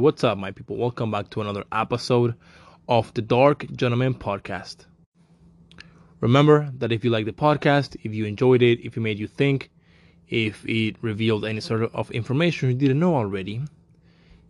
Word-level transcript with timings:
What's 0.00 0.24
up, 0.24 0.38
my 0.38 0.50
people? 0.50 0.76
Welcome 0.76 1.10
back 1.10 1.28
to 1.28 1.42
another 1.42 1.62
episode 1.70 2.34
of 2.88 3.12
the 3.12 3.20
Dark 3.20 3.70
Gentleman 3.72 4.14
Podcast. 4.14 4.86
Remember 6.20 6.72
that 6.78 6.90
if 6.90 7.04
you 7.04 7.10
like 7.10 7.26
the 7.26 7.32
podcast, 7.32 7.98
if 8.02 8.14
you 8.14 8.24
enjoyed 8.24 8.62
it, 8.62 8.80
if 8.80 8.96
it 8.96 9.00
made 9.00 9.18
you 9.18 9.26
think, 9.26 9.70
if 10.30 10.66
it 10.66 10.96
revealed 11.02 11.44
any 11.44 11.60
sort 11.60 11.82
of 11.92 12.10
information 12.12 12.70
you 12.70 12.76
didn't 12.76 12.98
know 12.98 13.14
already, 13.14 13.60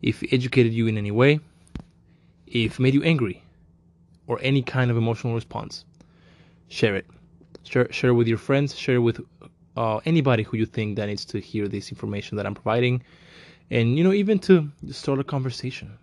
if 0.03 0.23
it 0.23 0.33
educated 0.33 0.73
you 0.73 0.87
in 0.87 0.97
any 0.97 1.11
way, 1.11 1.41
if 2.47 2.79
it 2.79 2.81
made 2.81 2.95
you 2.95 3.03
angry, 3.03 3.43
or 4.29 4.39
any 4.43 4.63
kind 4.63 4.89
of 4.89 4.97
emotional 4.97 5.35
response, 5.35 5.85
share 6.69 6.95
it. 6.95 7.07
Share, 7.65 7.93
share 7.93 8.11
it 8.11 8.15
with 8.15 8.29
your 8.29 8.39
friends, 8.39 8.79
share 8.79 8.95
it 8.95 8.99
with 9.01 9.21
uh, 9.77 9.99
anybody 10.05 10.45
who 10.45 10.57
you 10.57 10.65
think 10.65 10.95
that 10.95 11.07
needs 11.07 11.25
to 11.25 11.41
hear 11.41 11.67
this 11.67 11.91
information 11.91 12.37
that 12.37 12.47
I'm 12.47 12.55
providing 12.55 13.03
and 13.71 13.97
you 13.97 14.05
know 14.05 14.13
even 14.13 14.39
to 14.41 14.71
start 14.91 15.21
a 15.21 15.25
conversation. 15.25 15.97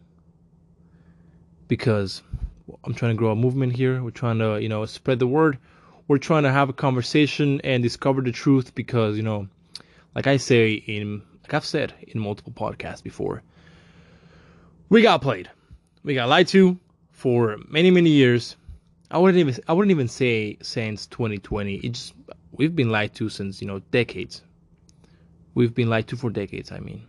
Because 1.67 2.23
i'm 2.84 2.93
trying 2.93 3.12
to 3.12 3.17
grow 3.17 3.31
a 3.31 3.35
movement 3.35 3.76
here. 3.76 4.02
We're 4.02 4.12
trying 4.12 4.40
to 4.40 4.62
you 4.62 4.70
know 4.70 4.85
spread 4.85 5.20
the 5.20 5.27
word. 5.27 5.57
We're 6.07 6.18
trying 6.18 6.43
to 6.43 6.51
have 6.51 6.70
a 6.70 6.73
conversation 6.73 7.60
and 7.63 7.84
discover 7.84 8.21
the 8.21 8.32
truth 8.32 8.73
because 8.73 9.18
you 9.18 9.23
know 9.23 9.48
like 10.15 10.27
i 10.27 10.38
say 10.38 10.73
in 10.73 11.21
like 11.43 11.54
i've 11.54 11.65
said 11.65 11.93
in 12.07 12.20
multiple 12.20 12.54
podcasts 12.54 13.04
before 13.04 13.43
we 14.90 15.01
got 15.01 15.21
played. 15.21 15.49
We 16.04 16.13
got 16.13 16.29
lied 16.29 16.48
to 16.49 16.79
for 17.12 17.57
many 17.68 17.91
many 17.91 18.10
years. 18.10 18.55
I 19.12 19.18
wouldn't 19.18 19.40
even 19.40 19.62
i 19.68 19.73
wouldn't 19.73 19.91
even 19.91 20.07
say 20.07 20.57
since 20.62 21.07
2020 21.07 21.76
it's 21.76 22.13
we've 22.51 22.76
been 22.76 22.90
lied 22.90 23.13
to 23.15 23.27
since 23.29 23.62
you 23.62 23.68
know 23.68 23.79
decades. 23.91 24.41
We've 25.54 25.73
been 25.73 25.90
lied 25.90 26.07
to 26.10 26.15
for 26.15 26.29
decades 26.29 26.71
i 26.71 26.79
mean 26.79 27.01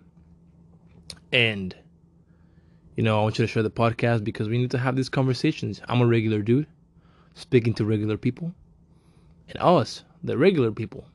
and, 1.32 1.74
you 2.96 3.02
know, 3.02 3.18
I 3.18 3.22
want 3.22 3.38
you 3.38 3.46
to 3.46 3.52
share 3.52 3.62
the 3.62 3.70
podcast 3.70 4.24
because 4.24 4.48
we 4.48 4.58
need 4.58 4.70
to 4.72 4.78
have 4.78 4.96
these 4.96 5.08
conversations. 5.08 5.80
I'm 5.88 6.00
a 6.00 6.06
regular 6.06 6.42
dude 6.42 6.66
speaking 7.34 7.74
to 7.74 7.84
regular 7.84 8.16
people. 8.16 8.52
And 9.48 9.62
us, 9.62 10.04
the 10.22 10.36
regular 10.36 10.72
people, 10.72 11.06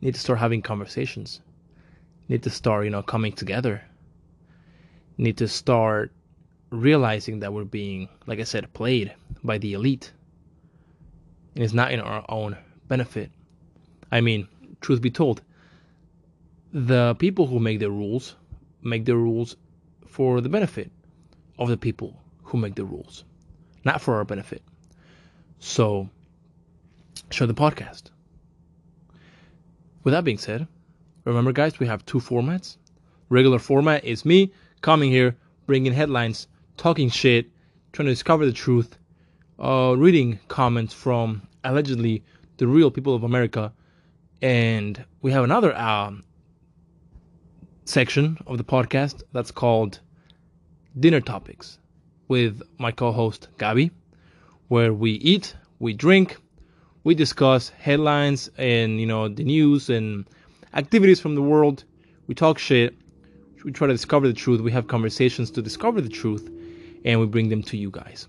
need 0.00 0.14
to 0.14 0.20
start 0.20 0.38
having 0.38 0.62
conversations. 0.62 1.40
Need 2.28 2.42
to 2.44 2.50
start, 2.50 2.84
you 2.84 2.90
know, 2.90 3.02
coming 3.02 3.32
together. 3.32 3.82
Need 5.18 5.36
to 5.38 5.48
start 5.48 6.12
realizing 6.70 7.40
that 7.40 7.52
we're 7.52 7.64
being, 7.64 8.08
like 8.26 8.40
I 8.40 8.44
said, 8.44 8.72
played 8.72 9.14
by 9.44 9.58
the 9.58 9.74
elite. 9.74 10.12
And 11.54 11.62
it's 11.62 11.74
not 11.74 11.92
in 11.92 12.00
our 12.00 12.24
own 12.28 12.56
benefit. 12.88 13.30
I 14.10 14.20
mean, 14.20 14.48
truth 14.80 15.02
be 15.02 15.10
told, 15.10 15.42
the 16.72 17.14
people 17.16 17.46
who 17.46 17.58
make 17.58 17.80
the 17.80 17.90
rules 17.90 18.36
make 18.82 19.04
the 19.04 19.16
rules 19.16 19.56
for 20.06 20.40
the 20.40 20.48
benefit 20.48 20.90
of 21.58 21.68
the 21.68 21.76
people 21.76 22.20
who 22.42 22.58
make 22.58 22.74
the 22.74 22.84
rules, 22.84 23.24
not 23.84 24.00
for 24.00 24.16
our 24.16 24.24
benefit. 24.24 24.62
So, 25.58 26.08
share 27.30 27.46
the 27.46 27.54
podcast. 27.54 28.04
With 30.04 30.12
that 30.12 30.24
being 30.24 30.38
said, 30.38 30.66
remember, 31.24 31.52
guys, 31.52 31.78
we 31.78 31.86
have 31.86 32.04
two 32.04 32.18
formats. 32.18 32.76
Regular 33.28 33.58
format 33.58 34.04
is 34.04 34.24
me 34.24 34.52
coming 34.80 35.10
here, 35.10 35.36
bringing 35.66 35.92
headlines, 35.92 36.48
talking 36.76 37.08
shit, 37.08 37.46
trying 37.92 38.06
to 38.06 38.12
discover 38.12 38.44
the 38.44 38.52
truth, 38.52 38.98
uh, 39.58 39.94
reading 39.96 40.40
comments 40.48 40.92
from 40.92 41.42
allegedly 41.64 42.24
the 42.56 42.66
real 42.66 42.90
people 42.90 43.14
of 43.14 43.22
America. 43.22 43.72
And 44.42 45.02
we 45.22 45.30
have 45.30 45.44
another 45.44 45.76
um, 45.76 46.24
section 47.84 48.38
of 48.46 48.58
the 48.58 48.64
podcast 48.64 49.22
that's 49.32 49.50
called 49.50 50.00
Dinner 50.98 51.20
Topics 51.20 51.78
with 52.28 52.62
my 52.78 52.92
co 52.92 53.12
host 53.12 53.48
Gabi, 53.58 53.90
where 54.68 54.92
we 54.92 55.12
eat, 55.12 55.54
we 55.78 55.92
drink, 55.92 56.36
we 57.04 57.14
discuss 57.14 57.70
headlines 57.70 58.50
and 58.56 59.00
you 59.00 59.06
know 59.06 59.28
the 59.28 59.44
news 59.44 59.90
and 59.90 60.24
activities 60.74 61.20
from 61.20 61.34
the 61.34 61.42
world. 61.42 61.84
We 62.28 62.34
talk 62.34 62.58
shit. 62.58 62.94
We 63.64 63.72
try 63.72 63.86
to 63.86 63.92
discover 63.92 64.26
the 64.26 64.34
truth. 64.34 64.60
We 64.60 64.72
have 64.72 64.86
conversations 64.86 65.50
to 65.52 65.62
discover 65.62 66.00
the 66.00 66.08
truth, 66.08 66.50
and 67.04 67.20
we 67.20 67.26
bring 67.26 67.48
them 67.48 67.62
to 67.64 67.76
you 67.76 67.90
guys. 67.90 68.28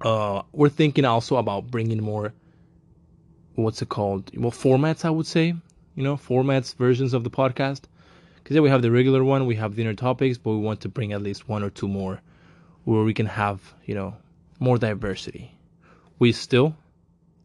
Uh, 0.00 0.42
we're 0.52 0.70
thinking 0.70 1.04
also 1.04 1.36
about 1.36 1.70
bringing 1.70 2.02
more. 2.02 2.32
What's 3.54 3.82
it 3.82 3.90
called? 3.90 4.30
Well, 4.36 4.50
formats, 4.50 5.04
I 5.04 5.10
would 5.10 5.26
say. 5.26 5.54
You 5.94 6.02
know, 6.02 6.16
formats, 6.16 6.74
versions 6.74 7.12
of 7.12 7.24
the 7.24 7.30
podcast. 7.30 7.82
Because 8.50 8.62
we 8.62 8.70
have 8.70 8.82
the 8.82 8.90
regular 8.90 9.22
one, 9.22 9.46
we 9.46 9.54
have 9.54 9.76
dinner 9.76 9.94
topics, 9.94 10.36
but 10.36 10.50
we 10.50 10.56
want 10.56 10.80
to 10.80 10.88
bring 10.88 11.12
at 11.12 11.22
least 11.22 11.48
one 11.48 11.62
or 11.62 11.70
two 11.70 11.86
more 11.86 12.20
where 12.82 13.04
we 13.04 13.14
can 13.14 13.26
have, 13.26 13.74
you 13.84 13.94
know, 13.94 14.16
more 14.58 14.76
diversity. 14.76 15.56
We 16.18 16.32
still 16.32 16.74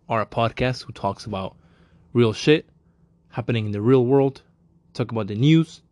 are 0.10 0.22
a 0.22 0.26
podcast 0.26 0.84
who 0.84 0.94
talks 0.94 1.26
about 1.26 1.56
real 2.14 2.34
shit 2.34 2.68
happening 3.30 3.68
in 3.68 3.72
the 3.72 3.82
real 3.82 4.04
world, 4.04 4.42
talk 4.96 5.12
about 5.12 5.28
the 5.28 5.36
news. 5.36 5.84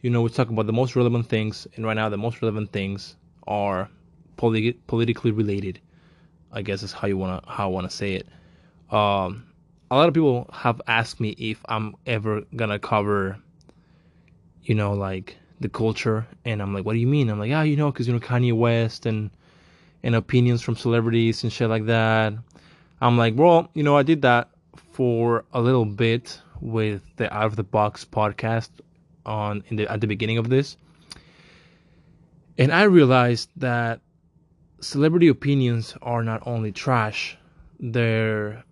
You 0.00 0.10
know, 0.10 0.22
we 0.22 0.30
talk 0.30 0.48
about 0.48 0.66
the 0.66 0.72
most 0.72 0.94
relevant 0.94 1.26
things, 1.26 1.66
and 1.74 1.84
right 1.84 1.94
now 1.94 2.08
the 2.08 2.16
most 2.16 2.40
relevant 2.40 2.70
things 2.70 3.16
are 3.48 3.90
politi- 4.38 4.76
politically 4.86 5.32
related. 5.32 5.80
I 6.52 6.62
guess 6.62 6.84
is 6.84 6.92
how 6.92 7.08
you 7.08 7.18
wanna 7.18 7.42
how 7.48 7.64
I 7.64 7.72
wanna 7.72 7.90
say 7.90 8.14
it. 8.14 8.28
Um, 8.94 9.48
a 9.90 9.96
lot 9.96 10.06
of 10.06 10.14
people 10.14 10.48
have 10.52 10.80
asked 10.86 11.18
me 11.18 11.30
if 11.30 11.64
I'm 11.68 11.96
ever 12.06 12.42
gonna 12.54 12.78
cover 12.78 13.40
you 14.66 14.74
know, 14.74 14.92
like 14.92 15.36
the 15.60 15.68
culture. 15.68 16.26
And 16.44 16.60
I'm 16.60 16.74
like, 16.74 16.84
what 16.84 16.92
do 16.92 16.98
you 16.98 17.06
mean? 17.06 17.30
I'm 17.30 17.38
like, 17.38 17.50
yeah, 17.50 17.62
you 17.62 17.76
know, 17.76 17.90
because 17.90 18.06
you 18.06 18.12
know 18.12 18.20
Kanye 18.20 18.52
West 18.52 19.06
and 19.06 19.30
and 20.02 20.14
opinions 20.14 20.60
from 20.62 20.76
celebrities 20.76 21.42
and 21.42 21.52
shit 21.52 21.70
like 21.70 21.86
that. 21.86 22.34
I'm 23.00 23.16
like, 23.16 23.34
well, 23.36 23.70
you 23.74 23.82
know, 23.82 23.96
I 23.96 24.02
did 24.02 24.22
that 24.22 24.50
for 24.92 25.44
a 25.52 25.60
little 25.60 25.84
bit 25.84 26.40
with 26.60 27.02
the 27.16 27.32
Out 27.34 27.46
of 27.46 27.56
the 27.56 27.62
Box 27.62 28.04
podcast 28.04 28.70
on 29.24 29.62
in 29.68 29.76
the 29.76 29.90
at 29.90 30.00
the 30.00 30.06
beginning 30.06 30.38
of 30.38 30.48
this, 30.48 30.76
and 32.58 32.72
I 32.72 32.82
realized 32.84 33.50
that 33.56 34.00
celebrity 34.80 35.28
opinions 35.28 35.94
are 36.02 36.22
not 36.22 36.42
only 36.46 36.72
trash, 36.72 37.36
they're 37.80 38.64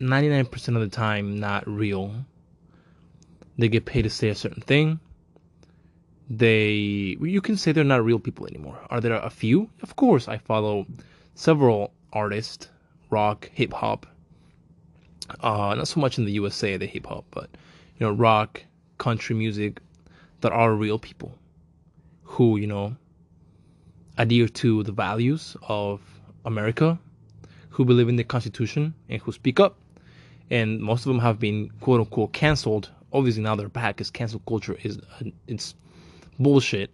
99% 0.00 0.68
of 0.68 0.80
the 0.80 0.88
time 0.88 1.38
not 1.38 1.66
real. 1.68 2.14
They 3.56 3.68
get 3.68 3.84
paid 3.84 4.02
to 4.02 4.10
say 4.10 4.28
a 4.28 4.34
certain 4.34 4.62
thing 4.62 5.00
they 6.28 7.16
you 7.20 7.40
can 7.40 7.56
say 7.56 7.72
they're 7.72 7.84
not 7.84 8.04
real 8.04 8.18
people 8.18 8.46
anymore. 8.46 8.78
Are 8.90 9.00
there 9.00 9.14
a 9.14 9.30
few? 9.30 9.68
Of 9.82 9.96
course, 9.96 10.28
I 10.28 10.38
follow 10.38 10.86
several 11.34 11.92
artists, 12.12 12.68
rock, 13.10 13.50
hip 13.52 13.72
hop. 13.72 14.06
Uh, 15.40 15.74
not 15.74 15.88
so 15.88 16.00
much 16.00 16.18
in 16.18 16.24
the 16.24 16.32
USA 16.32 16.76
the 16.76 16.86
hip 16.86 17.06
hop, 17.06 17.24
but 17.30 17.50
you 17.98 18.06
know, 18.06 18.12
rock, 18.12 18.62
country 18.98 19.36
music 19.36 19.80
that 20.40 20.52
are 20.52 20.74
real 20.74 20.98
people 20.98 21.36
who 22.22 22.56
you 22.56 22.66
know 22.66 22.96
adhere 24.18 24.48
to 24.48 24.82
the 24.82 24.92
values 24.92 25.56
of 25.68 26.00
America, 26.44 26.98
who 27.70 27.84
believe 27.84 28.08
in 28.08 28.16
the 28.16 28.24
Constitution 28.24 28.94
and 29.08 29.20
who 29.22 29.32
speak 29.32 29.60
up. 29.60 29.76
And 30.50 30.80
most 30.80 31.00
of 31.00 31.06
them 31.06 31.18
have 31.20 31.38
been 31.38 31.70
quote 31.80 32.00
unquote 32.00 32.32
canceled. 32.32 32.90
Obviously 33.12 33.42
now 33.42 33.54
they're 33.56 33.68
back 33.68 33.96
because 33.96 34.10
cancel 34.10 34.40
culture 34.40 34.76
is 34.82 34.98
it's 35.46 35.74
bullshit. 36.38 36.90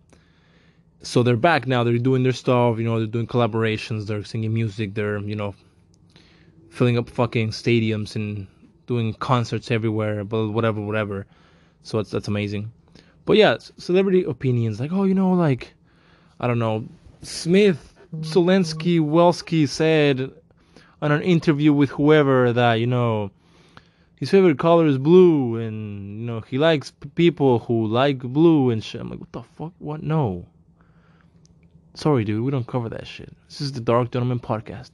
So 1.02 1.22
they're 1.22 1.36
back 1.36 1.66
now. 1.66 1.82
They're 1.82 1.98
doing 1.98 2.22
their 2.22 2.32
stuff. 2.32 2.78
You 2.78 2.84
know, 2.84 2.98
they're 2.98 3.06
doing 3.06 3.26
collaborations. 3.26 4.06
They're 4.06 4.24
singing 4.24 4.52
music. 4.52 4.94
They're 4.94 5.18
you 5.18 5.36
know 5.36 5.54
filling 6.70 6.98
up 6.98 7.08
fucking 7.08 7.50
stadiums 7.50 8.16
and 8.16 8.46
doing 8.86 9.14
concerts 9.14 9.70
everywhere. 9.70 10.24
But 10.24 10.48
whatever, 10.50 10.80
whatever. 10.80 11.26
So 11.82 11.96
that's 11.96 12.10
that's 12.10 12.28
amazing. 12.28 12.70
But 13.24 13.36
yeah, 13.36 13.58
celebrity 13.78 14.24
opinions 14.24 14.80
like 14.80 14.92
oh 14.92 15.04
you 15.04 15.14
know 15.14 15.32
like 15.32 15.74
I 16.38 16.46
don't 16.46 16.58
know 16.58 16.84
Smith, 17.22 17.94
Zelensky, 18.20 18.98
Welsky 18.98 19.68
said 19.68 20.32
on 21.02 21.12
an 21.12 21.22
interview 21.22 21.72
with 21.72 21.90
whoever 21.90 22.52
that 22.52 22.74
you 22.74 22.86
know 22.86 23.30
his 24.20 24.30
favorite 24.30 24.58
color 24.58 24.86
is 24.86 24.98
blue, 24.98 25.56
and 25.56 26.20
you 26.20 26.26
know 26.26 26.42
he 26.42 26.58
likes 26.58 26.90
p- 26.90 27.08
people 27.08 27.60
who 27.60 27.86
like 27.86 28.18
blue 28.18 28.68
and 28.68 28.84
shit. 28.84 29.00
I'm 29.00 29.08
like, 29.08 29.18
what 29.18 29.32
the 29.32 29.42
fuck? 29.42 29.72
What? 29.78 30.02
No. 30.02 30.46
Sorry, 31.94 32.22
dude, 32.24 32.44
we 32.44 32.50
don't 32.50 32.66
cover 32.66 32.90
that 32.90 33.06
shit. 33.06 33.34
This 33.48 33.62
is 33.62 33.72
the 33.72 33.80
Dark 33.80 34.12
Gentleman 34.12 34.38
podcast. 34.38 34.90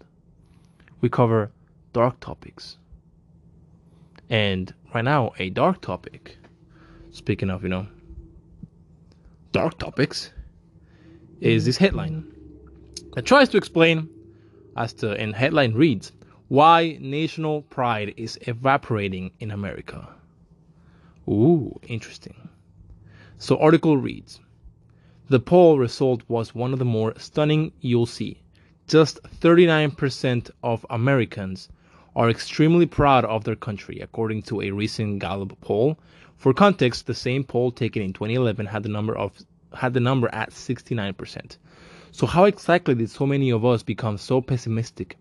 We 1.01 1.09
cover 1.09 1.51
dark 1.93 2.21
topics. 2.21 2.79
And 4.31 4.73
right 4.95 5.05
now, 5.05 5.33
a 5.39 5.51
dark 5.51 5.81
topic. 5.81 6.39
Speaking 7.11 7.51
of, 7.51 7.65
you 7.65 7.69
know, 7.69 7.89
dark 9.51 9.77
topics, 9.79 10.31
is 11.41 11.65
this 11.65 11.77
headline 11.77 12.33
that 13.15 13.27
tries 13.27 13.49
to 13.49 13.57
explain 13.57 14.09
as 14.77 14.93
to, 14.95 15.13
and 15.13 15.35
headline 15.35 15.75
reads 15.75 16.13
why 16.49 16.97
national 17.01 17.63
pride 17.63 18.15
is 18.17 18.39
evaporating 18.43 19.33
in 19.41 19.51
America. 19.51 20.09
Ooh, 21.29 21.77
interesting. 21.89 22.49
So, 23.37 23.59
article 23.59 23.97
reads 23.97 24.39
The 25.29 25.41
poll 25.41 25.79
result 25.79 26.23
was 26.29 26.55
one 26.55 26.73
of 26.73 26.79
the 26.79 26.85
more 26.85 27.15
stunning 27.19 27.73
you'll 27.81 28.07
see. 28.07 28.43
Just 28.87 29.21
39% 29.25 30.51
of 30.63 30.87
Americans 30.89 31.69
are 32.15 32.31
extremely 32.31 32.87
proud 32.87 33.25
of 33.25 33.43
their 33.43 33.57
country, 33.57 33.99
according 33.99 34.43
to 34.43 34.63
a 34.63 34.71
recent 34.71 35.19
Gallup 35.19 35.61
poll. 35.61 35.99
For 36.37 36.55
context, 36.55 37.07
the 37.07 37.15
same 37.15 37.43
poll 37.43 37.73
taken 37.73 38.03
in 38.03 38.13
2011 38.13 38.67
had 38.67 38.85
the 38.85 38.89
number 38.89 39.19
of 39.19 39.33
had 39.75 39.95
the 39.95 40.01
number 40.01 40.29
at 40.33 40.51
69%. 40.51 41.57
So 42.13 42.27
how 42.27 42.45
exactly 42.45 42.95
did 42.95 43.11
so 43.11 43.27
many 43.27 43.51
of 43.51 43.65
us 43.65 43.83
become 43.83 44.17
so 44.17 44.41
pessimistic? 44.41 45.19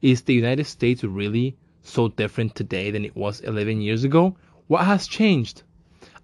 Is 0.00 0.22
the 0.22 0.34
United 0.34 0.66
States 0.66 1.02
really 1.02 1.56
so 1.82 2.08
different 2.08 2.54
today 2.54 2.90
than 2.90 3.04
it 3.04 3.16
was 3.16 3.40
11 3.40 3.80
years 3.80 4.04
ago? 4.04 4.36
What 4.68 4.84
has 4.84 5.08
changed? 5.08 5.62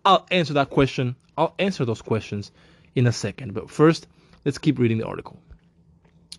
I'll 0.05 0.27
answer 0.31 0.55
that 0.55 0.71
question. 0.71 1.17
I'll 1.37 1.55
answer 1.59 1.85
those 1.85 2.03
questions 2.03 2.53
in 2.95 3.07
a 3.07 3.13
second. 3.13 3.55
But 3.55 3.71
first, 3.71 4.07
let's 4.45 4.59
keep 4.59 4.79
reading 4.79 4.99
the 4.99 5.07
article. 5.07 5.41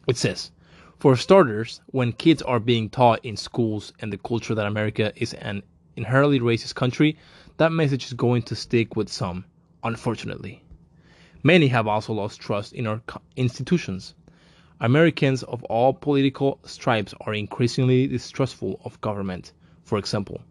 It 0.08 0.18
says, 0.18 0.52
for 1.00 1.18
starters, 1.18 1.82
when 1.88 2.14
kids 2.14 2.42
are 2.42 2.60
being 2.60 2.90
taught 2.90 3.26
in 3.26 3.36
schools 3.36 3.92
and 4.00 4.14
the 4.14 4.18
culture 4.18 4.56
that 4.56 4.66
America 4.66 5.12
is 5.16 5.34
an 5.34 5.64
inherently 5.98 6.40
racist 6.40 6.76
country, 6.76 7.18
that 7.58 7.72
message 7.72 8.06
is 8.06 8.14
going 8.14 8.44
to 8.44 8.56
stick 8.56 8.96
with 8.96 9.10
some, 9.10 9.46
unfortunately. 9.84 10.64
Many 11.44 11.68
have 11.68 11.88
also 11.88 12.14
lost 12.14 12.40
trust 12.40 12.74
in 12.74 12.88
our 12.88 13.02
institutions. 13.36 14.16
Americans 14.81 15.42
of 15.44 15.63
all 15.63 15.94
political 15.94 16.60
stripes 16.66 17.13
are 17.22 17.33
increasingly 17.33 18.07
distrustful 18.07 18.81
of 18.83 19.00
government. 19.00 19.54
For 19.83 19.98
example, 19.98 20.42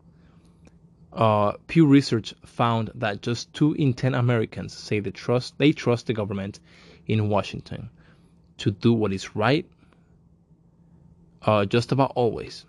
uh, 1.13 1.53
Pew 1.67 1.87
Research 1.87 2.35
found 2.45 2.91
that 2.95 3.21
just 3.21 3.53
two 3.53 3.75
in 3.75 3.93
ten 3.93 4.15
Americans 4.15 4.73
say 4.75 4.99
they 5.01 5.11
trust 5.11 5.59
they 5.59 5.73
trust 5.73 6.07
the 6.07 6.15
government 6.15 6.61
in 7.07 7.29
Washington 7.29 7.91
to 8.59 8.71
do 8.71 8.93
what 8.93 9.13
is 9.13 9.37
right, 9.37 9.69
uh, 11.43 11.65
just 11.67 11.93
about 11.93 12.13
always, 12.15 12.65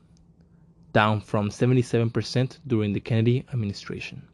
down 0.91 1.21
from 1.21 1.49
77% 1.49 2.59
during 2.67 2.93
the 2.93 2.99
Kennedy 2.99 3.45
administration. 3.53 4.27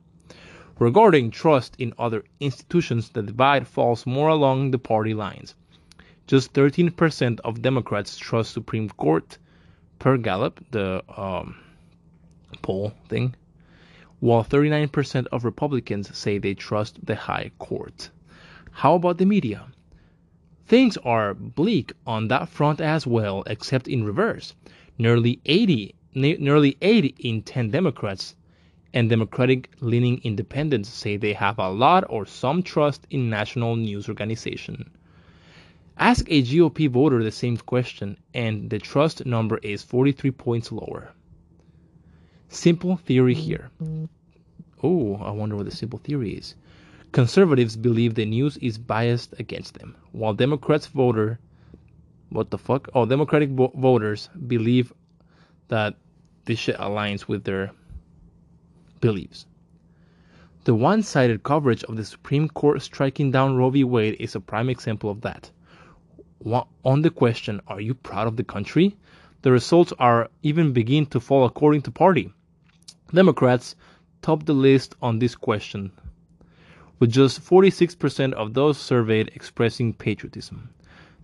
Regarding 0.80 1.30
trust 1.30 1.76
in 1.78 1.94
other 2.00 2.24
institutions, 2.40 3.10
the 3.10 3.22
divide 3.22 3.68
falls 3.68 4.08
more 4.08 4.30
along 4.30 4.72
the 4.72 4.80
party 4.80 5.14
lines. 5.14 5.54
Just 6.32 6.54
13% 6.54 7.42
of 7.42 7.62
Democrats 7.62 8.18
trust 8.18 8.54
Supreme 8.54 8.88
Court 8.88 9.38
per 10.00 10.16
Gallup, 10.16 10.64
the 10.72 11.04
um, 11.18 11.58
poll 12.62 12.94
thing, 13.10 13.36
while 14.22 14.42
39% 14.42 15.28
of 15.34 15.44
Republicans 15.44 16.18
say 16.18 16.38
they 16.38 16.54
trust 16.54 17.06
the 17.06 17.16
High 17.16 17.52
Court. 17.60 18.10
How 18.72 18.96
about 18.96 19.18
the 19.18 19.26
media? 19.26 19.66
Things 20.68 20.96
are 21.04 21.34
bleak 21.34 21.92
on 22.08 22.30
that 22.30 22.48
front 22.48 22.80
as 22.80 23.06
well, 23.06 23.44
except 23.46 23.90
in 23.90 24.06
reverse. 24.06 24.56
Nearly 24.98 25.42
80, 25.46 25.94
nearly 26.14 26.78
80 26.82 27.14
in 27.20 27.42
10 27.42 27.72
Democrats 27.72 28.38
and 28.94 29.10
Democratic 29.10 29.70
leaning 29.82 30.22
independents 30.24 30.88
say 30.88 31.18
they 31.18 31.34
have 31.34 31.60
a 31.60 31.70
lot 31.70 32.06
or 32.08 32.26
some 32.26 32.64
trust 32.64 33.06
in 33.10 33.30
national 33.30 33.76
news 33.76 34.08
organization. 34.08 34.90
Ask 36.02 36.26
a 36.30 36.42
GOP 36.42 36.90
voter 36.90 37.24
the 37.24 37.32
same 37.32 37.58
question, 37.58 38.18
and 38.34 38.72
the 38.72 38.80
trust 38.80 39.24
number 39.24 39.60
is 39.60 39.84
43 39.84 40.32
points 40.32 40.72
lower. 40.72 41.14
Simple 42.50 42.98
theory 42.98 43.36
here. 43.36 43.70
Oh, 44.82 45.18
I 45.18 45.30
wonder 45.30 45.56
what 45.56 45.66
the 45.66 45.72
simple 45.72 46.00
theory 46.00 46.32
is. 46.32 46.56
Conservatives 47.12 47.78
believe 47.78 48.16
the 48.16 48.26
news 48.26 48.58
is 48.58 48.80
biased 48.80 49.40
against 49.40 49.76
them, 49.76 49.96
while 50.12 50.34
Democrats 50.34 50.88
voter 50.88 51.40
what 52.30 52.50
the 52.50 52.58
fuck? 52.58 52.90
Oh, 52.96 53.06
Democratic 53.06 53.50
vo- 53.50 53.72
voters 53.76 54.28
believe 54.48 54.92
that 55.68 55.98
this 56.46 56.58
shit 56.58 56.78
aligns 56.78 57.28
with 57.28 57.44
their 57.44 57.74
beliefs. 59.02 59.46
The 60.64 60.74
one 60.74 61.04
sided 61.04 61.44
coverage 61.44 61.84
of 61.84 61.96
the 61.96 62.06
Supreme 62.06 62.48
Court 62.48 62.82
striking 62.82 63.30
down 63.30 63.56
Roe 63.56 63.70
v. 63.70 63.84
Wade 63.84 64.16
is 64.20 64.34
a 64.34 64.40
prime 64.40 64.68
example 64.68 65.12
of 65.12 65.22
that. 65.22 65.52
On 66.44 67.02
the 67.04 67.12
question, 67.12 67.62
Are 67.68 67.80
you 67.80 67.94
proud 67.94 68.28
of 68.28 68.36
the 68.36 68.44
country? 68.44 68.98
the 69.44 69.52
results 69.52 69.94
are 70.00 70.30
even 70.44 70.72
begin 70.72 71.06
to 71.08 71.20
fall 71.20 71.46
according 71.46 71.82
to 71.84 71.92
party. 71.92 72.32
Democrats 73.14 73.76
top 74.22 74.46
the 74.46 74.54
list 74.54 74.96
on 75.02 75.20
this 75.20 75.36
question, 75.36 75.92
with 77.00 77.12
just 77.12 77.42
46% 77.42 78.34
of 78.34 78.54
those 78.54 78.78
surveyed 78.78 79.32
expressing 79.36 79.94
patriotism. 79.94 80.70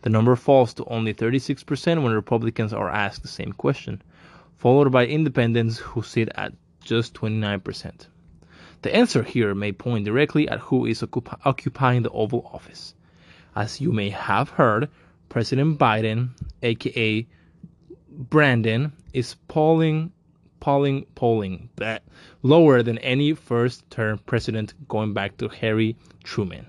The 0.02 0.10
number 0.10 0.36
falls 0.36 0.74
to 0.76 0.86
only 0.86 1.14
36% 1.14 2.04
when 2.04 2.14
Republicans 2.14 2.74
are 2.74 2.90
asked 2.90 3.22
the 3.22 3.28
same 3.28 3.54
question, 3.54 4.02
followed 4.58 4.92
by 4.92 5.06
independents 5.06 5.78
who 5.78 6.02
sit 6.02 6.30
at 6.36 6.54
just 6.82 7.14
29%. 7.14 8.08
The 8.84 8.96
answer 8.96 9.24
here 9.24 9.56
may 9.56 9.72
point 9.72 10.06
directly 10.06 10.48
at 10.48 10.60
who 10.60 10.86
is 10.86 11.02
occup- 11.02 11.40
occupying 11.46 12.04
the 12.04 12.12
Oval 12.12 12.50
Office. 12.54 12.94
As 13.56 13.82
you 13.82 13.92
may 13.92 14.10
have 14.10 14.52
heard, 14.52 14.90
President 15.30 15.78
Biden, 15.78 16.30
aka 16.64 17.28
Brandon, 18.10 18.94
is 19.14 19.36
polling, 19.48 20.12
polling, 20.60 21.06
polling 21.16 21.70
that 21.76 22.04
lower 22.44 22.82
than 22.82 22.98
any 23.00 23.34
first-term 23.34 24.20
president 24.26 24.74
going 24.88 25.14
back 25.14 25.38
to 25.38 25.50
Harry 25.50 25.96
Truman. 26.24 26.66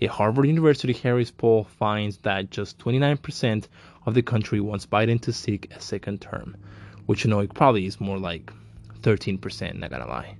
A 0.00 0.06
Harvard 0.06 0.46
University 0.46 0.92
Harris 0.92 1.32
poll 1.32 1.64
finds 1.64 2.18
that 2.18 2.50
just 2.50 2.78
29% 2.78 3.66
of 4.06 4.14
the 4.14 4.22
country 4.22 4.60
wants 4.60 4.86
Biden 4.86 5.20
to 5.22 5.32
seek 5.32 5.74
a 5.74 5.80
second 5.80 6.20
term, 6.20 6.56
which 7.06 7.24
you 7.24 7.30
know 7.30 7.40
it 7.40 7.52
probably 7.52 7.84
is 7.84 8.00
more 8.00 8.18
like 8.18 8.52
13%, 9.00 9.74
not 9.74 9.90
gonna 9.90 10.06
lie. 10.06 10.36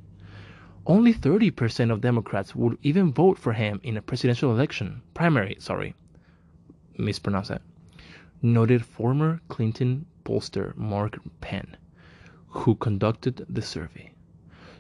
Only 0.87 1.13
30% 1.13 1.91
of 1.91 2.01
Democrats 2.01 2.55
would 2.55 2.79
even 2.83 3.13
vote 3.13 3.37
for 3.37 3.53
him 3.53 3.81
in 3.83 3.97
a 3.97 4.03
presidential 4.03 4.53
election, 4.53 5.03
primary, 5.13 5.57
sorry, 5.59 5.95
mispronounce 6.99 7.49
that, 7.49 7.63
noted 8.43 8.85
former 8.85 9.41
Clinton 9.49 10.05
pollster 10.25 10.77
Mark 10.77 11.19
Penn, 11.41 11.77
who 12.49 12.75
conducted 12.75 13.47
the 13.49 13.63
survey. 13.63 14.13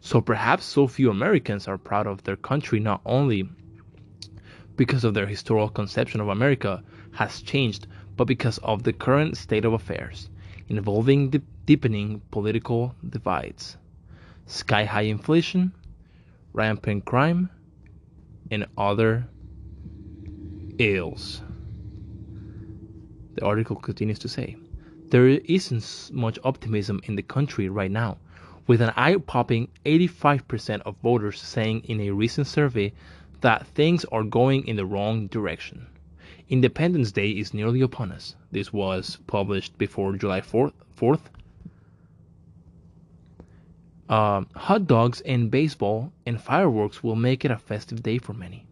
So 0.00 0.20
perhaps 0.20 0.64
so 0.64 0.86
few 0.86 1.10
Americans 1.10 1.66
are 1.66 1.78
proud 1.78 2.06
of 2.06 2.22
their 2.24 2.36
country 2.36 2.80
not 2.80 3.00
only 3.06 3.48
because 4.76 5.04
of 5.04 5.14
their 5.14 5.26
historical 5.26 5.68
conception 5.68 6.20
of 6.20 6.28
America 6.28 6.82
has 7.12 7.42
changed, 7.42 7.86
but 8.16 8.26
because 8.26 8.58
of 8.58 8.82
the 8.82 8.92
current 8.92 9.36
state 9.36 9.64
of 9.64 9.72
affairs 9.72 10.30
involving 10.68 11.30
the 11.30 11.42
deepening 11.66 12.20
political 12.30 12.94
divides, 13.08 13.76
sky 14.46 14.84
high 14.84 15.02
inflation, 15.02 15.72
rampant 16.52 17.04
crime, 17.04 17.50
and 18.50 18.66
other 18.76 19.26
ills. 20.78 21.42
The 23.38 23.46
article 23.46 23.76
continues 23.76 24.18
to 24.18 24.28
say 24.28 24.56
there 25.10 25.28
isn't 25.28 26.10
much 26.12 26.40
optimism 26.42 27.00
in 27.04 27.14
the 27.14 27.22
country 27.22 27.68
right 27.68 27.88
now, 27.88 28.18
with 28.66 28.80
an 28.80 28.92
eye 28.96 29.16
popping 29.16 29.68
85% 29.86 30.80
of 30.80 30.96
voters 31.04 31.40
saying 31.40 31.82
in 31.84 32.00
a 32.00 32.10
recent 32.10 32.48
survey 32.48 32.92
that 33.40 33.64
things 33.68 34.04
are 34.06 34.24
going 34.24 34.66
in 34.66 34.74
the 34.74 34.84
wrong 34.84 35.28
direction. 35.28 35.86
Independence 36.48 37.12
Day 37.12 37.30
is 37.30 37.54
nearly 37.54 37.80
upon 37.80 38.10
us. 38.10 38.34
This 38.50 38.72
was 38.72 39.18
published 39.28 39.78
before 39.78 40.16
July 40.16 40.40
4th. 40.40 40.72
4th. 41.00 41.30
Uh, 44.08 44.42
hot 44.56 44.88
dogs 44.88 45.20
and 45.20 45.48
baseball 45.48 46.12
and 46.26 46.40
fireworks 46.40 47.04
will 47.04 47.14
make 47.14 47.44
it 47.44 47.52
a 47.52 47.56
festive 47.56 48.02
day 48.02 48.18
for 48.18 48.32
many. 48.32 48.66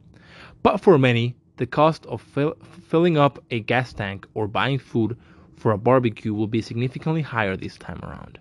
But 0.64 0.78
for 0.78 0.98
many, 0.98 1.36
the 1.56 1.66
cost 1.66 2.04
of 2.06 2.20
fill, 2.20 2.56
filling 2.88 3.16
up 3.16 3.42
a 3.50 3.60
gas 3.60 3.92
tank 3.92 4.26
or 4.34 4.46
buying 4.46 4.78
food 4.78 5.16
for 5.56 5.72
a 5.72 5.78
barbecue 5.78 6.34
will 6.34 6.46
be 6.46 6.60
significantly 6.60 7.22
higher 7.22 7.56
this 7.56 7.76
time 7.76 8.00
around. 8.02 8.38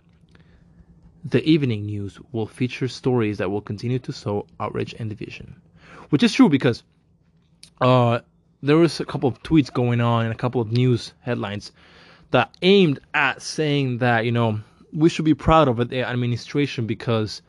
The 1.23 1.43
evening 1.43 1.85
news 1.85 2.19
will 2.31 2.45
feature 2.45 2.87
stories 2.87 3.37
that 3.37 3.49
will 3.49 3.61
continue 3.61 3.99
to 3.99 4.13
sow 4.13 4.45
outrage 4.59 4.93
and 4.99 5.09
division, 5.09 5.55
which 6.09 6.23
is 6.23 6.33
true 6.33 6.49
because 6.49 6.83
uh, 7.81 8.19
there 8.61 8.77
was 8.77 8.99
a 8.99 9.05
couple 9.05 9.29
of 9.29 9.41
tweets 9.43 9.71
going 9.71 10.01
on 10.01 10.25
and 10.25 10.33
a 10.33 10.37
couple 10.37 10.61
of 10.61 10.71
news 10.71 11.13
headlines 11.21 11.71
that 12.31 12.55
aimed 12.61 12.99
at 13.13 13.41
saying 13.41 13.99
that 13.99 14.25
you 14.25 14.31
know 14.31 14.59
we 14.91 15.09
should 15.09 15.25
be 15.25 15.33
proud 15.33 15.67
of 15.67 15.89
the 15.89 16.03
administration 16.03 16.85
because 16.85 17.41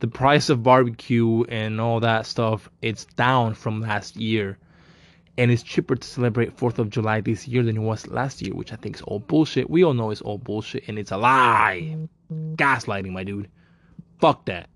the 0.00 0.08
price 0.08 0.48
of 0.50 0.62
barbecue 0.62 1.44
and 1.44 1.80
all 1.80 2.00
that 2.00 2.26
stuff 2.26 2.68
it's 2.82 3.04
down 3.16 3.54
from 3.54 3.80
last 3.80 4.16
year 4.16 4.58
and 5.36 5.50
it's 5.50 5.62
cheaper 5.62 5.96
to 5.96 6.06
celebrate 6.06 6.56
4th 6.56 6.78
of 6.78 6.90
July 6.90 7.20
this 7.20 7.48
year 7.48 7.62
than 7.62 7.76
it 7.76 7.80
was 7.80 8.06
last 8.06 8.40
year 8.42 8.54
which 8.54 8.72
I 8.72 8.76
think 8.76 8.96
is 8.96 9.02
all 9.02 9.18
bullshit 9.18 9.68
we 9.70 9.84
all 9.84 9.94
know 9.94 10.10
it's 10.10 10.20
all 10.20 10.38
bullshit 10.38 10.84
and 10.88 10.98
it's 10.98 11.12
a 11.12 11.16
lie 11.16 11.96
gaslighting 12.32 13.12
my 13.12 13.24
dude 13.24 13.48
fuck 14.20 14.46
that 14.46 14.68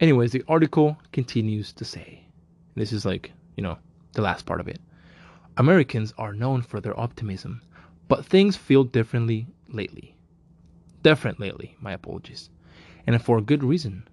anyways 0.00 0.32
the 0.32 0.44
article 0.48 0.96
continues 1.12 1.72
to 1.74 1.84
say 1.84 2.24
this 2.74 2.92
is 2.92 3.04
like 3.04 3.32
you 3.56 3.62
know 3.62 3.78
the 4.16 4.22
last 4.22 4.46
part 4.46 4.60
of 4.60 4.66
it. 4.66 4.80
Americans 5.58 6.12
are 6.18 6.32
known 6.32 6.62
for 6.62 6.80
their 6.80 6.98
optimism, 6.98 7.62
but 8.08 8.24
things 8.26 8.56
feel 8.56 8.82
differently 8.82 9.46
lately. 9.68 10.16
Different 11.02 11.38
lately, 11.38 11.76
my 11.80 11.92
apologies. 11.92 12.50
And 13.06 13.22
for 13.22 13.38
a 13.38 13.42
good 13.42 13.62
reason. 13.62 14.08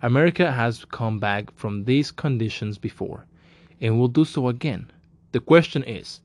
America 0.00 0.52
has 0.52 0.84
come 0.84 1.18
back 1.18 1.50
from 1.56 1.84
these 1.84 2.12
conditions 2.12 2.78
before 2.78 3.26
and 3.80 3.98
will 3.98 4.08
do 4.08 4.24
so 4.24 4.48
again. 4.48 4.90
The 5.32 5.40
question 5.40 5.82
is 5.84 6.20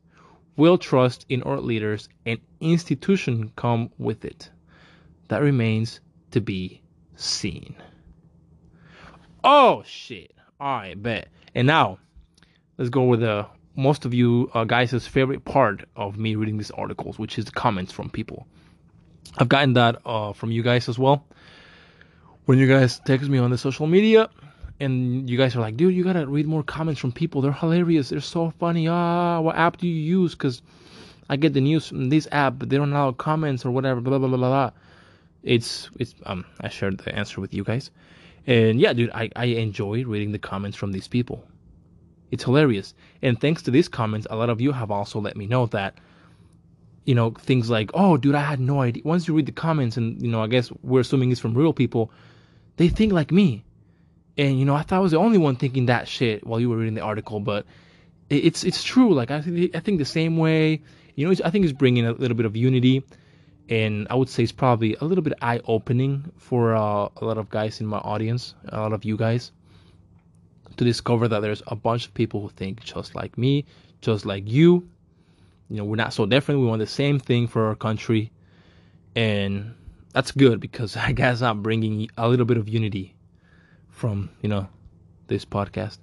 will 0.55 0.77
trust 0.77 1.25
in 1.29 1.43
our 1.43 1.59
leaders 1.59 2.09
and 2.25 2.39
institution 2.59 3.51
come 3.55 3.89
with 3.97 4.23
it? 4.25 4.49
That 5.29 5.41
remains 5.41 5.99
to 6.31 6.41
be 6.41 6.81
seen. 7.15 7.75
Oh 9.43 9.83
shit. 9.85 10.33
Alright, 10.61 11.01
bet. 11.01 11.29
And 11.55 11.67
now 11.67 11.99
let's 12.77 12.89
go 12.89 13.03
with 13.03 13.21
the 13.21 13.47
most 13.75 14.05
of 14.05 14.13
you 14.13 14.49
uh, 14.53 14.63
guys' 14.63 15.07
favorite 15.07 15.43
part 15.45 15.85
of 15.95 16.17
me 16.17 16.35
reading 16.35 16.57
these 16.57 16.71
articles, 16.71 17.17
which 17.17 17.37
is 17.37 17.45
the 17.45 17.51
comments 17.51 17.91
from 17.91 18.09
people. 18.09 18.47
I've 19.37 19.49
gotten 19.49 19.73
that 19.73 20.01
uh, 20.05 20.33
from 20.33 20.51
you 20.51 20.61
guys 20.61 20.87
as 20.87 20.99
well. 20.99 21.25
When 22.45 22.57
you 22.59 22.67
guys 22.67 22.99
text 22.99 23.29
me 23.29 23.37
on 23.37 23.51
the 23.51 23.57
social 23.57 23.87
media, 23.87 24.29
and 24.83 25.29
you 25.29 25.37
guys 25.37 25.55
are 25.55 25.61
like, 25.61 25.77
dude, 25.77 25.95
you 25.95 26.03
gotta 26.03 26.27
read 26.27 26.45
more 26.45 26.63
comments 26.63 26.99
from 26.99 27.11
people. 27.11 27.41
They're 27.41 27.51
hilarious. 27.51 28.09
They're 28.09 28.19
so 28.19 28.51
funny. 28.59 28.87
Ah, 28.87 29.39
what 29.39 29.55
app 29.55 29.77
do 29.77 29.87
you 29.87 29.95
use? 29.95 30.33
Because 30.33 30.61
I 31.29 31.37
get 31.37 31.53
the 31.53 31.61
news 31.61 31.87
from 31.87 32.09
this 32.09 32.27
app, 32.31 32.55
but 32.59 32.69
they 32.69 32.77
don't 32.77 32.91
allow 32.91 33.11
comments 33.11 33.65
or 33.65 33.71
whatever. 33.71 34.01
Blah 34.01 34.19
blah 34.19 34.27
blah 34.27 34.37
blah 34.37 34.49
blah. 34.49 34.71
It's 35.41 35.89
it's 35.99 36.13
um 36.25 36.45
I 36.61 36.69
shared 36.69 36.99
the 36.99 37.15
answer 37.15 37.41
with 37.41 37.53
you 37.53 37.63
guys, 37.63 37.91
and 38.45 38.79
yeah, 38.79 38.93
dude, 38.93 39.11
I 39.11 39.29
I 39.35 39.45
enjoy 39.45 40.03
reading 40.05 40.31
the 40.31 40.39
comments 40.39 40.77
from 40.77 40.91
these 40.91 41.07
people. 41.07 41.43
It's 42.31 42.43
hilarious, 42.43 42.93
and 43.21 43.39
thanks 43.39 43.61
to 43.63 43.71
these 43.71 43.87
comments, 43.87 44.27
a 44.29 44.35
lot 44.35 44.49
of 44.49 44.59
you 44.61 44.71
have 44.71 44.91
also 44.91 45.19
let 45.19 45.37
me 45.37 45.47
know 45.47 45.65
that. 45.67 45.97
You 47.05 47.15
know 47.15 47.31
things 47.31 47.69
like, 47.69 47.91
oh, 47.93 48.15
dude, 48.15 48.33
I 48.33 48.39
had 48.39 48.61
no 48.61 48.79
idea. 48.79 49.03
Once 49.03 49.27
you 49.27 49.33
read 49.33 49.45
the 49.45 49.51
comments, 49.51 49.97
and 49.97 50.21
you 50.21 50.31
know, 50.31 50.41
I 50.41 50.47
guess 50.47 50.71
we're 50.83 51.01
assuming 51.01 51.33
it's 51.33 51.41
from 51.41 51.53
real 51.53 51.73
people, 51.73 52.11
they 52.77 52.87
think 52.87 53.11
like 53.11 53.29
me 53.29 53.65
and 54.37 54.57
you 54.59 54.65
know, 54.65 54.75
I 54.75 54.81
thought 54.81 54.97
I 54.97 54.99
was 54.99 55.11
the 55.11 55.17
only 55.17 55.37
one 55.37 55.55
thinking 55.55 55.85
that 55.87 56.07
shit 56.07 56.45
while 56.45 56.59
you 56.59 56.69
were 56.69 56.77
reading 56.77 56.95
the 56.95 57.01
article, 57.01 57.39
but 57.39 57.65
it's 58.29 58.63
it's 58.63 58.83
true. 58.83 59.13
Like 59.13 59.31
I 59.31 59.41
think 59.41 59.75
I 59.75 59.79
think 59.79 59.99
the 59.99 60.05
same 60.05 60.37
way. 60.37 60.81
You 61.15 61.27
know, 61.27 61.35
I 61.45 61.51
think 61.51 61.65
it's 61.65 61.73
bringing 61.73 62.07
a 62.07 62.13
little 62.13 62.35
bit 62.35 62.47
of 62.47 62.55
unity, 62.55 63.03
and 63.69 64.07
I 64.09 64.15
would 64.15 64.29
say 64.29 64.41
it's 64.41 64.51
probably 64.51 64.95
a 64.95 65.05
little 65.05 65.23
bit 65.23 65.33
eye 65.41 65.61
opening 65.65 66.31
for 66.37 66.75
uh, 66.75 67.09
a 67.15 67.25
lot 67.25 67.37
of 67.37 67.49
guys 67.49 67.79
in 67.81 67.85
my 67.85 67.99
audience, 67.99 68.55
a 68.69 68.79
lot 68.79 68.93
of 68.93 69.05
you 69.05 69.15
guys, 69.15 69.51
to 70.77 70.83
discover 70.83 71.27
that 71.27 71.41
there's 71.41 71.61
a 71.67 71.75
bunch 71.75 72.07
of 72.07 72.13
people 72.15 72.41
who 72.41 72.49
think 72.49 72.83
just 72.83 73.13
like 73.13 73.37
me, 73.37 73.65
just 74.01 74.25
like 74.25 74.49
you. 74.49 74.89
You 75.69 75.77
know, 75.77 75.85
we're 75.85 75.95
not 75.95 76.13
so 76.13 76.25
different. 76.25 76.61
We 76.61 76.67
want 76.67 76.79
the 76.79 76.87
same 76.87 77.19
thing 77.19 77.47
for 77.47 77.67
our 77.67 77.75
country, 77.75 78.31
and 79.15 79.75
that's 80.13 80.31
good 80.31 80.59
because 80.59 80.97
I 81.07 81.11
guess 81.11 81.43
I'm 81.43 81.61
bringing 81.61 82.09
a 82.17 82.27
little 82.27 82.47
bit 82.47 82.57
of 82.57 82.67
unity 82.67 83.13
from, 83.93 84.29
you 84.41 84.49
know, 84.49 84.67
this 85.27 85.45
podcast. 85.45 85.99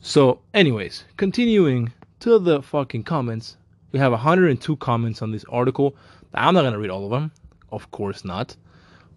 So, 0.00 0.40
anyways, 0.54 1.04
continuing 1.18 1.92
to 2.20 2.38
the 2.38 2.62
fucking 2.62 3.02
comments, 3.02 3.58
we 3.92 3.98
have 3.98 4.12
102 4.12 4.76
comments 4.76 5.20
on 5.20 5.32
this 5.32 5.44
article. 5.50 5.96
I'm 6.32 6.54
not 6.54 6.62
to 6.62 6.78
read 6.78 6.90
all 6.90 7.04
of 7.04 7.10
them. 7.10 7.32
Of 7.70 7.90
course 7.90 8.24
not. 8.24 8.56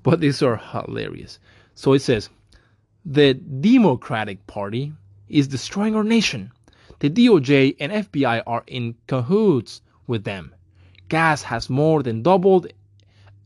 But 0.01 0.19
these 0.19 0.41
are 0.41 0.57
hilarious. 0.57 1.39
So 1.75 1.93
it 1.93 1.99
says, 1.99 2.29
the 3.05 3.33
Democratic 3.33 4.45
Party 4.47 4.93
is 5.29 5.47
destroying 5.47 5.95
our 5.95 6.03
nation. 6.03 6.51
The 6.99 7.09
DOJ 7.09 7.75
and 7.79 7.91
FBI 7.91 8.43
are 8.47 8.63
in 8.67 8.95
cahoots 9.07 9.81
with 10.07 10.23
them. 10.23 10.53
Gas 11.09 11.43
has 11.43 11.69
more 11.69 12.01
than 12.01 12.23
doubled. 12.23 12.67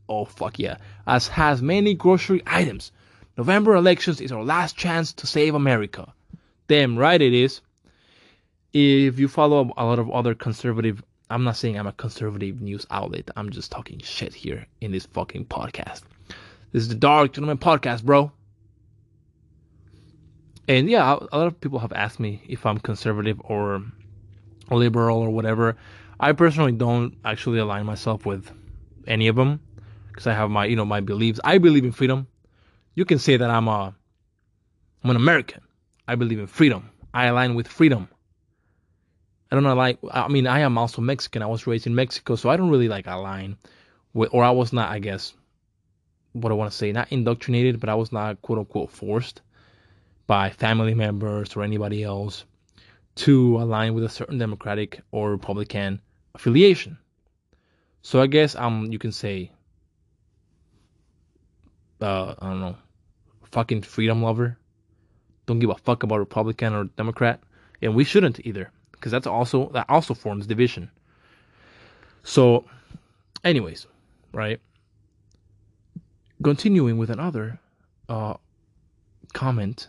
Oh, 0.08 0.24
fuck 0.24 0.58
yeah. 0.58 0.78
As 1.06 1.28
has 1.28 1.60
many 1.60 1.94
grocery 1.94 2.42
items. 2.46 2.92
November 3.38 3.76
elections 3.76 4.20
is 4.20 4.32
our 4.32 4.42
last 4.42 4.76
chance 4.76 5.12
to 5.12 5.24
save 5.24 5.54
America. 5.54 6.12
Damn 6.66 6.98
right 6.98 7.22
it 7.22 7.32
is. 7.32 7.60
If 8.72 9.20
you 9.20 9.28
follow 9.28 9.72
a 9.76 9.84
lot 9.84 10.00
of 10.00 10.10
other 10.10 10.34
conservative, 10.34 11.04
I'm 11.30 11.44
not 11.44 11.56
saying 11.56 11.78
I'm 11.78 11.86
a 11.86 11.92
conservative 11.92 12.60
news 12.60 12.84
outlet. 12.90 13.30
I'm 13.36 13.50
just 13.50 13.70
talking 13.70 14.00
shit 14.00 14.34
here 14.34 14.66
in 14.80 14.90
this 14.90 15.06
fucking 15.06 15.44
podcast. 15.44 16.02
This 16.72 16.82
is 16.82 16.88
the 16.88 16.96
Dark 16.96 17.32
Gentleman 17.34 17.58
podcast, 17.58 18.02
bro. 18.02 18.32
And 20.66 20.90
yeah, 20.90 21.04
a 21.30 21.36
lot 21.38 21.46
of 21.46 21.60
people 21.60 21.78
have 21.78 21.92
asked 21.92 22.18
me 22.18 22.42
if 22.48 22.66
I'm 22.66 22.78
conservative 22.78 23.40
or 23.44 23.84
liberal 24.68 25.18
or 25.18 25.30
whatever. 25.30 25.76
I 26.18 26.32
personally 26.32 26.72
don't 26.72 27.16
actually 27.24 27.60
align 27.60 27.86
myself 27.86 28.26
with 28.26 28.50
any 29.06 29.28
of 29.28 29.36
them 29.36 29.60
because 30.08 30.26
I 30.26 30.34
have 30.34 30.50
my, 30.50 30.64
you 30.64 30.74
know, 30.74 30.84
my 30.84 30.98
beliefs. 30.98 31.38
I 31.44 31.58
believe 31.58 31.84
in 31.84 31.92
freedom 31.92 32.26
you 32.98 33.04
can 33.04 33.20
say 33.20 33.36
that 33.36 33.48
I'm 33.48 33.68
a 33.68 33.94
I'm 35.04 35.10
an 35.10 35.14
American. 35.14 35.62
I 36.08 36.16
believe 36.16 36.40
in 36.40 36.48
freedom. 36.48 36.90
I 37.14 37.26
align 37.26 37.54
with 37.54 37.68
freedom. 37.68 38.08
I 39.48 39.54
don't 39.54 39.62
know, 39.62 39.76
like 39.76 39.98
I 40.10 40.26
mean, 40.26 40.48
I 40.48 40.60
am 40.60 40.76
also 40.76 41.00
Mexican. 41.00 41.40
I 41.40 41.46
was 41.46 41.68
raised 41.68 41.86
in 41.86 41.94
Mexico, 41.94 42.34
so 42.34 42.50
I 42.50 42.56
don't 42.56 42.70
really 42.70 42.88
like 42.88 43.06
align 43.06 43.56
with, 44.14 44.30
or 44.34 44.42
I 44.42 44.50
was 44.50 44.72
not, 44.72 44.90
I 44.90 44.98
guess, 44.98 45.32
what 46.32 46.50
I 46.50 46.56
want 46.56 46.72
to 46.72 46.76
say, 46.76 46.90
not 46.90 47.12
indoctrinated, 47.12 47.78
but 47.78 47.88
I 47.88 47.94
was 47.94 48.10
not 48.10 48.42
quote 48.42 48.58
unquote 48.58 48.90
forced 48.90 49.42
by 50.26 50.50
family 50.50 50.94
members 50.94 51.54
or 51.54 51.62
anybody 51.62 52.02
else 52.02 52.44
to 53.26 53.58
align 53.58 53.94
with 53.94 54.02
a 54.02 54.08
certain 54.08 54.38
Democratic 54.38 55.02
or 55.12 55.30
Republican 55.30 56.00
affiliation. 56.34 56.98
So 58.02 58.20
I 58.20 58.26
guess 58.26 58.56
um, 58.56 58.90
you 58.90 58.98
can 58.98 59.12
say, 59.12 59.52
uh, 62.00 62.34
I 62.40 62.46
don't 62.50 62.60
know, 62.60 62.76
fucking 63.52 63.82
freedom 63.82 64.22
lover. 64.22 64.56
Don't 65.46 65.58
give 65.58 65.70
a 65.70 65.74
fuck 65.76 66.02
about 66.02 66.18
Republican 66.18 66.74
or 66.74 66.84
Democrat, 66.84 67.40
and 67.80 67.94
we 67.94 68.04
shouldn't 68.04 68.44
either, 68.44 68.70
because 68.92 69.12
that's 69.12 69.26
also 69.26 69.70
that 69.70 69.86
also 69.88 70.14
forms 70.14 70.46
division. 70.46 70.90
So, 72.22 72.64
anyways, 73.44 73.86
right. 74.32 74.60
Continuing 76.42 76.98
with 76.98 77.10
another 77.10 77.58
uh, 78.08 78.34
comment 79.32 79.88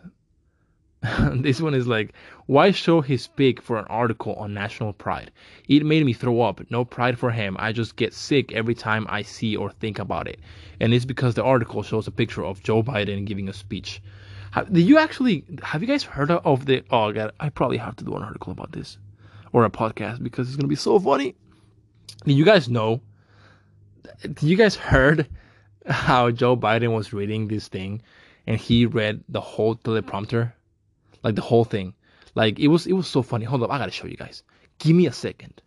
this 1.35 1.61
one 1.61 1.73
is 1.73 1.87
like, 1.87 2.13
why 2.47 2.71
show 2.71 2.99
his 2.99 3.27
pic 3.27 3.61
for 3.61 3.77
an 3.79 3.85
article 3.85 4.33
on 4.35 4.53
national 4.53 4.91
pride? 4.91 5.31
It 5.69 5.85
made 5.85 6.05
me 6.05 6.11
throw 6.11 6.41
up. 6.41 6.59
No 6.69 6.83
pride 6.83 7.17
for 7.17 7.31
him. 7.31 7.55
I 7.57 7.71
just 7.71 7.95
get 7.95 8.13
sick 8.13 8.51
every 8.51 8.75
time 8.75 9.05
I 9.09 9.21
see 9.21 9.55
or 9.55 9.71
think 9.71 9.97
about 9.97 10.27
it. 10.27 10.39
And 10.81 10.93
it's 10.93 11.05
because 11.05 11.35
the 11.35 11.43
article 11.43 11.83
shows 11.83 12.07
a 12.07 12.11
picture 12.11 12.43
of 12.43 12.61
Joe 12.63 12.83
Biden 12.83 13.25
giving 13.25 13.47
a 13.47 13.53
speech. 13.53 14.01
Have, 14.51 14.73
did 14.73 14.81
you 14.81 14.97
actually, 14.97 15.45
have 15.63 15.81
you 15.81 15.87
guys 15.87 16.03
heard 16.03 16.31
of 16.31 16.65
the, 16.65 16.83
oh 16.91 17.13
god, 17.13 17.31
I 17.39 17.49
probably 17.49 17.77
have 17.77 17.95
to 17.97 18.03
do 18.03 18.15
an 18.15 18.23
article 18.23 18.51
about 18.51 18.73
this. 18.73 18.97
Or 19.53 19.63
a 19.65 19.69
podcast 19.69 20.21
because 20.21 20.49
it's 20.49 20.57
to 20.57 20.67
be 20.67 20.75
so 20.75 20.99
funny. 20.99 21.35
Did 22.25 22.33
you 22.33 22.45
guys 22.45 22.67
know? 22.67 23.01
Did 24.21 24.43
you 24.43 24.57
guys 24.57 24.75
heard 24.75 25.27
how 25.85 26.29
Joe 26.29 26.57
Biden 26.57 26.93
was 26.93 27.13
reading 27.13 27.47
this 27.47 27.67
thing 27.69 28.01
and 28.45 28.59
he 28.59 28.85
read 28.85 29.23
the 29.29 29.41
whole 29.41 29.75
teleprompter? 29.75 30.51
Like 31.23 31.35
the 31.35 31.41
whole 31.41 31.65
thing. 31.65 31.93
Like 32.35 32.59
it 32.59 32.67
was 32.67 32.87
it 32.87 32.93
was 32.93 33.07
so 33.07 33.21
funny. 33.21 33.45
Hold 33.45 33.63
up, 33.63 33.71
I 33.71 33.77
gotta 33.77 33.91
show 33.91 34.07
you 34.07 34.17
guys. 34.17 34.43
Give 34.79 34.95
me 34.95 35.07
a 35.07 35.11
second. 35.11 35.61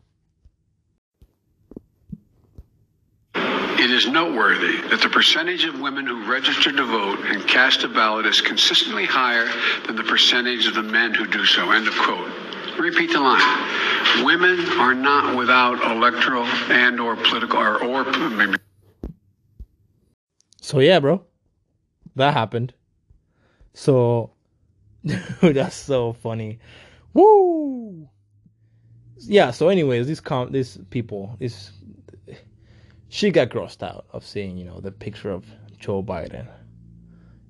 It 3.35 3.91
is 3.91 4.07
noteworthy 4.07 4.81
that 4.91 5.01
the 5.03 5.09
percentage 5.09 5.65
of 5.65 5.81
women 5.81 6.07
who 6.07 6.31
register 6.31 6.71
to 6.71 6.85
vote 6.85 7.19
and 7.25 7.47
cast 7.49 7.83
a 7.83 7.89
ballot 7.89 8.27
is 8.27 8.41
consistently 8.41 9.07
higher 9.07 9.49
than 9.87 9.97
the 9.97 10.05
percentage 10.05 10.69
of 10.69 10.75
the 10.75 10.85
men 10.85 11.13
who 11.13 11.27
do 11.27 11.45
so. 11.45 11.73
End 11.73 11.89
of 11.89 11.95
quote. 11.99 12.31
Repeat 12.79 13.11
the 13.13 13.21
line. 13.21 14.25
Women 14.25 14.61
are 14.79 14.95
not 14.95 15.37
without 15.37 15.83
electoral 15.91 16.45
and 16.45 17.01
or 17.01 17.17
political 17.17 17.59
or, 17.59 17.83
or 17.83 18.05
maybe. 18.31 18.57
So 20.61 20.79
yeah, 20.79 21.01
bro, 21.01 21.25
that 22.15 22.35
happened. 22.35 22.73
So 23.75 24.31
Dude, 25.05 25.23
that's 25.57 25.77
so 25.77 26.13
funny. 26.13 26.59
Woo! 27.15 28.09
Yeah, 29.19 29.51
so 29.51 29.69
anyways, 29.69 30.07
these 30.07 30.21
com 30.21 30.51
these 30.51 30.79
people, 30.91 31.37
this 31.39 31.73
she 33.09 33.31
got 33.31 33.51
grossed 33.51 33.83
out 33.83 34.07
of 34.13 34.25
seeing, 34.25 34.57
you 34.57 34.65
know, 34.65 34.81
the 34.81 34.91
picture 34.91 35.31
of 35.31 35.45
Joe 35.79 36.03
Biden 36.03 36.49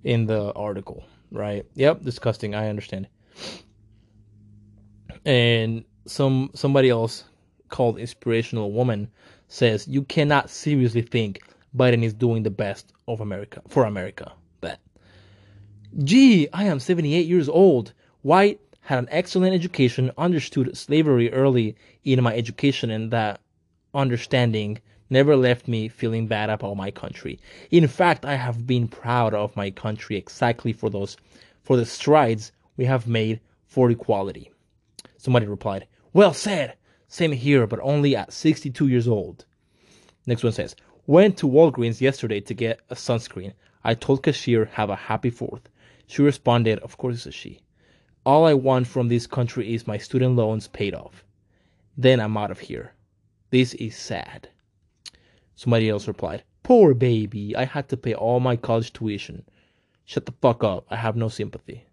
in 0.02 0.26
the 0.26 0.52
article, 0.54 1.04
right? 1.30 1.64
Yep, 1.74 2.02
disgusting, 2.02 2.54
I 2.54 2.68
understand. 2.68 3.06
And 5.24 5.84
some 6.06 6.50
somebody 6.54 6.90
else 6.90 7.24
called 7.68 7.98
inspirational 7.98 8.72
woman 8.72 9.08
says 9.48 9.86
you 9.86 10.02
cannot 10.02 10.50
seriously 10.50 11.02
think 11.02 11.42
Biden 11.76 12.02
is 12.02 12.12
doing 12.12 12.42
the 12.42 12.50
best 12.50 12.92
of 13.06 13.20
America 13.20 13.62
for 13.68 13.84
America. 13.84 14.32
Gee, 15.98 16.48
I 16.54 16.64
am 16.64 16.80
78 16.80 17.26
years 17.26 17.50
old, 17.50 17.92
white, 18.22 18.60
had 18.80 18.98
an 18.98 19.08
excellent 19.10 19.54
education, 19.54 20.10
understood 20.16 20.74
slavery 20.74 21.30
early 21.30 21.76
in 22.02 22.22
my 22.22 22.34
education, 22.34 22.90
and 22.90 23.10
that 23.10 23.42
understanding 23.92 24.78
never 25.10 25.36
left 25.36 25.68
me 25.68 25.88
feeling 25.88 26.26
bad 26.26 26.48
about 26.48 26.78
my 26.78 26.90
country. 26.90 27.38
In 27.70 27.86
fact, 27.86 28.24
I 28.24 28.36
have 28.36 28.66
been 28.66 28.88
proud 28.88 29.34
of 29.34 29.54
my 29.54 29.70
country 29.70 30.16
exactly 30.16 30.72
for 30.72 30.88
those 30.88 31.18
for 31.62 31.76
the 31.76 31.84
strides 31.84 32.52
we 32.78 32.86
have 32.86 33.06
made 33.06 33.40
for 33.66 33.90
equality. 33.90 34.50
Somebody 35.18 35.46
replied, 35.46 35.86
Well 36.14 36.32
said. 36.32 36.74
Same 37.06 37.32
here, 37.32 37.66
but 37.66 37.80
only 37.82 38.16
at 38.16 38.32
62 38.32 38.88
years 38.88 39.06
old. 39.06 39.44
Next 40.26 40.42
one 40.42 40.54
says, 40.54 40.74
Went 41.06 41.36
to 41.36 41.46
Walgreens 41.46 42.00
yesterday 42.00 42.40
to 42.40 42.54
get 42.54 42.80
a 42.88 42.94
sunscreen. 42.94 43.52
I 43.84 43.92
told 43.92 44.22
cashier, 44.22 44.64
Have 44.64 44.88
a 44.88 44.96
happy 44.96 45.28
fourth. 45.28 45.68
She 46.12 46.20
responded, 46.20 46.78
Of 46.80 46.98
course 46.98 47.24
a 47.24 47.32
she. 47.32 47.60
All 48.26 48.44
I 48.44 48.52
want 48.52 48.86
from 48.86 49.08
this 49.08 49.26
country 49.26 49.72
is 49.72 49.86
my 49.86 49.96
student 49.96 50.36
loans 50.36 50.68
paid 50.68 50.94
off. 50.94 51.24
Then 51.96 52.20
I'm 52.20 52.36
out 52.36 52.50
of 52.50 52.58
here. 52.58 52.92
This 53.48 53.72
is 53.72 53.96
sad. 53.96 54.50
Somebody 55.54 55.88
else 55.88 56.06
replied, 56.06 56.44
Poor 56.62 56.92
baby, 56.92 57.56
I 57.56 57.64
had 57.64 57.88
to 57.88 57.96
pay 57.96 58.12
all 58.12 58.40
my 58.40 58.56
college 58.56 58.92
tuition. 58.92 59.46
Shut 60.04 60.26
the 60.26 60.34
fuck 60.42 60.62
up. 60.62 60.84
I 60.90 60.96
have 60.96 61.16
no 61.16 61.30
sympathy. 61.30 61.86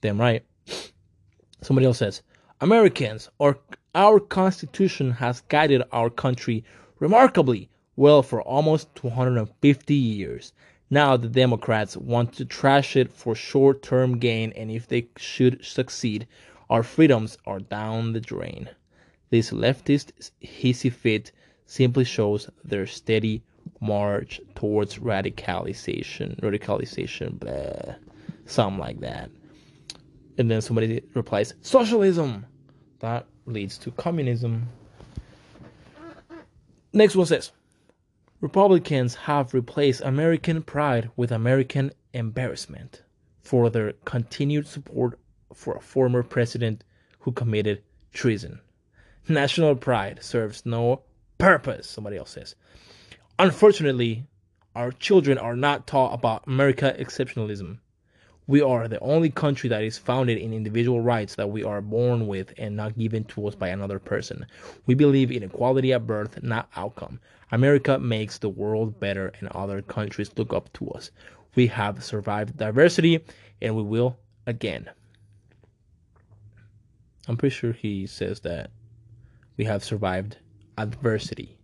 Damn 0.00 0.18
right. 0.18 0.42
Somebody 1.60 1.84
else 1.84 1.98
says, 1.98 2.22
Americans, 2.62 3.28
our, 3.38 3.58
our 3.94 4.20
Constitution 4.20 5.10
has 5.10 5.42
guided 5.42 5.82
our 5.92 6.08
country 6.08 6.64
remarkably 6.98 7.68
well 7.94 8.22
for 8.22 8.40
almost 8.40 8.94
250 8.94 9.94
years. 9.94 10.54
Now 10.92 11.16
the 11.16 11.28
Democrats 11.28 11.96
want 11.96 12.32
to 12.34 12.44
trash 12.44 12.96
it 12.96 13.12
for 13.12 13.36
short 13.36 13.80
term 13.82 14.18
gain, 14.18 14.52
and 14.56 14.70
if 14.70 14.88
they 14.88 15.08
should 15.16 15.64
succeed, 15.64 16.26
our 16.68 16.82
freedoms 16.82 17.38
are 17.46 17.60
down 17.60 18.12
the 18.12 18.20
drain. 18.20 18.68
This 19.30 19.52
leftist 19.52 20.30
hissy 20.42 20.92
fit 20.92 21.30
simply 21.64 22.04
shows 22.04 22.50
their 22.64 22.86
steady 22.86 23.44
march 23.80 24.40
towards 24.56 24.98
radicalization, 24.98 26.38
radicalization, 26.40 27.38
blah, 27.38 27.94
something 28.46 28.80
like 28.80 28.98
that. 29.00 29.30
And 30.38 30.50
then 30.50 30.60
somebody 30.60 31.02
replies, 31.14 31.54
socialism. 31.60 32.46
That 32.98 33.26
leads 33.46 33.78
to 33.78 33.92
communism. 33.92 34.68
Next 36.92 37.14
one 37.14 37.26
says, 37.26 37.52
Republicans 38.40 39.14
have 39.14 39.52
replaced 39.52 40.00
American 40.00 40.62
pride 40.62 41.10
with 41.14 41.30
American 41.30 41.92
embarrassment 42.14 43.02
for 43.42 43.68
their 43.68 43.92
continued 44.06 44.66
support 44.66 45.18
for 45.52 45.74
a 45.76 45.80
former 45.80 46.22
president 46.22 46.82
who 47.18 47.32
committed 47.32 47.82
treason. 48.14 48.58
National 49.28 49.74
pride 49.74 50.22
serves 50.22 50.64
no 50.64 51.02
purpose, 51.36 51.86
somebody 51.86 52.16
else 52.16 52.30
says. 52.30 52.54
Unfortunately, 53.38 54.26
our 54.74 54.90
children 54.90 55.36
are 55.36 55.56
not 55.56 55.86
taught 55.86 56.14
about 56.14 56.46
America 56.46 56.96
exceptionalism. 56.98 57.78
We 58.50 58.62
are 58.62 58.88
the 58.88 58.98
only 58.98 59.30
country 59.30 59.68
that 59.68 59.84
is 59.84 59.96
founded 59.96 60.36
in 60.36 60.52
individual 60.52 61.00
rights 61.00 61.36
that 61.36 61.50
we 61.50 61.62
are 61.62 61.80
born 61.80 62.26
with 62.26 62.52
and 62.58 62.74
not 62.74 62.98
given 62.98 63.22
to 63.26 63.46
us 63.46 63.54
by 63.54 63.68
another 63.68 64.00
person. 64.00 64.44
We 64.86 64.94
believe 64.96 65.30
in 65.30 65.44
equality 65.44 65.92
at 65.92 66.04
birth, 66.04 66.42
not 66.42 66.68
outcome. 66.74 67.20
America 67.52 67.96
makes 68.00 68.38
the 68.38 68.48
world 68.48 68.98
better 68.98 69.32
and 69.38 69.48
other 69.50 69.82
countries 69.82 70.32
look 70.36 70.52
up 70.52 70.72
to 70.72 70.90
us. 70.90 71.12
We 71.54 71.68
have 71.68 72.02
survived 72.02 72.56
diversity 72.56 73.20
and 73.62 73.76
we 73.76 73.84
will 73.84 74.18
again. 74.48 74.90
I'm 77.28 77.36
pretty 77.36 77.54
sure 77.54 77.72
he 77.72 78.04
says 78.08 78.40
that 78.40 78.72
we 79.58 79.64
have 79.66 79.84
survived 79.84 80.38
adversity 80.76 81.56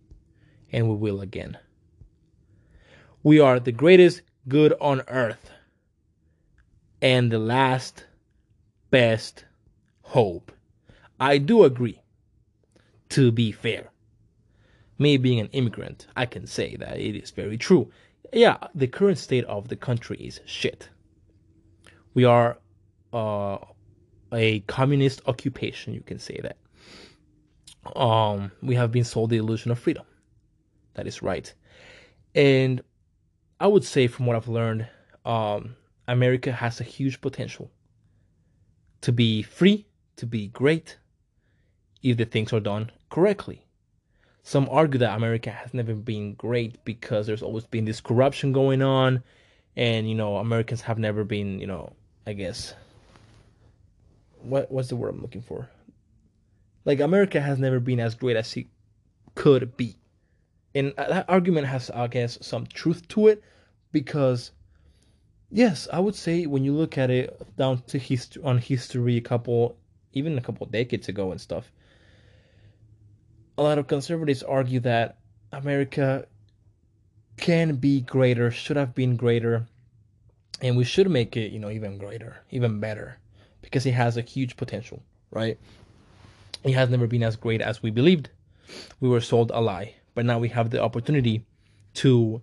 and 0.71 0.87
we 0.87 0.95
will 0.95 1.19
again. 1.19 1.57
We 3.23 3.41
are 3.41 3.59
the 3.59 3.73
greatest 3.73 4.21
good 4.47 4.73
on 4.79 5.01
earth 5.09 5.51
and 7.01 7.31
the 7.31 7.39
last 7.39 8.05
best 8.89 9.45
hope. 10.01 10.51
I 11.19 11.37
do 11.37 11.63
agree, 11.63 12.01
to 13.09 13.31
be 13.31 13.51
fair. 13.51 13.89
Me 14.99 15.17
being 15.17 15.39
an 15.39 15.49
immigrant, 15.51 16.07
I 16.15 16.25
can 16.25 16.47
say 16.47 16.75
that 16.77 16.99
it 16.99 17.15
is 17.15 17.31
very 17.31 17.57
true. 17.57 17.91
Yeah, 18.33 18.57
the 18.73 18.87
current 18.87 19.17
state 19.17 19.45
of 19.45 19.67
the 19.67 19.75
country 19.75 20.17
is 20.17 20.39
shit. 20.45 20.89
We 22.13 22.25
are 22.25 22.57
uh, 23.13 23.57
a 24.33 24.61
communist 24.61 25.21
occupation, 25.27 25.93
you 25.93 26.01
can 26.01 26.19
say 26.19 26.39
that. 26.41 26.57
Um, 27.95 28.51
we 28.61 28.75
have 28.75 28.91
been 28.91 29.03
sold 29.03 29.29
the 29.29 29.37
illusion 29.37 29.71
of 29.71 29.79
freedom. 29.79 30.05
That 30.95 31.07
is 31.07 31.21
right. 31.21 31.53
And 32.35 32.81
I 33.59 33.67
would 33.67 33.83
say, 33.83 34.07
from 34.07 34.25
what 34.25 34.35
I've 34.35 34.47
learned, 34.47 34.87
um, 35.25 35.75
America 36.07 36.51
has 36.51 36.79
a 36.79 36.83
huge 36.85 37.21
potential 37.21 37.69
to 39.01 39.11
be 39.11 39.41
free, 39.41 39.85
to 40.15 40.25
be 40.25 40.47
great, 40.47 40.97
if 42.01 42.17
the 42.17 42.25
things 42.25 42.53
are 42.53 42.59
done 42.59 42.91
correctly. 43.09 43.63
Some 44.43 44.67
argue 44.71 44.99
that 44.99 45.15
America 45.15 45.51
has 45.51 45.73
never 45.73 45.93
been 45.93 46.33
great 46.33 46.83
because 46.85 47.27
there's 47.27 47.43
always 47.43 47.65
been 47.65 47.85
this 47.85 47.99
corruption 47.99 48.53
going 48.53 48.81
on, 48.81 49.23
and 49.75 50.09
you 50.09 50.15
know 50.15 50.37
Americans 50.37 50.81
have 50.81 50.97
never 50.97 51.23
been, 51.23 51.59
you 51.59 51.67
know, 51.67 51.91
I 52.25 52.33
guess. 52.33 52.73
What 54.41 54.71
what's 54.71 54.87
the 54.87 54.95
word 54.95 55.09
I'm 55.09 55.21
looking 55.21 55.41
for? 55.41 55.69
Like 56.85 57.01
America 57.01 57.41
has 57.41 57.59
never 57.59 57.81
been 57.81 57.99
as 57.99 58.15
great 58.15 58.37
as 58.37 58.55
it 58.55 58.67
could 59.35 59.75
be, 59.75 59.97
and 60.73 60.93
that 60.95 61.25
argument 61.27 61.67
has, 61.67 61.89
I 61.89 62.07
guess, 62.07 62.37
some 62.41 62.65
truth 62.67 63.05
to 63.09 63.27
it, 63.27 63.43
because 63.91 64.51
yes, 65.51 65.87
I 65.91 65.99
would 65.99 66.15
say 66.15 66.45
when 66.45 66.63
you 66.63 66.73
look 66.73 66.97
at 66.97 67.09
it 67.09 67.55
down 67.57 67.81
to 67.87 67.97
history 67.97 68.43
on 68.43 68.57
history, 68.57 69.17
a 69.17 69.21
couple, 69.21 69.77
even 70.13 70.37
a 70.37 70.41
couple 70.41 70.65
decades 70.67 71.07
ago 71.09 71.31
and 71.31 71.39
stuff, 71.39 71.71
a 73.57 73.63
lot 73.63 73.77
of 73.77 73.87
conservatives 73.87 74.43
argue 74.43 74.79
that 74.81 75.17
America 75.51 76.27
can 77.37 77.75
be 77.75 78.01
greater, 78.01 78.51
should 78.51 78.77
have 78.77 78.93
been 78.93 79.15
greater, 79.15 79.65
and 80.61 80.75
we 80.75 80.83
should 80.83 81.09
make 81.09 81.37
it, 81.37 81.51
you 81.51 81.59
know, 81.59 81.69
even 81.69 81.97
greater, 81.97 82.37
even 82.51 82.79
better, 82.79 83.17
because 83.61 83.85
it 83.85 83.93
has 83.93 84.17
a 84.17 84.21
huge 84.21 84.57
potential, 84.57 85.01
right? 85.31 85.57
It 86.63 86.73
has 86.73 86.89
never 86.89 87.07
been 87.07 87.23
as 87.23 87.35
great 87.35 87.61
as 87.61 87.81
we 87.81 87.91
believed. 87.91 88.29
We 88.99 89.07
were 89.07 89.21
sold 89.21 89.51
a 89.53 89.61
lie, 89.61 89.95
but 90.15 90.25
now 90.25 90.39
we 90.39 90.49
have 90.49 90.71
the 90.71 90.81
opportunity 90.81 91.45
to, 91.95 92.41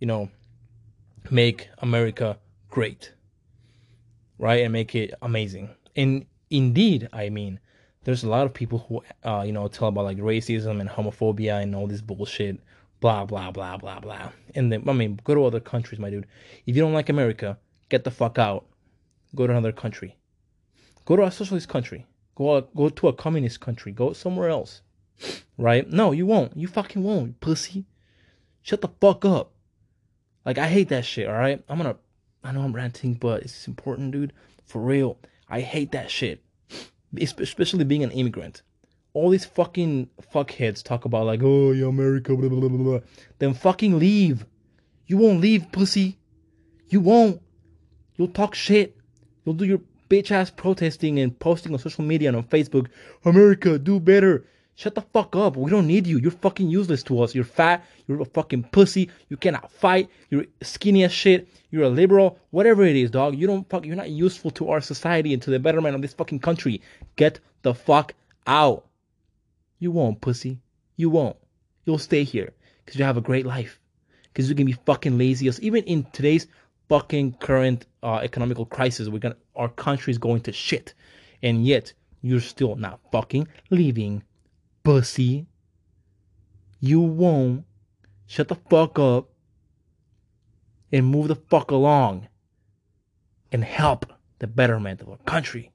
you 0.00 0.06
know, 0.06 0.28
make 1.30 1.68
America 1.78 2.38
great, 2.68 3.12
right? 4.38 4.62
And 4.62 4.72
make 4.72 4.94
it 4.94 5.14
amazing. 5.22 5.70
And 5.96 6.26
indeed, 6.50 7.08
I 7.12 7.28
mean, 7.28 7.60
there's 8.04 8.24
a 8.24 8.28
lot 8.28 8.46
of 8.46 8.54
people 8.54 8.78
who, 8.88 9.02
uh, 9.28 9.42
you 9.46 9.52
know, 9.52 9.68
tell 9.68 9.88
about 9.88 10.04
like 10.04 10.18
racism 10.18 10.80
and 10.80 10.90
homophobia 10.90 11.62
and 11.62 11.74
all 11.74 11.86
this 11.86 12.00
bullshit, 12.00 12.58
blah, 13.00 13.24
blah, 13.24 13.50
blah, 13.50 13.76
blah, 13.76 14.00
blah. 14.00 14.30
And 14.54 14.72
then, 14.72 14.88
I 14.88 14.92
mean, 14.92 15.20
go 15.24 15.34
to 15.34 15.44
other 15.44 15.60
countries, 15.60 16.00
my 16.00 16.10
dude. 16.10 16.26
If 16.66 16.76
you 16.76 16.82
don't 16.82 16.92
like 16.92 17.08
America, 17.08 17.58
get 17.88 18.04
the 18.04 18.10
fuck 18.10 18.38
out. 18.38 18.66
Go 19.34 19.46
to 19.46 19.52
another 19.52 19.72
country. 19.72 20.16
Go 21.04 21.16
to 21.16 21.24
a 21.24 21.30
socialist 21.30 21.68
country. 21.68 22.06
Go, 22.34 22.60
go 22.76 22.88
to 22.88 23.08
a 23.08 23.12
communist 23.12 23.60
country. 23.60 23.92
Go 23.92 24.12
somewhere 24.12 24.48
else. 24.48 24.82
Right? 25.56 25.88
No, 25.88 26.12
you 26.12 26.26
won't. 26.26 26.56
You 26.56 26.66
fucking 26.66 27.02
won't, 27.02 27.40
pussy. 27.40 27.86
Shut 28.62 28.80
the 28.80 28.88
fuck 29.00 29.24
up. 29.24 29.51
Like, 30.44 30.58
I 30.58 30.68
hate 30.68 30.88
that 30.88 31.04
shit, 31.04 31.28
alright? 31.28 31.62
I'm 31.68 31.78
gonna 31.78 31.96
I 32.44 32.52
know 32.52 32.62
I'm 32.62 32.72
ranting, 32.72 33.14
but 33.14 33.42
it's 33.42 33.68
important, 33.68 34.12
dude. 34.12 34.32
For 34.64 34.80
real. 34.80 35.18
I 35.48 35.60
hate 35.60 35.92
that 35.92 36.10
shit. 36.10 36.42
Especially 37.16 37.84
being 37.84 38.02
an 38.02 38.10
immigrant. 38.10 38.62
All 39.14 39.30
these 39.30 39.44
fucking 39.44 40.08
fuckheads 40.34 40.82
talk 40.82 41.04
about 41.04 41.26
like, 41.26 41.40
oh, 41.42 41.72
yeah, 41.72 41.86
America, 41.86 42.34
blah, 42.34 42.48
blah, 42.48 42.60
blah, 42.60 42.68
blah. 42.68 43.00
Then 43.38 43.54
fucking 43.54 43.98
leave. 43.98 44.46
You 45.06 45.18
won't 45.18 45.40
leave, 45.40 45.70
pussy. 45.70 46.18
You 46.88 47.00
won't. 47.00 47.40
You'll 48.16 48.28
talk 48.28 48.54
shit. 48.54 48.96
You'll 49.44 49.54
do 49.54 49.66
your 49.66 49.80
bitch 50.08 50.30
ass 50.30 50.50
protesting 50.50 51.18
and 51.18 51.38
posting 51.38 51.72
on 51.72 51.78
social 51.78 52.04
media 52.04 52.28
and 52.28 52.36
on 52.36 52.44
Facebook. 52.44 52.88
America, 53.24 53.78
do 53.78 54.00
better. 54.00 54.46
Shut 54.74 54.94
the 54.94 55.02
fuck 55.02 55.36
up. 55.36 55.56
We 55.56 55.70
don't 55.70 55.86
need 55.86 56.06
you. 56.06 56.18
You're 56.18 56.30
fucking 56.30 56.68
useless 56.68 57.02
to 57.04 57.22
us. 57.22 57.34
You're 57.34 57.44
fat. 57.44 57.84
You're 58.06 58.22
a 58.22 58.24
fucking 58.24 58.64
pussy. 58.64 59.10
You 59.28 59.36
cannot 59.36 59.70
fight. 59.70 60.08
You're 60.30 60.46
skinny 60.62 61.04
as 61.04 61.12
shit. 61.12 61.46
You're 61.70 61.84
a 61.84 61.90
liberal. 61.90 62.38
Whatever 62.50 62.84
it 62.84 62.96
is, 62.96 63.10
dog. 63.10 63.36
You 63.36 63.46
don't 63.46 63.68
fuck. 63.68 63.84
You're 63.84 63.96
not 63.96 64.10
useful 64.10 64.50
to 64.52 64.70
our 64.70 64.80
society 64.80 65.32
and 65.34 65.42
to 65.42 65.50
the 65.50 65.58
betterment 65.58 65.94
of 65.94 66.02
this 66.02 66.14
fucking 66.14 66.40
country. 66.40 66.80
Get 67.16 67.38
the 67.62 67.74
fuck 67.74 68.14
out. 68.46 68.86
You 69.78 69.90
won't, 69.90 70.20
pussy. 70.20 70.58
You 70.96 71.10
won't. 71.10 71.36
You'll 71.84 71.98
stay 71.98 72.24
here 72.24 72.52
because 72.84 72.98
you 72.98 73.04
have 73.04 73.16
a 73.16 73.22
great 73.22 73.44
life. 73.44 73.78
Because 74.32 74.48
you 74.48 74.54
can 74.54 74.66
be 74.66 74.72
fucking 74.72 75.18
lazy. 75.18 75.50
Even 75.60 75.84
in 75.84 76.04
today's 76.12 76.46
fucking 76.88 77.34
current 77.34 77.86
uh, 78.02 78.20
economical 78.22 78.64
crisis, 78.64 79.08
we're 79.08 79.18
gonna 79.18 79.36
our 79.54 79.68
country 79.68 80.10
is 80.10 80.18
going 80.18 80.40
to 80.40 80.52
shit 80.52 80.94
And 81.42 81.66
yet, 81.66 81.92
you're 82.22 82.40
still 82.40 82.76
not 82.76 83.00
fucking 83.10 83.48
leaving. 83.70 84.22
Pussy. 84.82 85.46
You 86.80 87.00
won't. 87.00 87.64
Shut 88.26 88.48
the 88.48 88.54
fuck 88.54 88.98
up. 88.98 89.30
And 90.90 91.06
move 91.06 91.28
the 91.28 91.36
fuck 91.36 91.70
along. 91.70 92.28
And 93.50 93.64
help 93.64 94.12
the 94.38 94.46
betterment 94.46 95.00
of 95.00 95.08
our 95.08 95.18
country. 95.18 95.72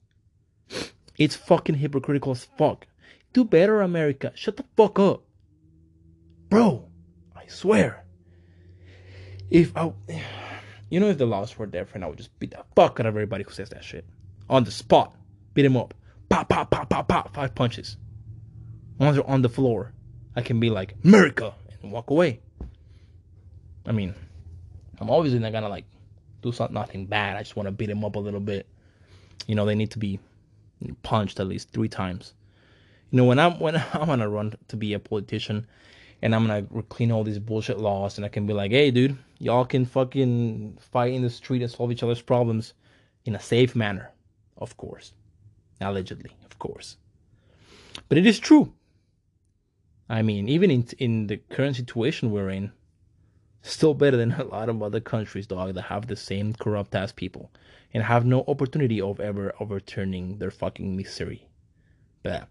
It's 1.18 1.36
fucking 1.36 1.76
hypocritical 1.76 2.34
as 2.34 2.46
fuck. 2.58 2.86
Do 3.34 3.44
better, 3.44 3.82
America. 3.82 4.32
Shut 4.36 4.58
the 4.58 4.66
fuck 4.76 5.00
up. 5.00 5.24
Bro, 6.50 6.88
I 7.36 7.48
swear. 7.48 8.06
If 9.50 9.76
I. 9.76 9.94
You 10.90 11.02
know, 11.02 11.10
if 11.10 11.18
the 11.18 11.26
laws 11.26 11.58
were 11.58 11.66
different, 11.66 12.06
I 12.06 12.08
would 12.08 12.18
just 12.18 12.38
beat 12.40 12.52
the 12.52 12.64
fuck 12.76 13.00
out 13.00 13.06
of 13.06 13.14
everybody 13.14 13.44
who 13.44 13.52
says 13.52 13.70
that 13.70 13.84
shit. 13.84 14.06
On 14.50 14.64
the 14.64 14.72
spot. 14.72 15.16
Beat 15.54 15.66
him 15.66 15.76
up. 15.76 15.94
Pop, 16.30 16.48
pop, 16.50 16.72
pop, 16.72 16.90
pop, 16.90 17.08
pop. 17.08 17.34
Five 17.34 17.56
punches. 17.56 17.98
Once 19.00 19.16
they're 19.16 19.30
on 19.30 19.42
the 19.42 19.50
floor, 19.50 19.94
I 20.36 20.42
can 20.42 20.60
be 20.60 20.70
like, 20.70 20.96
America! 21.04 21.54
And 21.82 21.92
walk 21.92 22.10
away. 22.10 22.40
I 23.86 23.92
mean, 23.92 24.14
I'm 25.00 25.10
obviously 25.10 25.40
not 25.40 25.52
gonna 25.52 25.70
like 25.70 25.86
do 26.42 26.52
something, 26.52 26.74
nothing 26.74 27.06
bad. 27.06 27.38
I 27.38 27.42
just 27.42 27.56
want 27.56 27.68
to 27.68 27.72
beat 27.72 27.88
them 27.88 28.04
up 28.04 28.16
a 28.16 28.20
little 28.20 28.40
bit. 28.40 28.68
You 29.46 29.56
know, 29.56 29.66
they 29.66 29.76
need 29.76 29.92
to 29.92 30.00
be 30.00 30.20
punched 31.04 31.40
at 31.40 31.48
least 31.48 31.72
three 31.72 31.90
times. 31.90 32.34
You 33.12 33.18
know, 33.18 33.26
when 33.26 33.40
I'm 33.40 33.60
when 33.60 33.76
I'm 33.94 34.08
gonna 34.08 34.30
run 34.30 34.56
to 34.68 34.76
be 34.76 34.94
a 34.94 35.00
politician, 35.00 35.68
and 36.22 36.34
I'm 36.34 36.48
gonna 36.48 36.64
clean 36.90 37.12
all 37.12 37.24
these 37.24 37.40
bullshit 37.40 37.80
laws, 37.80 38.18
and 38.18 38.26
I 38.26 38.30
can 38.30 38.46
be 38.46 38.54
like, 38.54 38.72
hey, 38.72 38.92
dude, 38.92 39.18
y'all 39.40 39.66
can 39.66 39.86
fucking 39.86 40.78
fight 40.82 41.14
in 41.14 41.22
the 41.22 41.30
street 41.30 41.62
and 41.62 41.72
solve 41.72 41.92
each 41.92 42.04
other's 42.04 42.22
problems 42.22 42.74
in 43.26 43.36
a 43.36 43.40
safe 43.40 43.76
manner, 43.76 44.12
of 44.58 44.76
course, 44.78 45.14
allegedly, 45.80 46.32
of 46.46 46.58
course. 46.60 46.98
But 48.10 48.18
it 48.18 48.26
is 48.26 48.40
true. 48.40 48.74
I 50.10 50.22
mean, 50.22 50.48
even 50.48 50.72
in 50.72 50.88
in 51.00 51.28
the 51.28 51.38
current 51.38 51.76
situation 51.76 52.32
we're 52.32 52.50
in, 52.50 52.72
still 53.62 53.94
better 53.94 54.18
than 54.18 54.32
a 54.40 54.44
lot 54.44 54.70
of 54.70 54.82
other 54.82 55.00
countries, 55.00 55.48
dog, 55.48 55.74
that 55.74 55.84
have 55.84 56.08
the 56.08 56.16
same 56.16 56.54
corrupt 56.54 56.96
ass 56.96 57.12
people 57.12 57.52
and 57.94 58.04
have 58.04 58.26
no 58.26 58.44
opportunity 58.48 59.02
of 59.02 59.20
ever 59.20 59.54
overturning 59.60 60.38
their 60.38 60.52
fucking 60.52 60.96
misery. 60.96 61.48
But, 62.24 62.48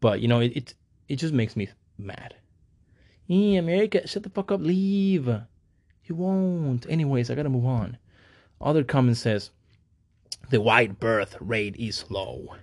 but 0.00 0.20
you 0.20 0.28
know, 0.28 0.40
it 0.40 0.56
it, 0.56 0.74
it 1.08 1.16
just 1.16 1.34
makes 1.34 1.56
me 1.56 1.68
mad. 1.96 2.34
Hey, 3.26 3.56
America, 3.56 4.06
shut 4.06 4.22
the 4.22 4.30
fuck 4.30 4.50
up, 4.50 4.60
leave. 4.60 5.28
You 6.04 6.14
won't. 6.14 6.86
Anyways, 6.88 7.30
I 7.30 7.34
gotta 7.34 7.50
move 7.50 7.66
on. 7.66 7.98
Other 8.60 8.82
comment 8.82 9.18
says, 9.18 9.50
the 10.50 10.60
white 10.60 10.98
birth 10.98 11.36
rate 11.40 11.76
is 11.76 12.10
low. 12.10 12.56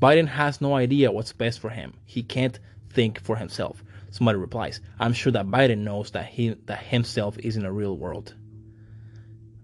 Biden 0.00 0.26
has 0.26 0.60
no 0.60 0.74
idea 0.74 1.12
what's 1.12 1.32
best 1.32 1.60
for 1.60 1.70
him. 1.70 1.94
He 2.06 2.22
can't 2.22 2.58
think 2.92 3.20
for 3.20 3.36
himself. 3.36 3.82
Somebody 4.10 4.38
replies, 4.38 4.80
I'm 4.98 5.12
sure 5.14 5.32
that 5.32 5.46
Biden 5.46 5.78
knows 5.78 6.10
that 6.10 6.26
he 6.26 6.50
that 6.66 6.82
himself 6.82 7.38
is 7.38 7.56
in 7.56 7.64
a 7.64 7.72
real 7.72 7.96
world. 7.96 8.34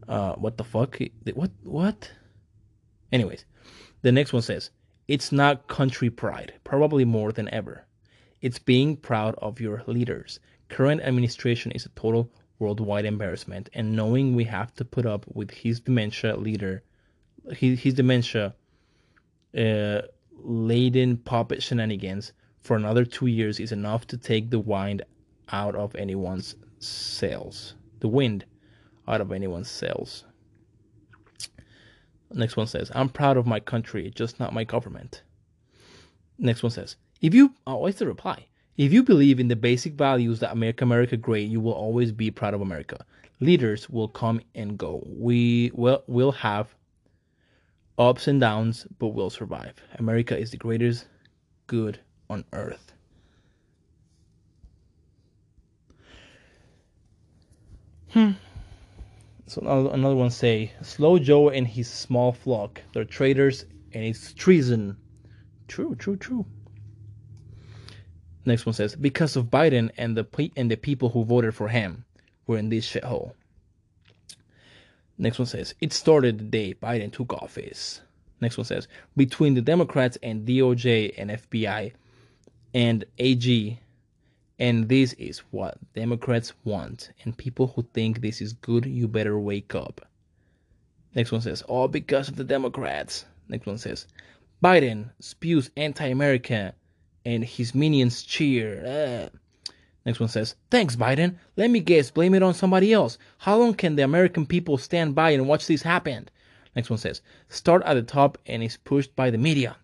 Uh, 0.08 0.34
what 0.34 0.56
the 0.56 0.64
fuck? 0.64 0.98
What? 1.34 1.50
What? 1.62 2.10
Anyways, 3.12 3.44
the 4.02 4.12
next 4.12 4.32
one 4.32 4.42
says, 4.42 4.70
it's 5.06 5.32
not 5.32 5.68
country 5.68 6.10
pride, 6.10 6.54
probably 6.64 7.04
more 7.04 7.32
than 7.32 7.52
ever. 7.52 7.86
It's 8.40 8.58
being 8.58 8.96
proud 8.96 9.34
of 9.38 9.60
your 9.60 9.82
leaders. 9.86 10.40
Current 10.68 11.00
administration 11.02 11.72
is 11.72 11.86
a 11.86 11.90
total 11.90 12.30
worldwide 12.58 13.04
embarrassment, 13.04 13.70
and 13.72 13.96
knowing 13.96 14.34
we 14.34 14.44
have 14.44 14.74
to 14.74 14.84
put 14.84 15.06
up 15.06 15.24
with 15.32 15.50
his 15.50 15.80
dementia 15.80 16.36
leader, 16.36 16.82
his, 17.52 17.80
his 17.80 17.94
dementia 17.94 18.54
uh, 19.56 20.02
laden 20.32 21.16
puppet 21.16 21.62
shenanigans 21.62 22.32
for 22.68 22.76
another 22.76 23.06
two 23.06 23.28
years 23.28 23.60
is 23.60 23.72
enough 23.72 24.06
to 24.06 24.18
take 24.18 24.50
the 24.50 24.58
wind 24.58 25.00
out 25.52 25.74
of 25.74 25.94
anyone's 25.94 26.54
sails. 26.80 27.74
The 28.00 28.08
wind 28.08 28.44
out 29.08 29.22
of 29.22 29.32
anyone's 29.32 29.70
sails. 29.70 30.24
Next 32.30 32.58
one 32.58 32.66
says, 32.66 32.92
I'm 32.94 33.08
proud 33.08 33.38
of 33.38 33.46
my 33.46 33.58
country, 33.58 34.12
just 34.14 34.38
not 34.38 34.52
my 34.52 34.64
government. 34.64 35.22
Next 36.38 36.62
one 36.62 36.70
says, 36.70 36.96
if 37.22 37.32
you, 37.32 37.54
oh, 37.66 37.76
what's 37.76 38.00
the 38.00 38.06
reply? 38.06 38.44
If 38.76 38.92
you 38.92 39.02
believe 39.02 39.40
in 39.40 39.48
the 39.48 39.56
basic 39.56 39.94
values 39.94 40.38
that 40.40 40.58
make 40.58 40.82
America 40.82 41.16
great, 41.16 41.48
you 41.48 41.60
will 41.60 41.72
always 41.72 42.12
be 42.12 42.30
proud 42.30 42.52
of 42.52 42.60
America. 42.60 43.02
Leaders 43.40 43.88
will 43.88 44.08
come 44.08 44.42
and 44.54 44.76
go. 44.76 45.02
We 45.06 45.70
will 45.72 46.04
will 46.06 46.32
have 46.32 46.68
ups 47.96 48.28
and 48.28 48.38
downs, 48.38 48.86
but 48.98 49.08
we'll 49.08 49.30
survive. 49.30 49.72
America 49.98 50.38
is 50.38 50.50
the 50.50 50.58
greatest 50.58 51.06
good 51.66 51.98
on 52.30 52.44
earth. 52.52 52.92
Hmm. 58.10 58.32
So 59.46 59.62
another 59.92 60.14
one 60.14 60.30
say, 60.30 60.72
Slow 60.82 61.18
Joe 61.18 61.48
and 61.48 61.66
his 61.66 61.88
small 61.88 62.32
flock, 62.32 62.82
they're 62.92 63.04
traitors 63.04 63.64
and 63.92 64.04
it's 64.04 64.32
treason. 64.32 64.96
True, 65.68 65.94
true, 65.94 66.16
true. 66.16 66.46
Next 68.44 68.64
one 68.66 68.72
says, 68.72 68.94
because 68.94 69.36
of 69.36 69.46
Biden 69.46 69.90
and 69.98 70.16
the 70.16 70.50
and 70.56 70.70
the 70.70 70.76
people 70.76 71.10
who 71.10 71.24
voted 71.24 71.54
for 71.54 71.68
him, 71.68 72.04
we're 72.46 72.58
in 72.58 72.70
this 72.70 72.90
shithole. 72.90 73.32
Next 75.18 75.38
one 75.38 75.46
says, 75.46 75.74
it 75.80 75.92
started 75.92 76.38
the 76.38 76.44
day 76.44 76.74
Biden 76.74 77.12
took 77.12 77.32
office. 77.34 78.00
Next 78.40 78.56
one 78.56 78.64
says, 78.64 78.88
between 79.16 79.54
the 79.54 79.60
Democrats 79.60 80.16
and 80.22 80.46
DOJ 80.46 81.14
and 81.18 81.30
FBI 81.30 81.92
and 82.78 83.04
AG, 83.18 83.80
and 84.60 84.88
this 84.88 85.12
is 85.14 85.40
what 85.50 85.78
Democrats 85.94 86.52
want. 86.62 87.10
And 87.24 87.36
people 87.36 87.66
who 87.66 87.82
think 87.92 88.20
this 88.20 88.40
is 88.40 88.52
good, 88.52 88.86
you 88.86 89.08
better 89.08 89.36
wake 89.36 89.74
up. 89.74 90.06
Next 91.12 91.32
one 91.32 91.40
says, 91.40 91.62
all 91.62 91.88
because 91.88 92.28
of 92.28 92.36
the 92.36 92.44
Democrats. 92.44 93.24
Next 93.48 93.66
one 93.66 93.78
says, 93.78 94.06
Biden 94.62 95.10
spews 95.18 95.72
anti 95.76 96.06
America 96.06 96.72
and 97.26 97.44
his 97.44 97.74
minions 97.74 98.22
cheer. 98.22 98.86
Uh. 98.86 99.72
Next 100.06 100.20
one 100.20 100.28
says, 100.28 100.54
Thanks, 100.70 100.94
Biden. 100.94 101.34
Let 101.56 101.70
me 101.70 101.80
guess, 101.80 102.12
blame 102.12 102.34
it 102.34 102.44
on 102.44 102.54
somebody 102.54 102.92
else. 102.92 103.18
How 103.38 103.58
long 103.58 103.74
can 103.74 103.96
the 103.96 104.04
American 104.04 104.46
people 104.46 104.78
stand 104.78 105.16
by 105.16 105.30
and 105.30 105.48
watch 105.48 105.66
this 105.66 105.82
happen? 105.82 106.28
Next 106.76 106.90
one 106.90 106.98
says, 107.00 107.22
Start 107.48 107.82
at 107.84 107.94
the 107.94 108.02
top 108.02 108.38
and 108.46 108.62
is 108.62 108.76
pushed 108.76 109.16
by 109.16 109.30
the 109.30 109.38
media. 109.38 109.78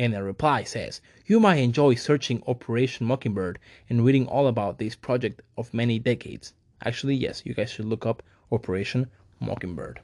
And 0.00 0.14
a 0.14 0.22
reply 0.22 0.64
says, 0.64 1.02
You 1.26 1.40
might 1.40 1.56
enjoy 1.56 1.94
searching 1.94 2.42
Operation 2.46 3.06
Mockingbird 3.06 3.58
and 3.90 4.02
reading 4.02 4.26
all 4.28 4.46
about 4.46 4.78
this 4.78 4.96
project 4.96 5.42
of 5.58 5.74
many 5.74 5.98
decades. 5.98 6.54
Actually, 6.82 7.16
yes, 7.16 7.42
you 7.44 7.52
guys 7.52 7.68
should 7.70 7.84
look 7.84 8.06
up 8.06 8.22
Operation 8.50 9.10
Mockingbird. 9.40 10.00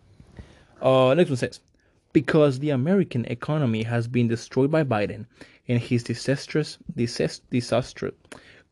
Uh, 0.82 1.14
next 1.14 1.30
one 1.30 1.38
says, 1.38 1.60
Because 2.12 2.58
the 2.58 2.68
American 2.68 3.24
economy 3.24 3.84
has 3.84 4.06
been 4.06 4.28
destroyed 4.28 4.70
by 4.70 4.84
Biden 4.84 5.24
and 5.66 5.80
his 5.80 6.02
disastrous, 6.02 6.76
disast- 6.94 7.48
disastrous, 7.48 8.14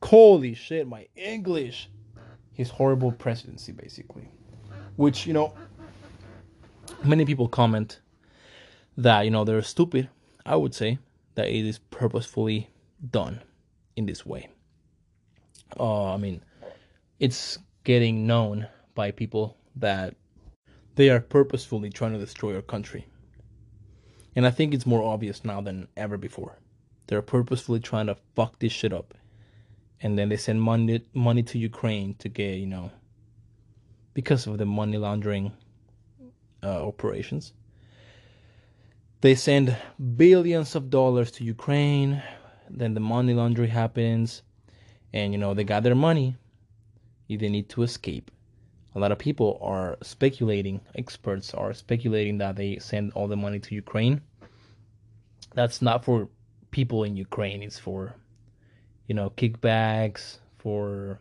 holy 0.02 0.52
shit, 0.52 0.86
my 0.86 1.08
English, 1.16 1.88
his 2.52 2.68
horrible 2.68 3.12
presidency, 3.12 3.72
basically. 3.72 4.28
Which, 4.96 5.26
you 5.26 5.32
know, 5.32 5.54
many 7.02 7.24
people 7.24 7.48
comment 7.48 8.00
that, 8.98 9.22
you 9.22 9.30
know, 9.30 9.44
they're 9.44 9.62
stupid, 9.62 10.10
I 10.44 10.56
would 10.56 10.74
say, 10.74 10.98
that 11.34 11.48
it 11.48 11.64
is 11.64 11.78
purposefully 11.78 12.70
done 13.10 13.42
in 13.96 14.06
this 14.06 14.24
way. 14.24 14.48
Uh, 15.78 16.14
I 16.14 16.16
mean, 16.16 16.42
it's 17.20 17.58
getting 17.84 18.26
known 18.26 18.66
by 18.94 19.10
people 19.10 19.56
that 19.76 20.14
they 20.94 21.10
are 21.10 21.20
purposefully 21.20 21.90
trying 21.90 22.12
to 22.12 22.18
destroy 22.18 22.54
our 22.54 22.62
country. 22.62 23.06
And 24.36 24.46
I 24.46 24.50
think 24.50 24.74
it's 24.74 24.86
more 24.86 25.02
obvious 25.02 25.44
now 25.44 25.60
than 25.60 25.88
ever 25.96 26.16
before. 26.16 26.58
They're 27.06 27.22
purposefully 27.22 27.80
trying 27.80 28.06
to 28.06 28.16
fuck 28.34 28.58
this 28.58 28.72
shit 28.72 28.92
up. 28.92 29.14
And 30.00 30.18
then 30.18 30.28
they 30.28 30.36
send 30.36 30.60
money 30.60 31.02
money 31.14 31.42
to 31.44 31.58
Ukraine 31.58 32.14
to 32.16 32.28
get, 32.28 32.58
you 32.58 32.66
know, 32.66 32.90
because 34.12 34.46
of 34.46 34.58
the 34.58 34.66
money 34.66 34.98
laundering 34.98 35.52
uh, 36.62 36.86
operations. 36.86 37.52
They 39.24 39.34
send 39.34 39.74
billions 40.18 40.74
of 40.74 40.90
dollars 40.90 41.30
to 41.30 41.44
Ukraine. 41.44 42.22
Then 42.68 42.92
the 42.92 43.00
money 43.00 43.32
laundering 43.32 43.70
happens. 43.70 44.42
And, 45.14 45.32
you 45.32 45.38
know, 45.38 45.54
they 45.54 45.64
got 45.64 45.82
their 45.82 45.94
money. 45.94 46.36
They 47.30 47.48
need 47.48 47.70
to 47.70 47.84
escape. 47.84 48.30
A 48.94 48.98
lot 48.98 49.12
of 49.12 49.18
people 49.18 49.58
are 49.62 49.96
speculating, 50.02 50.82
experts 50.94 51.54
are 51.54 51.72
speculating 51.72 52.36
that 52.36 52.56
they 52.56 52.78
send 52.80 53.12
all 53.14 53.26
the 53.26 53.34
money 53.34 53.58
to 53.60 53.74
Ukraine. 53.74 54.20
That's 55.54 55.80
not 55.80 56.04
for 56.04 56.28
people 56.70 57.04
in 57.04 57.16
Ukraine, 57.16 57.62
it's 57.62 57.78
for, 57.78 58.14
you 59.06 59.14
know, 59.14 59.30
kickbacks, 59.30 60.36
for 60.58 61.18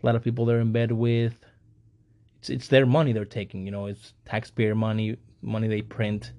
a 0.00 0.06
lot 0.06 0.14
of 0.14 0.22
people 0.22 0.44
they're 0.44 0.60
in 0.60 0.70
bed 0.70 0.92
with. 0.92 1.34
It's, 2.38 2.48
it's 2.48 2.68
their 2.68 2.86
money 2.86 3.12
they're 3.12 3.24
taking, 3.24 3.66
you 3.66 3.72
know, 3.72 3.86
it's 3.86 4.12
taxpayer 4.24 4.76
money, 4.76 5.16
money 5.42 5.66
they 5.66 5.82
print 5.82 6.30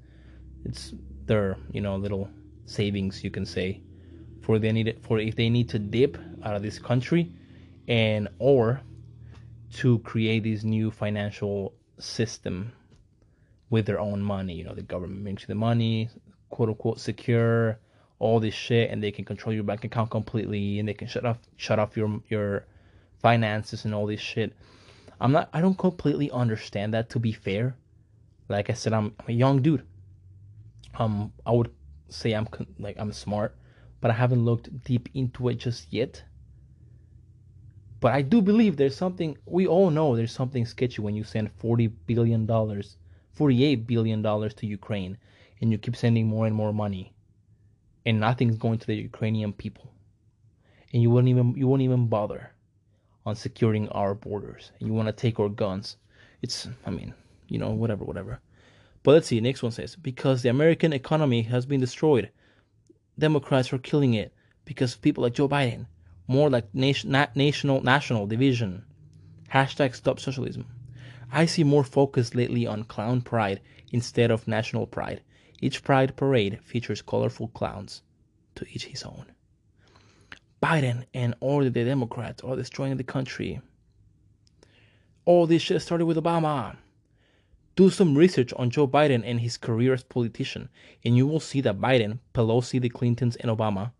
it's 0.66 0.94
their 1.26 1.58
you 1.72 1.82
know 1.82 1.96
little 1.96 2.30
savings 2.66 3.24
you 3.24 3.32
can 3.32 3.46
say 3.46 3.82
for 4.42 4.60
they 4.60 4.72
need 4.72 4.98
for 5.02 5.20
if 5.20 5.36
they 5.36 5.50
need 5.50 5.70
to 5.70 5.80
dip 5.80 6.18
out 6.44 6.56
of 6.56 6.62
this 6.62 6.80
country 6.80 7.32
and 7.88 8.28
or 8.40 8.82
to 9.72 10.00
create 10.00 10.44
this 10.44 10.64
new 10.64 10.92
financial 10.92 11.74
system 12.00 12.72
with 13.70 13.86
their 13.86 14.00
own 14.00 14.22
money 14.22 14.54
you 14.54 14.64
know 14.64 14.74
the 14.74 14.82
government 14.82 15.22
makes 15.22 15.46
the 15.46 15.56
money 15.56 16.10
quote 16.50 16.70
unquote 16.70 17.00
secure 17.00 17.80
all 18.20 18.40
this 18.40 18.54
shit 18.54 18.90
and 18.90 19.04
they 19.04 19.12
can 19.12 19.26
control 19.26 19.54
your 19.54 19.64
bank 19.64 19.84
account 19.84 20.10
completely 20.10 20.80
and 20.80 20.88
they 20.88 20.94
can 20.94 21.08
shut 21.08 21.26
off 21.26 21.38
shut 21.58 21.80
off 21.80 21.98
your 21.98 22.22
your 22.30 22.66
finances 23.22 23.86
and 23.86 23.94
all 23.94 24.06
this 24.06 24.20
shit. 24.20 24.54
I'm 25.20 25.32
not 25.32 25.50
i 25.54 25.62
don't 25.62 25.78
completely 25.78 26.30
understand 26.32 26.94
that 26.94 27.10
to 27.12 27.20
be 27.20 27.32
fair. 27.32 27.76
Like 28.48 28.70
i 28.70 28.74
said 28.74 28.94
i'm, 28.94 29.14
I'm 29.20 29.26
a 29.28 29.34
young 29.34 29.62
dude 29.62 29.84
um 31.00 31.32
i 31.46 31.52
would 31.52 31.72
say 32.10 32.34
i'm 32.34 32.48
like 32.80 32.96
i'm 33.00 33.12
smart 33.12 33.56
but 34.02 34.12
i 34.12 34.14
haven't 34.14 34.46
looked 34.46 34.84
deep 34.84 35.10
into 35.14 35.50
it 35.50 35.56
just 35.56 35.92
yet. 35.92 36.24
But 38.00 38.14
i 38.14 38.22
do 38.22 38.42
believe 38.42 38.78
there's 38.78 38.96
something 38.96 39.38
we 39.46 39.66
all 39.66 39.90
know 39.90 40.16
there's 40.16 40.32
something 40.32 40.66
sketchy 40.66 41.02
when 41.02 41.16
you 41.16 41.24
send 41.24 41.52
40 41.54 41.88
billion 41.88 42.46
dollars 42.46 42.98
48 43.34 43.88
billion 43.88 44.22
dollars 44.22 44.54
to 44.56 44.68
ukraine 44.68 45.18
and 45.62 45.72
you 45.72 45.78
keep 45.78 45.96
sending 45.96 46.28
more 46.28 46.46
and 46.46 46.56
more 46.56 46.74
money 46.74 47.14
and 48.06 48.20
nothing's 48.20 48.58
going 48.58 48.78
to 48.80 48.88
the 48.88 48.96
ukrainian 48.96 49.52
people. 49.52 49.92
And 50.94 51.02
you 51.02 51.10
wouldn't 51.10 51.30
even 51.30 51.56
you 51.58 51.68
won't 51.68 51.82
even 51.82 52.08
bother 52.08 52.52
on 53.26 53.36
securing 53.36 53.90
our 53.90 54.14
borders 54.14 54.72
and 54.80 54.88
you 54.88 54.94
want 54.94 55.08
to 55.08 55.12
take 55.12 55.40
our 55.40 55.50
guns. 55.50 55.98
It's 56.42 56.68
i 56.86 56.90
mean 56.90 57.14
you 57.48 57.58
know 57.58 57.72
whatever 57.72 58.06
whatever 58.06 58.40
but 59.06 59.12
let's 59.12 59.28
see. 59.28 59.40
Next 59.40 59.62
one 59.62 59.72
says 59.72 59.96
because 59.96 60.42
the 60.42 60.50
American 60.50 60.92
economy 60.92 61.44
has 61.44 61.68
been 61.68 61.80
destroyed, 61.80 62.32
Democrats 63.20 63.72
are 63.72 63.78
killing 63.78 64.16
it 64.16 64.34
because 64.66 64.96
of 64.96 65.02
people 65.04 65.22
like 65.22 65.36
Joe 65.36 65.48
Biden. 65.48 65.86
More 66.28 66.50
like 66.50 66.74
nation, 66.74 67.12
na- 67.12 67.28
national 67.36 67.82
national 67.82 68.26
division. 68.26 68.84
Hashtag 69.54 69.94
stop 69.94 70.20
socialism. 70.20 70.66
I 71.32 71.46
see 71.46 71.64
more 71.64 71.84
focus 71.84 72.34
lately 72.34 72.66
on 72.66 72.86
clown 72.86 73.22
pride 73.22 73.62
instead 73.92 74.32
of 74.32 74.48
national 74.48 74.88
pride. 74.88 75.22
Each 75.62 75.84
pride 75.84 76.16
parade 76.16 76.60
features 76.64 77.04
colorful 77.04 77.50
clowns, 77.50 78.02
to 78.56 78.66
each 78.74 78.86
his 78.86 79.04
own. 79.04 79.28
Biden 80.64 81.06
and 81.14 81.36
all 81.42 81.60
the 81.60 81.70
Democrats 81.70 82.44
are 82.44 82.56
destroying 82.56 82.98
the 82.98 83.04
country. 83.04 83.62
All 85.26 85.46
this 85.46 85.62
shit 85.62 85.84
started 85.84 86.08
with 86.08 86.18
Obama. 86.18 86.78
Do 87.76 87.90
some 87.90 88.18
research 88.18 88.54
on 88.54 88.70
Joe 88.70 88.88
Biden 88.88 89.22
and 89.26 89.42
his 89.42 89.58
career 89.58 89.92
as 89.92 90.04
politician, 90.04 90.70
and 91.04 91.18
you 91.18 91.28
will 91.28 91.42
see 91.42 91.60
that 91.60 91.78
Biden, 91.78 92.20
Pelosi, 92.34 92.80
the 92.80 92.88
Clintons, 92.88 93.36
and 93.36 93.52
Obama, 93.52 93.92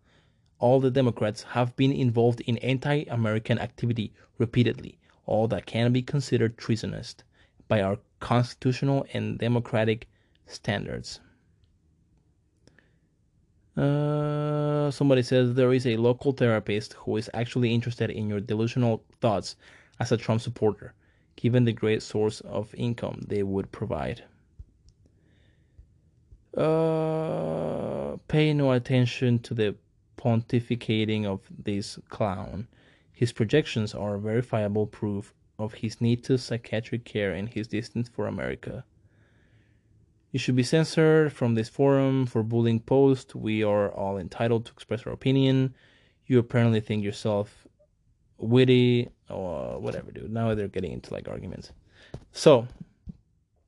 all 0.60 0.80
the 0.80 0.90
Democrats, 0.90 1.44
have 1.44 1.76
been 1.76 1.92
involved 1.92 2.40
in 2.42 2.58
anti 2.60 3.04
American 3.10 3.60
activity 3.60 4.14
repeatedly, 4.38 4.98
all 5.26 5.50
that 5.50 5.66
can 5.66 5.92
be 5.92 6.02
considered 6.02 6.58
treasonous 6.58 7.16
by 7.68 7.82
our 7.82 8.00
constitutional 8.22 9.06
and 9.12 9.40
democratic 9.40 10.08
standards. 10.46 11.20
Uh, 13.76 14.90
somebody 14.90 15.22
says 15.22 15.54
there 15.54 15.74
is 15.74 15.86
a 15.86 15.98
local 15.98 16.32
therapist 16.32 16.94
who 16.94 17.18
is 17.18 17.30
actually 17.34 17.74
interested 17.74 18.10
in 18.10 18.30
your 18.30 18.40
delusional 18.40 19.04
thoughts 19.20 19.58
as 20.00 20.14
a 20.14 20.18
Trump 20.18 20.40
supporter 20.40 20.94
given 21.36 21.66
the 21.66 21.74
great 21.74 22.02
source 22.02 22.42
of 22.42 22.74
income 22.76 23.22
they 23.28 23.44
would 23.44 23.72
provide. 23.72 24.24
Uh, 26.56 28.18
pay 28.28 28.54
no 28.54 28.72
attention 28.72 29.40
to 29.40 29.54
the 29.54 29.76
pontificating 30.18 31.26
of 31.26 31.42
this 31.64 32.00
clown. 32.10 32.68
His 33.12 33.34
projections 33.34 33.94
are 33.94 34.18
verifiable 34.18 34.88
proof 34.88 35.34
of 35.60 35.74
his 35.76 36.02
need 36.02 36.24
to 36.26 36.38
psychiatric 36.38 37.06
care 37.06 37.32
and 37.32 37.50
his 37.50 37.68
distance 37.68 38.10
for 38.10 38.28
America. 38.28 38.84
You 40.32 40.40
should 40.40 40.56
be 40.56 40.64
censored 40.64 41.32
from 41.32 41.56
this 41.56 41.70
forum 41.70 42.26
for 42.26 42.44
bullying 42.44 42.82
posts. 42.82 43.34
We 43.34 43.64
are 43.64 43.90
all 43.90 44.18
entitled 44.18 44.66
to 44.66 44.74
express 44.74 45.06
our 45.08 45.14
opinion. 45.14 45.74
You 46.26 46.40
apparently 46.40 46.82
think 46.82 47.04
yourself 47.04 47.68
witty 48.38 49.10
or 49.30 49.80
whatever, 49.80 50.12
dude. 50.12 50.32
Now 50.32 50.54
they're 50.56 50.68
getting 50.68 50.92
into 50.92 51.14
like 51.14 51.28
arguments. 51.28 51.72
So 52.32 52.68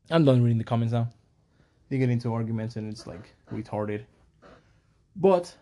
I'm 0.09 0.25
done 0.25 0.43
reading 0.43 0.57
the 0.57 0.63
comments 0.63 0.93
now. 0.93 1.09
They 1.89 1.97
get 1.97 2.09
into 2.09 2.33
arguments 2.33 2.75
and 2.75 2.91
it's 2.91 3.07
like 3.07 3.33
retarded. 3.51 4.03
But 5.15 5.55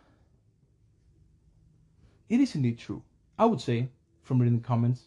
it 2.29 2.39
is 2.39 2.55
indeed 2.55 2.79
true. 2.79 3.01
I 3.37 3.45
would 3.45 3.61
say 3.61 3.89
from 4.23 4.39
reading 4.39 4.57
the 4.57 4.67
comments, 4.67 5.03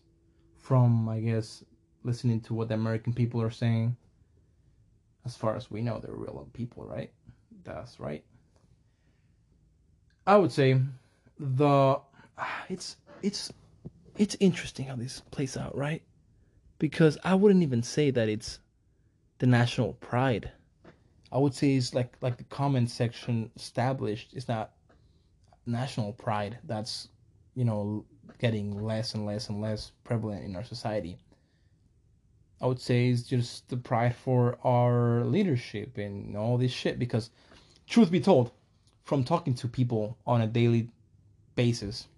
from 0.57 1.09
I 1.09 1.21
guess 1.21 1.65
listening 2.05 2.41
to 2.43 2.55
what 2.55 2.69
the 2.69 2.75
American 2.75 3.13
people 3.13 3.43
are 3.43 3.51
saying. 3.51 3.97
As 5.25 5.37
far 5.37 5.57
as 5.57 5.71
we 5.71 5.83
know, 5.83 5.99
they're 5.99 6.15
real 6.15 6.49
people, 6.55 6.87
right? 6.87 7.11
That's 7.65 8.01
right. 8.01 8.25
I 10.27 10.37
would 10.37 10.53
say 10.53 10.81
the 11.39 12.01
it's 12.69 12.97
it's 13.23 13.53
it's 14.19 14.37
interesting 14.41 14.87
how 14.87 14.97
this 14.97 15.23
plays 15.31 15.57
out, 15.57 15.77
right? 15.77 16.03
Because 16.79 17.17
I 17.25 17.35
wouldn't 17.35 17.63
even 17.63 17.83
say 17.83 18.11
that 18.11 18.29
it's 18.29 18.59
the 19.39 19.47
national 19.47 19.95
pride. 19.95 20.51
I 21.31 21.39
would 21.39 21.55
say 21.55 21.75
it's 21.75 21.95
like 21.95 22.15
like 22.21 22.37
the 22.37 22.45
comment 22.45 22.91
section 22.91 23.51
established. 23.57 24.35
It's 24.35 24.49
not 24.49 24.73
national 25.67 26.13
pride 26.15 26.59
that's 26.65 27.09
you 27.55 27.65
know 27.65 28.05
getting 28.39 28.83
less 28.83 29.15
and 29.15 29.27
less 29.27 29.49
and 29.49 29.61
less 29.61 29.93
prevalent 30.05 30.45
in 30.45 30.57
our 30.57 30.65
society. 30.65 31.19
I 32.61 32.67
would 32.67 32.81
say 32.81 33.09
it's 33.09 33.23
just 33.23 33.69
the 33.69 33.77
pride 33.77 34.17
for 34.17 34.59
our 34.65 35.25
leadership 35.25 35.97
and 35.97 36.37
all 36.37 36.59
this 36.59 36.73
shit. 36.73 36.99
Because, 36.99 37.31
truth 37.87 38.11
be 38.11 38.21
told, 38.21 38.51
from 39.05 39.23
talking 39.23 39.55
to 39.55 39.69
people 39.69 40.19
on 40.27 40.41
a 40.41 40.47
daily 40.47 40.91
basis, 41.55 42.09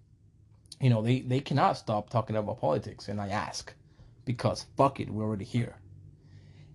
you 0.81 0.89
know, 0.91 1.03
they, 1.03 1.21
they 1.21 1.41
cannot 1.41 1.75
stop 1.75 2.09
talking 2.09 2.37
about 2.37 2.61
politics. 2.61 3.09
And 3.09 3.21
I 3.21 3.29
ask, 3.29 3.73
because 4.25 4.67
fuck 4.77 4.99
it, 5.01 5.11
we're 5.11 5.25
already 5.25 5.45
here. 5.45 5.77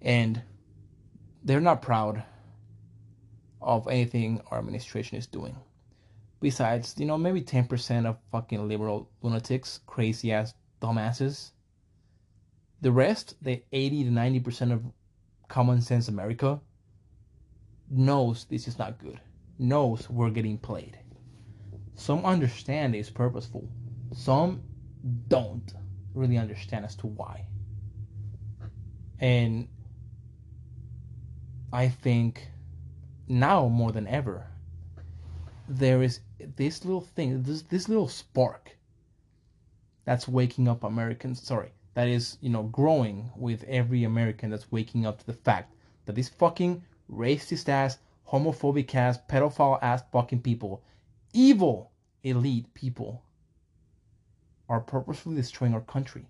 And 0.02 0.41
they're 1.44 1.62
not 1.62 1.82
proud 1.82 2.24
of 3.62 3.88
anything 3.88 4.41
our 4.52 4.60
administration 4.60 5.18
is 5.18 5.26
doing. 5.26 5.56
Besides, 6.39 6.96
you 6.98 7.06
know, 7.06 7.18
maybe 7.18 7.41
10% 7.41 8.06
of 8.06 8.18
fucking 8.32 8.68
liberal 8.68 9.10
lunatics, 9.22 9.80
crazy 9.88 10.32
ass 10.32 10.54
dumbasses. 10.82 11.52
The 12.82 12.91
rest, 12.91 13.36
the 13.41 13.63
80 13.72 14.04
to 14.04 14.10
90% 14.12 14.72
of 14.72 14.84
common 15.48 15.82
sense 15.82 16.08
America, 16.08 16.60
knows 17.89 18.46
this 18.46 18.68
is 18.68 18.78
not 18.78 19.00
good, 19.00 19.20
knows 19.58 20.10
we're 20.10 20.30
getting 20.30 20.58
played. 20.58 20.98
Some 21.96 22.26
understand 22.26 22.96
it's 22.96 23.10
purposeful, 23.10 23.68
some 24.15 24.62
don't 25.28 25.73
really 26.13 26.38
understand 26.38 26.86
as 26.86 26.95
to 26.95 27.06
why. 27.06 27.45
And 29.19 29.67
I 31.73 31.89
think 31.89 32.47
now 33.28 33.67
more 33.67 33.91
than 33.91 34.08
ever, 34.08 34.47
there 35.67 36.01
is 36.01 36.21
this 36.56 36.86
little 36.86 37.01
thing, 37.01 37.43
this 37.43 37.63
this 37.63 37.89
little 37.89 38.08
spark 38.08 38.78
that's 40.06 40.30
waking 40.30 40.69
up 40.69 40.86
Americans. 40.86 41.41
Sorry, 41.41 41.73
that 41.95 42.08
is 42.08 42.38
you 42.39 42.49
know 42.49 42.63
growing 42.63 43.30
with 43.36 43.65
every 43.65 44.06
American 44.06 44.49
that's 44.49 44.71
waking 44.71 45.06
up 45.06 45.19
to 45.19 45.25
the 45.25 45.34
fact 45.34 45.73
that 46.06 46.15
these 46.15 46.30
fucking 46.30 46.82
racist 47.12 47.67
ass, 47.67 47.97
homophobic 48.30 48.95
ass, 48.95 49.19
pedophile 49.28 49.78
ass 49.82 50.04
fucking 50.13 50.41
people, 50.41 50.82
evil 51.34 51.91
elite 52.23 52.73
people 52.73 53.25
are 54.67 54.80
purposefully 54.80 55.36
destroying 55.36 55.73
our 55.73 55.82
country. 55.82 56.25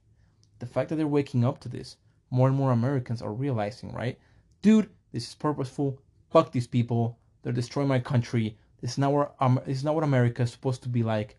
The 0.60 0.66
fact 0.66 0.90
that 0.90 0.96
they're 0.96 1.08
waking 1.08 1.46
up 1.46 1.60
to 1.62 1.70
this, 1.70 1.98
more 2.30 2.48
and 2.48 2.58
more 2.58 2.72
Americans 2.72 3.22
are 3.22 3.34
realizing, 3.34 3.94
right? 3.94 4.18
Dude, 4.62 4.90
this 5.12 5.28
is 5.28 5.36
purposeful. 5.36 6.00
Fuck 6.32 6.52
these 6.52 6.68
people. 6.68 7.18
They're 7.44 7.54
destroying 7.54 7.88
my 7.88 8.00
country. 8.00 8.58
This 8.82 8.92
is 8.92 8.98
not 8.98 9.14
where 9.14 9.30
um, 9.40 9.60
this 9.66 9.78
is 9.78 9.84
not 9.84 9.96
what 9.96 10.04
America 10.04 10.44
is 10.44 10.52
supposed 10.52 10.84
to 10.84 10.90
be 10.90 11.04
like. 11.04 11.38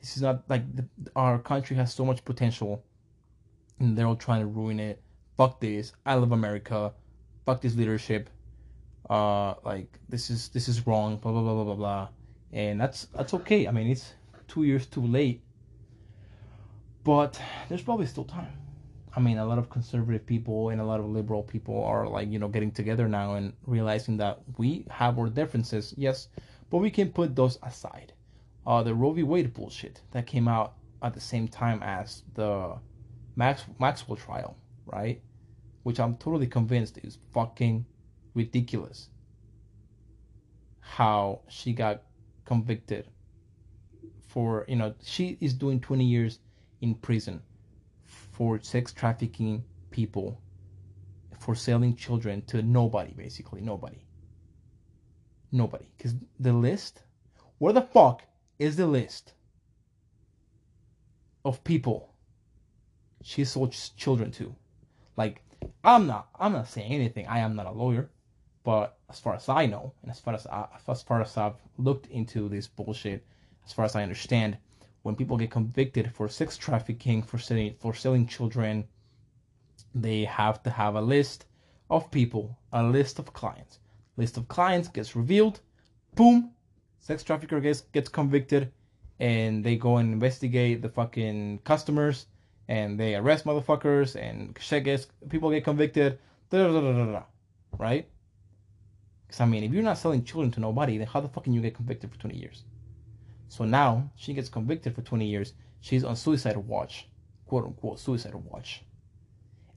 This 0.00 0.16
is 0.16 0.22
not 0.22 0.48
like 0.48 0.64
the, 0.74 0.86
our 1.14 1.38
country 1.38 1.76
has 1.76 1.94
so 1.94 2.04
much 2.04 2.24
potential, 2.24 2.82
and 3.78 3.96
they're 3.96 4.06
all 4.06 4.16
trying 4.16 4.40
to 4.40 4.46
ruin 4.46 4.80
it. 4.80 5.00
Fuck 5.36 5.60
this. 5.60 5.92
I 6.04 6.14
love 6.14 6.32
America. 6.32 6.92
Fuck 7.46 7.60
this 7.60 7.76
leadership. 7.76 8.30
Uh, 9.08 9.54
like 9.64 9.98
this 10.08 10.30
is 10.30 10.48
this 10.48 10.68
is 10.68 10.86
wrong. 10.86 11.16
Blah 11.16 11.32
blah 11.32 11.42
blah 11.42 11.54
blah 11.54 11.64
blah 11.64 11.74
blah. 11.74 12.08
And 12.52 12.80
that's 12.80 13.06
that's 13.14 13.34
okay. 13.34 13.68
I 13.68 13.70
mean, 13.70 13.86
it's 13.88 14.14
two 14.48 14.64
years 14.64 14.86
too 14.86 15.06
late 15.06 15.42
but 17.04 17.40
there's 17.68 17.82
probably 17.82 18.06
still 18.06 18.24
time. 18.24 18.52
I 19.14 19.20
mean, 19.20 19.38
a 19.38 19.44
lot 19.44 19.58
of 19.58 19.68
conservative 19.68 20.24
people 20.24 20.70
and 20.70 20.80
a 20.80 20.84
lot 20.84 21.00
of 21.00 21.06
liberal 21.06 21.42
people 21.42 21.84
are 21.84 22.08
like, 22.08 22.30
you 22.30 22.38
know, 22.38 22.48
getting 22.48 22.70
together 22.70 23.08
now 23.08 23.34
and 23.34 23.52
realizing 23.66 24.16
that 24.18 24.40
we 24.56 24.86
have 24.90 25.18
our 25.18 25.28
differences, 25.28 25.92
yes, 25.98 26.28
but 26.70 26.78
we 26.78 26.90
can 26.90 27.10
put 27.10 27.36
those 27.36 27.58
aside. 27.62 28.14
Uh, 28.66 28.82
the 28.82 28.94
Roe 28.94 29.12
v. 29.12 29.22
Wade 29.22 29.52
bullshit 29.52 30.00
that 30.12 30.26
came 30.26 30.48
out 30.48 30.74
at 31.02 31.12
the 31.12 31.20
same 31.20 31.48
time 31.48 31.82
as 31.82 32.22
the 32.34 32.78
Max 33.36 33.64
Maxwell 33.78 34.16
trial, 34.16 34.56
right? 34.86 35.20
Which 35.82 36.00
I'm 36.00 36.16
totally 36.16 36.46
convinced 36.46 36.98
is 37.02 37.18
fucking 37.34 37.84
ridiculous. 38.34 39.08
How 40.80 41.40
she 41.48 41.72
got 41.72 42.02
convicted 42.44 43.08
for, 44.28 44.64
you 44.68 44.76
know, 44.76 44.94
she 45.02 45.36
is 45.40 45.52
doing 45.52 45.80
20 45.80 46.04
years 46.04 46.38
in 46.82 46.94
prison 46.96 47.40
for 48.04 48.60
sex 48.60 48.92
trafficking 48.92 49.64
people, 49.90 50.38
for 51.38 51.54
selling 51.54 51.96
children 51.96 52.42
to 52.42 52.60
nobody, 52.60 53.12
basically 53.12 53.62
nobody. 53.62 54.04
Nobody, 55.52 55.86
because 55.96 56.14
the 56.40 56.52
list, 56.52 57.02
where 57.58 57.72
the 57.72 57.82
fuck 57.82 58.22
is 58.58 58.76
the 58.76 58.86
list 58.86 59.34
of 61.44 61.62
people 61.64 62.12
she 63.22 63.44
sold 63.44 63.76
children 63.96 64.30
to? 64.32 64.54
Like, 65.16 65.42
I'm 65.84 66.06
not, 66.06 66.28
I'm 66.38 66.52
not 66.52 66.68
saying 66.68 66.90
anything. 66.92 67.26
I 67.28 67.38
am 67.38 67.54
not 67.54 67.66
a 67.66 67.70
lawyer, 67.70 68.10
but 68.64 68.98
as 69.08 69.20
far 69.20 69.34
as 69.34 69.48
I 69.48 69.66
know, 69.66 69.92
and 70.02 70.10
as 70.10 70.18
far 70.18 70.34
as 70.34 70.46
I, 70.46 70.66
as 70.88 71.02
far 71.02 71.20
as 71.20 71.36
I've 71.36 71.54
looked 71.78 72.06
into 72.06 72.48
this 72.48 72.66
bullshit, 72.66 73.24
as 73.64 73.72
far 73.72 73.84
as 73.84 73.94
I 73.94 74.02
understand, 74.02 74.56
when 75.02 75.16
people 75.16 75.36
get 75.36 75.50
convicted 75.50 76.12
for 76.12 76.28
sex 76.28 76.56
trafficking, 76.56 77.22
for 77.22 77.38
selling 77.38 77.74
for 77.78 77.94
selling 77.94 78.26
children, 78.26 78.84
they 79.94 80.24
have 80.24 80.62
to 80.62 80.70
have 80.70 80.94
a 80.94 81.00
list 81.00 81.46
of 81.90 82.10
people, 82.10 82.58
a 82.72 82.82
list 82.82 83.18
of 83.18 83.32
clients. 83.32 83.78
List 84.16 84.36
of 84.36 84.48
clients 84.48 84.88
gets 84.88 85.16
revealed, 85.16 85.60
boom, 86.14 86.52
sex 87.00 87.22
trafficker 87.22 87.60
gets 87.60 87.80
gets 87.92 88.08
convicted, 88.08 88.72
and 89.18 89.64
they 89.64 89.76
go 89.76 89.96
and 89.96 90.12
investigate 90.12 90.82
the 90.82 90.88
fucking 90.88 91.58
customers, 91.64 92.26
and 92.68 92.98
they 92.98 93.14
arrest 93.14 93.44
motherfuckers, 93.44 94.14
and 94.14 94.56
shit 94.60 94.84
gets 94.84 95.06
people 95.28 95.50
get 95.50 95.64
convicted, 95.64 96.18
da, 96.50 96.68
da, 96.68 96.80
da, 96.80 97.22
right? 97.78 98.08
Because 99.26 99.40
I 99.40 99.46
mean, 99.46 99.64
if 99.64 99.72
you're 99.72 99.82
not 99.82 99.98
selling 99.98 100.24
children 100.24 100.52
to 100.52 100.60
nobody, 100.60 100.98
then 100.98 101.06
how 101.06 101.20
the 101.20 101.28
fuck 101.28 101.44
can 101.44 101.52
you 101.52 101.60
get 101.60 101.74
convicted 101.74 102.12
for 102.12 102.18
20 102.20 102.36
years? 102.36 102.64
So 103.52 103.66
now 103.66 104.10
she 104.16 104.32
gets 104.32 104.48
convicted 104.48 104.94
for 104.94 105.02
20 105.02 105.26
years. 105.26 105.52
She's 105.82 106.04
on 106.04 106.16
suicide 106.16 106.56
watch, 106.56 107.06
quote 107.44 107.66
unquote 107.66 107.98
suicide 107.98 108.34
watch. 108.34 108.82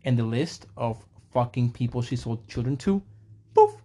And 0.05 0.17
the 0.17 0.23
list 0.23 0.67
of 0.77 1.05
fucking 1.33 1.73
people 1.73 2.01
she 2.01 2.15
sold 2.15 2.47
children 2.47 2.77
to, 2.77 3.03
poof, 3.53 3.75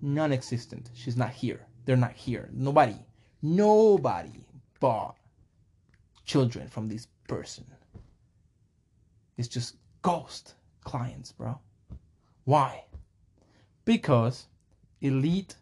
non 0.00 0.32
existent. 0.32 0.90
She's 0.94 1.16
not 1.16 1.30
here. 1.30 1.66
They're 1.84 1.96
not 1.96 2.12
here. 2.12 2.48
Nobody, 2.52 2.94
nobody 3.42 4.46
bought 4.78 5.16
children 6.24 6.68
from 6.68 6.86
this 6.86 7.08
person. 7.26 7.66
It's 9.36 9.48
just 9.48 9.78
ghost 10.02 10.54
clients, 10.84 11.32
bro. 11.32 11.58
Why? 12.44 12.84
Because 13.84 14.46
elite 15.00 15.56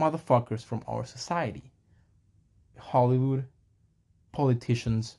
motherfuckers 0.00 0.64
from 0.64 0.82
our 0.88 1.04
society 1.04 1.70
Hollywood, 2.78 3.46
politicians, 4.32 5.18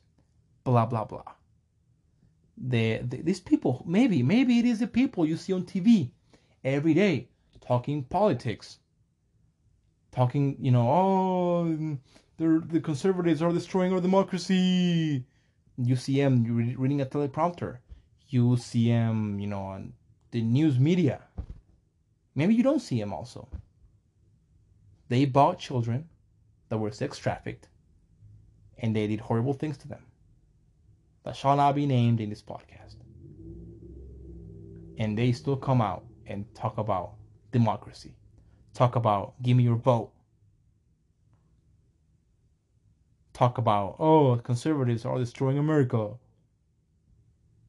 blah 0.64 0.86
blah 0.86 1.04
blah. 1.04 1.22
The, 2.60 2.98
the, 3.04 3.22
these 3.22 3.40
people, 3.40 3.84
maybe, 3.86 4.22
maybe 4.22 4.58
it 4.58 4.64
is 4.64 4.80
the 4.80 4.88
people 4.88 5.24
you 5.24 5.36
see 5.36 5.52
on 5.52 5.62
TV 5.62 6.10
every 6.64 6.92
day 6.92 7.28
talking 7.60 8.02
politics, 8.02 8.78
talking, 10.10 10.56
you 10.58 10.72
know, 10.72 10.88
oh, 10.88 11.98
the 12.38 12.80
conservatives 12.80 13.42
are 13.42 13.52
destroying 13.52 13.92
our 13.92 14.00
democracy. 14.00 15.24
You 15.76 15.96
see 15.96 16.20
them 16.20 16.44
reading 16.76 17.00
a 17.00 17.06
teleprompter. 17.06 17.78
You 18.28 18.56
see 18.56 18.88
them, 18.88 19.38
you 19.38 19.46
know, 19.46 19.62
on 19.62 19.92
the 20.30 20.42
news 20.42 20.78
media. 20.78 21.22
Maybe 22.34 22.54
you 22.54 22.62
don't 22.62 22.80
see 22.80 22.98
them 23.00 23.12
also. 23.12 23.48
They 25.08 25.24
bought 25.24 25.58
children 25.58 26.08
that 26.68 26.78
were 26.78 26.90
sex 26.90 27.18
trafficked, 27.18 27.68
and 28.78 28.94
they 28.94 29.06
did 29.06 29.20
horrible 29.20 29.54
things 29.54 29.78
to 29.78 29.88
them 29.88 30.04
that 31.24 31.36
shall 31.36 31.56
not 31.56 31.74
be 31.74 31.86
named 31.86 32.20
in 32.20 32.30
this 32.30 32.42
podcast. 32.42 32.96
And 34.98 35.16
they 35.16 35.32
still 35.32 35.56
come 35.56 35.80
out 35.80 36.04
and 36.26 36.46
talk 36.54 36.78
about 36.78 37.14
democracy, 37.52 38.14
talk 38.74 38.96
about 38.96 39.34
give 39.42 39.56
me 39.56 39.64
your 39.64 39.76
vote, 39.76 40.12
talk 43.32 43.58
about 43.58 43.96
oh 43.98 44.40
conservatives 44.42 45.04
are 45.04 45.18
destroying 45.18 45.58
America, 45.58 46.14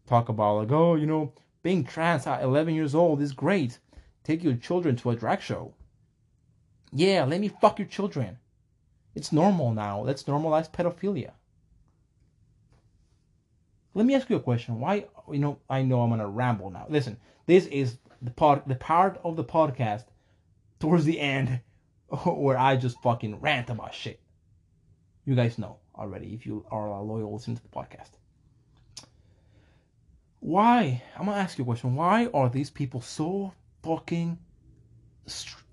talk 0.07 0.29
about 0.29 0.55
like 0.55 0.71
oh 0.71 0.95
you 0.95 1.05
know 1.05 1.33
being 1.61 1.83
trans 1.83 2.25
at 2.25 2.41
11 2.41 2.73
years 2.73 2.95
old 2.95 3.21
is 3.21 3.33
great, 3.33 3.79
take 4.23 4.43
your 4.43 4.55
children 4.55 4.95
to 4.95 5.09
a 5.11 5.15
drag 5.15 5.41
show. 5.41 5.73
Yeah, 6.91 7.25
let 7.25 7.41
me 7.41 7.49
fuck 7.49 7.77
your 7.77 7.87
children. 7.87 8.37
It's 9.15 9.31
normal 9.31 9.73
now. 9.73 10.01
Let's 10.01 10.23
normalize 10.23 10.71
pedophilia. 10.71 11.31
Let 13.93 14.05
me 14.05 14.15
ask 14.15 14.29
you 14.29 14.35
a 14.35 14.41
question. 14.41 14.79
Why, 14.79 15.07
you 15.31 15.39
know, 15.39 15.59
I 15.69 15.81
know 15.81 16.01
I'm 16.01 16.11
gonna 16.11 16.27
ramble 16.27 16.69
now. 16.69 16.85
Listen, 16.89 17.17
this 17.47 17.65
is 17.65 17.97
the 18.21 18.31
part, 18.31 18.67
the 18.67 18.75
part 18.75 19.19
of 19.23 19.35
the 19.35 19.43
podcast 19.43 20.05
towards 20.79 21.05
the 21.05 21.19
end 21.19 21.59
where 22.25 22.57
I 22.57 22.75
just 22.75 23.01
fucking 23.01 23.39
rant 23.39 23.69
about 23.69 23.93
shit. 23.93 24.21
You 25.25 25.35
guys 25.35 25.57
know 25.57 25.77
already 25.95 26.33
if 26.33 26.45
you 26.45 26.65
are 26.71 26.87
a 26.87 27.01
loyal 27.01 27.33
listener 27.33 27.55
to 27.55 27.61
the 27.61 27.69
podcast. 27.69 28.11
Why? 30.39 31.01
I'm 31.17 31.25
gonna 31.25 31.37
ask 31.37 31.57
you 31.57 31.63
a 31.63 31.65
question. 31.65 31.95
Why 31.95 32.27
are 32.33 32.49
these 32.49 32.69
people 32.69 33.01
so 33.01 33.53
fucking 33.83 34.37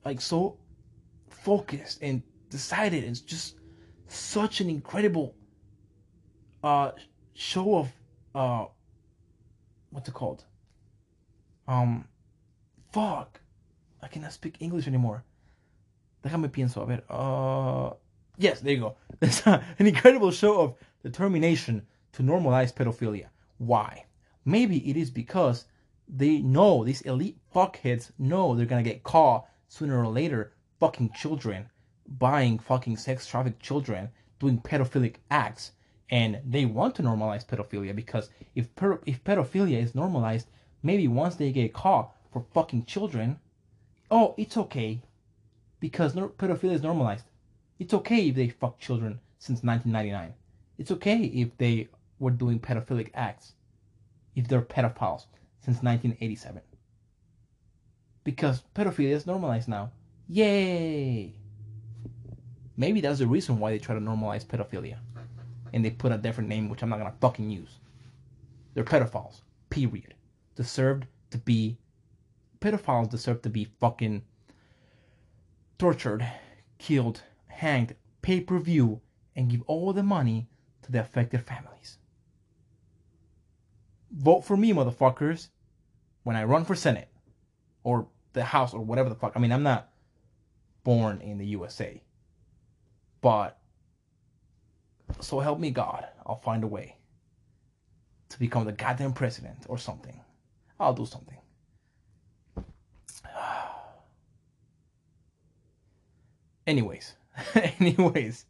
like 0.05 0.21
so 0.21 0.59
focused 1.29 1.99
and 2.03 2.23
decided. 2.51 3.05
It's 3.05 3.21
just 3.21 3.57
such 4.09 4.61
an 4.61 4.71
incredible 4.71 5.35
uh 6.63 6.93
show 7.35 7.77
of 7.77 7.93
uh 8.35 8.67
what's 9.91 10.09
it 10.09 10.15
called? 10.15 10.45
Um 11.69 12.07
fuck. 12.93 13.41
I 14.03 14.09
cannot 14.09 14.33
speak 14.33 14.57
English 14.61 14.87
anymore. 14.87 15.25
Déjame 16.25 16.49
pienso. 16.49 16.83
A 16.83 16.87
ver. 16.87 17.03
Uh 17.09 17.95
yes, 18.39 18.61
there 18.61 18.75
you 18.75 18.81
go. 18.81 18.97
It's 19.21 19.47
an 19.47 19.63
incredible 19.79 20.31
show 20.31 20.61
of 20.61 20.75
determination 21.03 21.87
to 22.13 22.23
normalize 22.23 22.75
pedophilia. 22.75 23.29
Why? 23.59 24.05
Maybe 24.45 24.89
it 24.91 24.97
is 24.97 25.11
because 25.11 25.65
they 26.09 26.39
know 26.39 26.85
these 26.85 27.01
elite 27.03 27.39
fuckheads 27.55 28.11
know 28.19 28.55
they're 28.55 28.67
gonna 28.67 28.83
get 28.83 29.03
caught 29.03 29.47
sooner 29.69 29.99
or 29.99 30.09
later 30.09 30.53
fucking 30.79 31.11
children 31.15 31.69
buying 32.09 32.59
fucking 32.59 32.97
sex 32.97 33.27
trafficked 33.27 33.63
children, 33.63 34.11
doing 34.39 34.61
pedophilic 34.61 35.17
acts, 35.31 35.73
and 36.11 36.41
they 36.45 36.65
want 36.65 36.95
to 36.95 37.03
normalize 37.03 37.47
pedophilia 37.47 37.95
because 37.95 38.31
if 38.55 38.75
per- 38.77 39.01
if 39.07 39.23
pedophilia 39.25 39.83
is 39.83 39.95
normalized, 39.95 40.47
maybe 40.83 41.09
once 41.09 41.35
they 41.35 41.53
get 41.53 41.73
caught 41.73 42.15
for 42.33 42.45
fucking 42.53 42.85
children, 42.85 43.39
oh, 44.11 44.35
it's 44.37 44.57
okay 44.57 45.03
because 45.81 46.15
no- 46.15 46.29
pedophilia 46.29 46.75
is 46.75 46.83
normalized. 46.83 47.25
It's 47.79 47.95
okay 47.95 48.29
if 48.29 48.35
they 48.37 48.49
fuck 48.49 48.79
children 48.79 49.21
since 49.39 49.63
1999. 49.63 50.35
It's 50.79 50.91
okay 50.91 51.25
if 51.25 51.57
they 51.59 51.89
were 52.19 52.31
doing 52.31 52.61
pedophilic 52.61 53.11
acts, 53.15 53.53
if 54.35 54.49
they're 54.49 54.63
pedophiles 54.63 55.27
since 55.61 55.83
1987. 55.83 56.63
Because 58.25 58.63
pedophilia 58.75 59.13
is 59.13 59.27
normalized 59.27 59.69
now. 59.69 59.91
Yay! 60.29 61.35
Maybe 62.77 63.01
that's 63.01 63.19
the 63.19 63.27
reason 63.27 63.59
why 63.59 63.71
they 63.71 63.79
try 63.79 63.95
to 63.95 64.01
normalize 64.01 64.45
pedophilia. 64.45 64.99
And 65.73 65.85
they 65.85 65.91
put 65.91 66.13
a 66.13 66.19
different 66.19 66.49
name, 66.49 66.69
which 66.69 66.83
I'm 66.83 66.89
not 66.89 66.99
gonna 66.99 67.15
fucking 67.21 67.51
use. 67.51 67.79
They're 68.75 68.85
pedophiles. 68.85 69.41
Period. 69.71 70.15
Deserved 70.55 71.07
to 71.31 71.39
be 71.39 71.79
pedophiles 72.61 73.11
deserve 73.11 73.43
to 73.43 73.51
be 73.51 73.65
fucking 73.81 74.23
tortured, 75.79 76.27
killed, 76.79 77.23
hanged, 77.49 77.95
pay 78.23 78.41
per 78.41 78.59
view, 78.59 79.01
and 79.35 79.51
give 79.51 79.63
all 79.67 79.93
the 79.93 80.03
money 80.03 80.49
to 80.83 80.93
the 80.93 81.01
affected 81.01 81.43
families. 81.43 81.99
Vote 84.11 84.43
for 84.43 84.57
me, 84.57 84.73
motherfuckers, 84.73 85.49
when 86.23 86.37
I 86.37 86.45
run 86.45 86.65
for 86.65 86.75
Senate 86.75 87.09
or 87.83 88.09
the 88.33 88.45
House 88.45 88.73
or 88.73 88.81
whatever 88.81 89.09
the 89.09 89.15
fuck. 89.15 89.33
I 89.37 89.39
mean, 89.39 89.53
I'm 89.53 89.63
not 89.63 89.91
born 90.85 91.21
in 91.21 91.39
the 91.39 91.47
USA. 91.47 92.01
But 93.27 93.59
so 95.21 95.41
help 95.41 95.59
me 95.59 95.73
God, 95.73 96.07
I'll 96.25 96.37
find 96.41 96.63
a 96.63 96.69
way. 96.69 96.97
to 98.29 98.39
become 98.39 98.65
the 98.67 98.73
goddamn 98.73 99.13
president 99.15 99.59
or 99.69 99.79
something. 99.79 100.21
I'll 100.79 100.95
do 100.95 101.07
something. 101.07 101.39
Anyways, 106.67 107.15
anyways, 107.81 108.47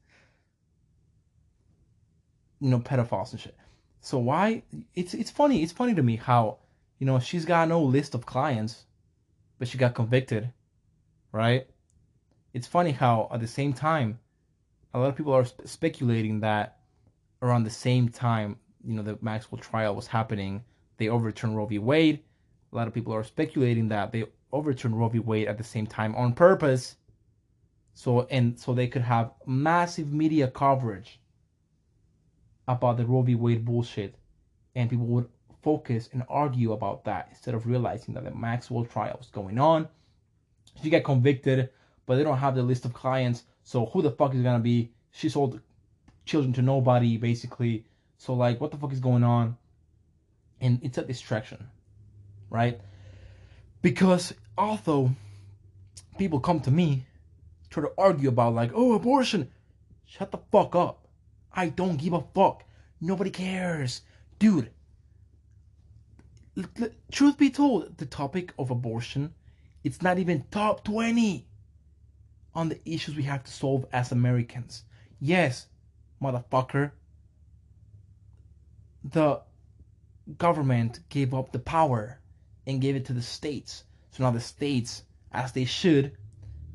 you 2.60 2.70
know, 2.70 2.80
pedophiles 2.80 3.32
and 3.32 3.40
shit. 3.40 3.56
So 4.00 4.18
why? 4.18 4.62
It's 4.94 5.14
it's 5.14 5.30
funny. 5.30 5.62
It's 5.62 5.72
funny 5.72 5.94
to 5.94 6.02
me 6.02 6.16
how 6.16 6.58
you 6.98 7.06
know 7.06 7.18
she's 7.20 7.46
got 7.46 7.68
no 7.68 7.82
list 7.82 8.14
of 8.14 8.26
clients, 8.26 8.84
but 9.58 9.68
she 9.68 9.78
got 9.78 9.94
convicted, 9.94 10.52
right? 11.32 11.66
It's 12.54 12.66
funny 12.66 12.92
how 12.92 13.30
at 13.32 13.40
the 13.40 13.48
same 13.48 13.72
time, 13.72 14.18
a 14.96 14.98
lot 14.98 15.08
of 15.10 15.16
people 15.16 15.34
are 15.34 15.44
sp- 15.44 15.60
speculating 15.66 16.40
that 16.40 16.78
around 17.42 17.64
the 17.64 17.70
same 17.70 18.08
time, 18.08 18.56
you 18.82 18.94
know, 18.94 19.02
the 19.02 19.18
Maxwell 19.20 19.60
trial 19.60 19.94
was 19.94 20.06
happening, 20.06 20.64
they 20.96 21.08
overturned 21.08 21.54
Roe 21.54 21.66
v. 21.66 21.78
Wade. 21.78 22.24
A 22.72 22.76
lot 22.76 22.88
of 22.88 22.94
people 22.94 23.12
are 23.12 23.22
speculating 23.22 23.88
that 23.88 24.10
they 24.10 24.24
overturned 24.52 24.98
Roe 24.98 25.08
v. 25.08 25.18
Wade 25.18 25.48
at 25.48 25.58
the 25.58 25.64
same 25.64 25.86
time 25.86 26.14
on 26.16 26.32
purpose 26.32 26.96
so 27.92 28.26
and 28.30 28.58
so 28.58 28.74
they 28.74 28.86
could 28.88 29.02
have 29.02 29.32
massive 29.46 30.12
media 30.12 30.48
coverage 30.48 31.20
about 32.66 32.96
the 32.96 33.06
Roe 33.06 33.22
v. 33.22 33.34
Wade 33.34 33.64
bullshit, 33.64 34.16
and 34.74 34.90
people 34.90 35.06
would 35.06 35.28
focus 35.62 36.08
and 36.12 36.22
argue 36.28 36.72
about 36.72 37.04
that 37.04 37.28
instead 37.30 37.54
of 37.54 37.66
realizing 37.66 38.14
that 38.14 38.24
the 38.24 38.30
Maxwell 38.32 38.84
trial 38.84 39.16
was 39.18 39.28
going 39.28 39.58
on. 39.58 39.88
She 40.82 40.90
got 40.90 41.04
convicted, 41.04 41.70
but 42.06 42.16
they 42.16 42.22
don't 42.22 42.38
have 42.38 42.54
the 42.54 42.62
list 42.62 42.84
of 42.84 42.92
clients. 42.92 43.44
So 43.66 43.86
who 43.86 44.00
the 44.00 44.12
fuck 44.12 44.32
is 44.32 44.42
gonna 44.42 44.60
be? 44.60 44.92
She 45.10 45.28
sold 45.28 45.60
children 46.24 46.52
to 46.52 46.62
nobody, 46.62 47.16
basically. 47.16 47.84
So 48.16 48.32
like, 48.32 48.60
what 48.60 48.70
the 48.70 48.76
fuck 48.76 48.92
is 48.92 49.00
going 49.00 49.24
on? 49.24 49.56
And 50.60 50.78
it's 50.84 50.98
a 50.98 51.02
distraction, 51.02 51.66
right? 52.48 52.80
Because 53.82 54.32
although 54.56 55.10
people 56.16 56.38
come 56.38 56.60
to 56.60 56.70
me 56.70 57.06
try 57.68 57.82
to 57.82 57.92
argue 57.98 58.28
about 58.28 58.54
like, 58.54 58.70
oh, 58.72 58.94
abortion. 58.94 59.50
Shut 60.04 60.30
the 60.30 60.38
fuck 60.52 60.76
up. 60.76 61.08
I 61.52 61.68
don't 61.68 61.96
give 61.96 62.12
a 62.12 62.22
fuck. 62.36 62.62
Nobody 63.00 63.30
cares. 63.30 64.02
Dude, 64.38 64.70
truth 67.10 67.36
be 67.36 67.50
told, 67.50 67.98
the 67.98 68.06
topic 68.06 68.52
of 68.60 68.70
abortion, 68.70 69.34
it's 69.82 70.02
not 70.02 70.20
even 70.20 70.44
top 70.52 70.84
20 70.84 71.48
on 72.56 72.70
the 72.70 72.80
issues 72.90 73.14
we 73.14 73.22
have 73.24 73.44
to 73.44 73.52
solve 73.52 73.84
as 73.92 74.10
Americans. 74.10 74.84
Yes, 75.20 75.66
motherfucker. 76.22 76.90
The 79.04 79.42
government 80.38 81.00
gave 81.10 81.34
up 81.34 81.52
the 81.52 81.58
power 81.58 82.18
and 82.66 82.80
gave 82.80 82.96
it 82.96 83.04
to 83.04 83.12
the 83.12 83.22
states. 83.22 83.84
So 84.10 84.24
now 84.24 84.30
the 84.30 84.40
states, 84.40 85.02
as 85.32 85.52
they 85.52 85.66
should, 85.66 86.16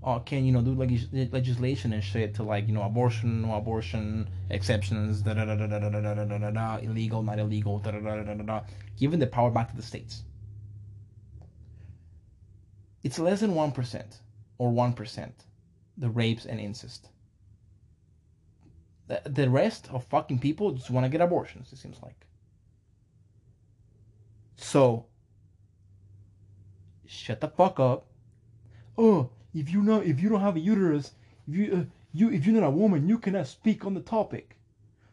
uh, 0.04 0.20
can 0.20 0.46
you 0.46 0.52
know 0.52 0.62
do 0.62 0.74
legis- 0.74 1.08
legislation 1.32 1.94
and 1.94 2.04
shit 2.04 2.36
to 2.36 2.44
like 2.44 2.68
you 2.68 2.74
know 2.74 2.84
abortion, 2.84 3.42
no 3.42 3.56
abortion, 3.56 4.30
exceptions, 4.50 5.22
da 5.22 5.34
da 5.34 5.46
da 5.46 5.56
da 5.56 5.68
da 5.68 5.80
da 5.80 5.90
da 5.90 6.38
da 6.38 6.52
da, 6.52 6.78
illegal, 6.78 7.24
not 7.24 7.40
illegal, 7.40 7.80
da 7.80 7.92
da 7.92 8.00
da 8.00 8.24
da 8.24 8.34
da 8.36 8.44
da, 8.44 8.62
giving 8.98 9.20
the 9.20 9.28
power 9.28 9.52
back 9.52 9.70
to 9.70 9.76
the 9.76 9.84
states. 9.84 10.24
It's 13.04 13.18
less 13.20 13.40
than 13.42 13.56
one 13.56 13.72
percent 13.72 14.22
or 14.58 14.70
one 14.72 14.94
percent, 14.94 15.46
the 15.98 16.10
rapes 16.10 16.46
and 16.46 16.60
incest. 16.60 17.10
The, 19.08 19.22
the 19.26 19.50
rest 19.50 19.90
of 19.92 20.06
fucking 20.06 20.40
people 20.40 20.72
just 20.72 20.90
want 20.90 21.06
to 21.06 21.10
get 21.10 21.22
abortions. 21.22 21.72
It 21.72 21.78
seems 21.78 22.02
like. 22.02 22.26
So. 24.56 25.06
Shut 27.06 27.42
the 27.42 27.50
fuck 27.50 27.80
up. 27.80 28.06
Oh, 28.98 29.30
if 29.54 29.70
you 29.70 29.82
know 29.82 30.00
if 30.00 30.22
you 30.22 30.30
don't 30.30 30.40
have 30.40 30.56
a 30.56 30.62
uterus, 30.62 31.12
if 31.46 31.56
you 31.56 31.76
uh, 31.76 31.84
you 32.14 32.32
if 32.32 32.46
you're 32.46 32.60
not 32.60 32.68
a 32.68 32.70
woman, 32.70 33.10
you 33.10 33.18
cannot 33.18 33.48
speak 33.48 33.86
on 33.86 33.94
the 33.94 34.02
topic. 34.02 34.56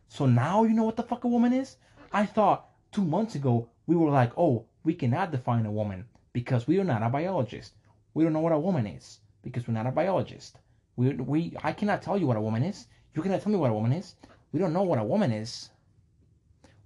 So 0.06 0.26
now 0.26 0.64
you 0.64 0.74
know 0.74 0.84
what 0.84 0.96
the 0.96 1.02
fuck 1.02 1.24
a 1.24 1.28
woman 1.28 1.52
is. 1.52 1.76
I 2.12 2.24
thought 2.24 2.68
two 2.92 3.04
months 3.04 3.34
ago 3.34 3.68
we 3.86 3.96
were 3.96 4.10
like, 4.10 4.32
oh, 4.38 4.66
we 4.84 4.94
cannot 4.94 5.32
define 5.32 5.66
a 5.66 5.72
woman 5.72 6.06
because 6.32 6.66
we 6.66 6.78
are 6.78 6.84
not 6.84 7.02
a 7.02 7.08
biologist. 7.08 7.74
We 8.14 8.24
don't 8.24 8.32
know 8.32 8.40
what 8.40 8.52
a 8.52 8.58
woman 8.58 8.86
is 8.86 9.18
because 9.42 9.66
we're 9.66 9.74
not 9.74 9.86
a 9.86 9.92
biologist. 9.92 10.58
We 10.98 11.14
we 11.14 11.56
I 11.62 11.72
cannot 11.72 12.02
tell 12.02 12.18
you 12.18 12.26
what 12.26 12.36
a 12.36 12.40
woman 12.40 12.64
is. 12.64 12.88
You 13.14 13.22
cannot 13.22 13.40
tell 13.40 13.52
me 13.52 13.58
what 13.58 13.70
a 13.70 13.74
woman 13.74 13.92
is. 13.92 14.16
We 14.50 14.58
don't 14.58 14.72
know 14.72 14.82
what 14.82 14.98
a 14.98 15.04
woman 15.04 15.30
is. 15.30 15.70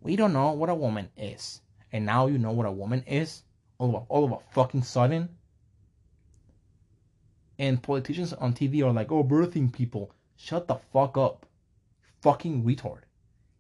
We 0.03 0.17
don't 0.17 0.35
know 0.35 0.53
what 0.53 0.69
a 0.69 0.75
woman 0.75 1.09
is. 1.17 1.63
And 1.93 2.05
now 2.05 2.27
you 2.27 2.37
know 2.37 2.53
what 2.53 2.67
a 2.67 2.79
woman 2.83 3.05
is. 3.07 3.43
All 3.79 3.89
of 3.89 3.95
a, 3.95 4.05
all 4.09 4.25
of 4.27 4.33
a 4.33 4.39
fucking 4.53 4.83
sudden 4.83 5.31
and 7.59 7.83
politicians 7.83 8.35
on 8.35 8.53
TV 8.53 8.85
are 8.85 8.93
like, 8.93 9.11
oh, 9.11 9.25
birthing 9.25 9.73
people. 9.73 10.13
Shut 10.37 10.67
the 10.69 10.77
fuck 10.93 11.17
up. 11.17 11.47
Fucking 12.21 12.65
retard. 12.65 13.03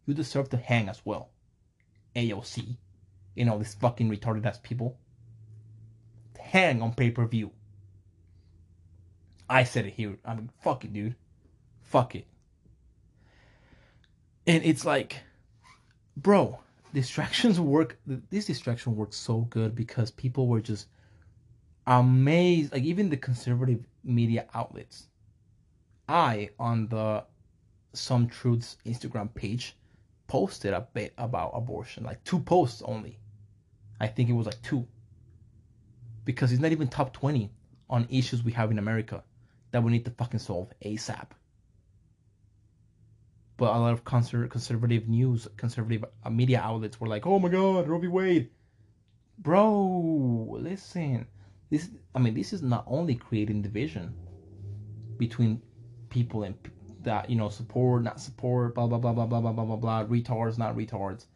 You 0.04 0.12
deserve 0.12 0.50
to 0.50 0.58
hang 0.58 0.90
as 0.90 1.00
well. 1.04 1.30
AOC. 2.14 2.76
You 3.34 3.44
know, 3.46 3.56
these 3.56 3.74
fucking 3.74 4.10
retarded 4.10 4.44
ass 4.44 4.58
people. 4.62 4.98
Hang 6.38 6.82
on 6.82 6.92
pay 6.92 7.10
per 7.10 7.26
view. 7.26 7.52
I 9.48 9.64
said 9.64 9.86
it 9.86 9.94
here. 9.94 10.18
I 10.24 10.34
mean, 10.34 10.50
fuck 10.60 10.84
it, 10.84 10.92
dude. 10.92 11.14
Fuck 11.82 12.14
it. 12.14 12.26
And 14.46 14.64
it's 14.64 14.84
like, 14.84 15.16
bro, 16.16 16.58
distractions 16.94 17.60
work. 17.60 17.98
This 18.30 18.46
distraction 18.46 18.96
works 18.96 19.16
so 19.16 19.42
good 19.42 19.74
because 19.74 20.10
people 20.10 20.48
were 20.48 20.60
just 20.60 20.86
amazed 21.86 22.72
like 22.72 22.84
even 22.84 23.08
the 23.08 23.16
conservative 23.16 23.84
media 24.04 24.46
outlets 24.54 25.08
i 26.08 26.48
on 26.58 26.86
the 26.88 27.24
some 27.92 28.28
truths 28.28 28.76
instagram 28.86 29.32
page 29.34 29.76
posted 30.28 30.72
a 30.72 30.86
bit 30.94 31.12
about 31.18 31.50
abortion 31.54 32.04
like 32.04 32.22
two 32.24 32.38
posts 32.38 32.82
only 32.84 33.18
i 34.00 34.06
think 34.06 34.30
it 34.30 34.32
was 34.32 34.46
like 34.46 34.60
two 34.62 34.86
because 36.24 36.52
it's 36.52 36.62
not 36.62 36.70
even 36.72 36.86
top 36.86 37.12
20 37.12 37.50
on 37.90 38.06
issues 38.10 38.44
we 38.44 38.52
have 38.52 38.70
in 38.70 38.78
america 38.78 39.22
that 39.72 39.82
we 39.82 39.90
need 39.90 40.04
to 40.04 40.10
fucking 40.12 40.38
solve 40.38 40.72
asap 40.84 41.26
but 43.56 43.76
a 43.76 43.78
lot 43.78 43.92
of 43.92 44.04
conser- 44.04 44.50
conservative 44.50 45.08
news 45.08 45.46
conservative 45.56 46.04
uh, 46.24 46.30
media 46.30 46.60
outlets 46.60 47.00
were 47.00 47.06
like 47.06 47.26
oh 47.26 47.38
my 47.38 47.48
god 47.48 47.86
roe 47.86 47.98
v. 47.98 48.08
Wade. 48.08 48.50
Bro 49.38 50.58
listen. 50.60 51.26
This 51.70 51.90
i 52.14 52.18
mean 52.18 52.34
this 52.34 52.52
is 52.52 52.62
not 52.62 52.84
only 52.86 53.14
creating 53.14 53.62
division 53.62 54.14
between 55.16 55.62
people 56.08 56.42
and 56.42 56.54
that 57.02 57.30
you 57.30 57.36
know 57.36 57.48
support 57.48 58.02
not 58.02 58.20
support 58.20 58.74
blah 58.74 58.86
blah 58.86 58.98
blah 58.98 59.12
blah 59.12 59.26
blah 59.26 59.40
blah 59.40 59.52
blah 59.52 59.64
blah 59.64 59.76
blah 59.76 60.04
retards 60.06 60.58
not 60.58 60.76
retards. 60.76 61.26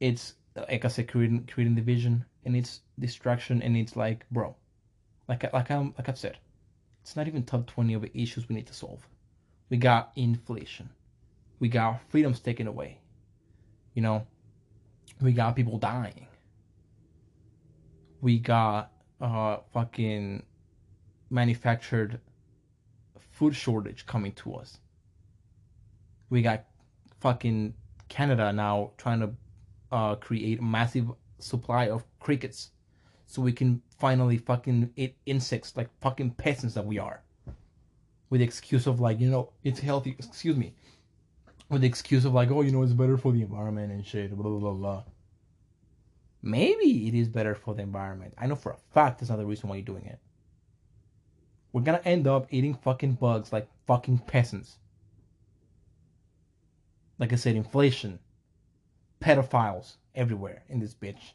It's 0.00 0.34
like 0.56 0.84
i 0.84 0.88
said 0.88 1.08
creating 1.08 1.48
creating 1.52 1.74
division 1.74 2.24
and 2.44 2.56
it's 2.56 2.80
distraction 2.98 3.60
and 3.62 3.76
it's 3.76 3.96
like 3.96 4.24
bro 4.30 4.54
like 5.28 5.52
like 5.52 5.70
i'm 5.70 5.92
like 5.98 6.08
i've 6.08 6.18
said 6.18 6.38
it's 7.04 7.16
not 7.16 7.28
even 7.28 7.42
top 7.42 7.66
20 7.66 7.92
of 7.92 8.00
the 8.00 8.18
issues 8.18 8.48
we 8.48 8.54
need 8.54 8.66
to 8.66 8.72
solve. 8.72 9.06
We 9.68 9.76
got 9.76 10.12
inflation. 10.16 10.88
We 11.60 11.68
got 11.68 12.00
freedoms 12.08 12.40
taken 12.40 12.66
away. 12.66 12.98
You 13.92 14.00
know 14.00 14.26
we 15.20 15.32
got 15.32 15.54
people 15.54 15.76
dying. 15.78 16.26
We 18.22 18.38
got 18.38 18.90
uh 19.20 19.58
fucking 19.74 20.44
manufactured 21.28 22.20
food 23.32 23.54
shortage 23.54 24.06
coming 24.06 24.32
to 24.32 24.54
us. 24.54 24.78
We 26.30 26.40
got 26.40 26.64
fucking 27.20 27.74
Canada 28.08 28.50
now 28.50 28.92
trying 28.96 29.20
to 29.20 29.30
uh, 29.92 30.14
create 30.16 30.58
a 30.58 30.62
massive 30.62 31.10
supply 31.38 31.88
of 31.88 32.02
crickets 32.18 32.70
so 33.26 33.42
we 33.42 33.52
can 33.52 33.82
finally 34.04 34.36
fucking 34.36 34.90
insects 35.24 35.78
like 35.78 35.88
fucking 36.02 36.30
peasants 36.32 36.74
that 36.74 36.84
we 36.84 36.98
are. 36.98 37.22
With 38.28 38.40
the 38.40 38.44
excuse 38.44 38.86
of 38.86 39.00
like, 39.00 39.18
you 39.18 39.30
know, 39.30 39.48
it's 39.62 39.80
healthy, 39.80 40.14
excuse 40.18 40.58
me. 40.58 40.74
With 41.70 41.80
the 41.80 41.86
excuse 41.86 42.26
of 42.26 42.34
like, 42.34 42.50
oh, 42.50 42.60
you 42.60 42.70
know, 42.70 42.82
it's 42.82 42.92
better 42.92 43.16
for 43.16 43.32
the 43.32 43.40
environment 43.40 43.92
and 43.92 44.06
shit, 44.06 44.36
blah, 44.36 44.42
blah, 44.42 44.58
blah, 44.58 44.72
blah. 44.72 45.04
Maybe 46.42 47.08
it 47.08 47.14
is 47.14 47.28
better 47.28 47.54
for 47.54 47.74
the 47.74 47.80
environment. 47.80 48.34
I 48.36 48.46
know 48.46 48.56
for 48.56 48.72
a 48.72 48.76
fact 48.92 49.20
that's 49.20 49.30
not 49.30 49.38
the 49.38 49.46
reason 49.46 49.70
why 49.70 49.76
you're 49.76 49.86
doing 49.86 50.04
it. 50.04 50.18
We're 51.72 51.80
gonna 51.80 52.02
end 52.04 52.26
up 52.26 52.48
eating 52.50 52.74
fucking 52.74 53.14
bugs 53.14 53.54
like 53.54 53.68
fucking 53.86 54.18
peasants. 54.26 54.76
Like 57.18 57.32
I 57.32 57.36
said, 57.36 57.56
inflation, 57.56 58.18
pedophiles 59.22 59.94
everywhere 60.14 60.62
in 60.68 60.78
this 60.78 60.92
bitch. 60.92 61.32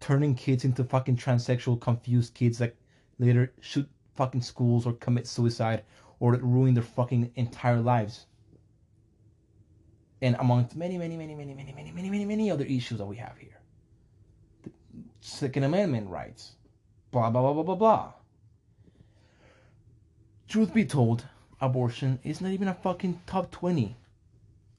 Turning 0.00 0.34
kids 0.34 0.64
into 0.64 0.82
fucking 0.84 1.16
transsexual, 1.16 1.80
confused 1.80 2.34
kids 2.34 2.58
that 2.58 2.74
later 3.18 3.52
shoot 3.60 3.88
fucking 4.14 4.42
schools 4.42 4.86
or 4.86 4.94
commit 4.94 5.26
suicide 5.26 5.84
or 6.18 6.34
ruin 6.34 6.74
their 6.74 6.82
fucking 6.82 7.30
entire 7.36 7.80
lives. 7.80 8.26
and 10.22 10.36
amongst 10.38 10.76
many, 10.76 10.98
many, 10.98 11.16
many, 11.16 11.34
many, 11.34 11.54
many, 11.54 11.72
many, 11.72 11.92
many, 11.92 12.10
many, 12.10 12.24
many 12.24 12.50
other 12.50 12.64
issues 12.64 12.98
that 12.98 13.06
we 13.06 13.16
have 13.16 13.36
here. 13.38 13.58
The 14.64 14.70
Second 15.20 15.64
Amendment 15.64 16.08
rights, 16.10 16.52
blah, 17.10 17.30
blah, 17.30 17.40
blah, 17.40 17.52
blah, 17.54 17.62
blah, 17.62 17.74
blah. 17.74 18.12
Truth 20.48 20.74
be 20.74 20.84
told, 20.84 21.24
abortion 21.60 22.18
is 22.22 22.40
not 22.40 22.52
even 22.52 22.68
a 22.68 22.74
fucking 22.74 23.20
top 23.26 23.50
20. 23.50 23.96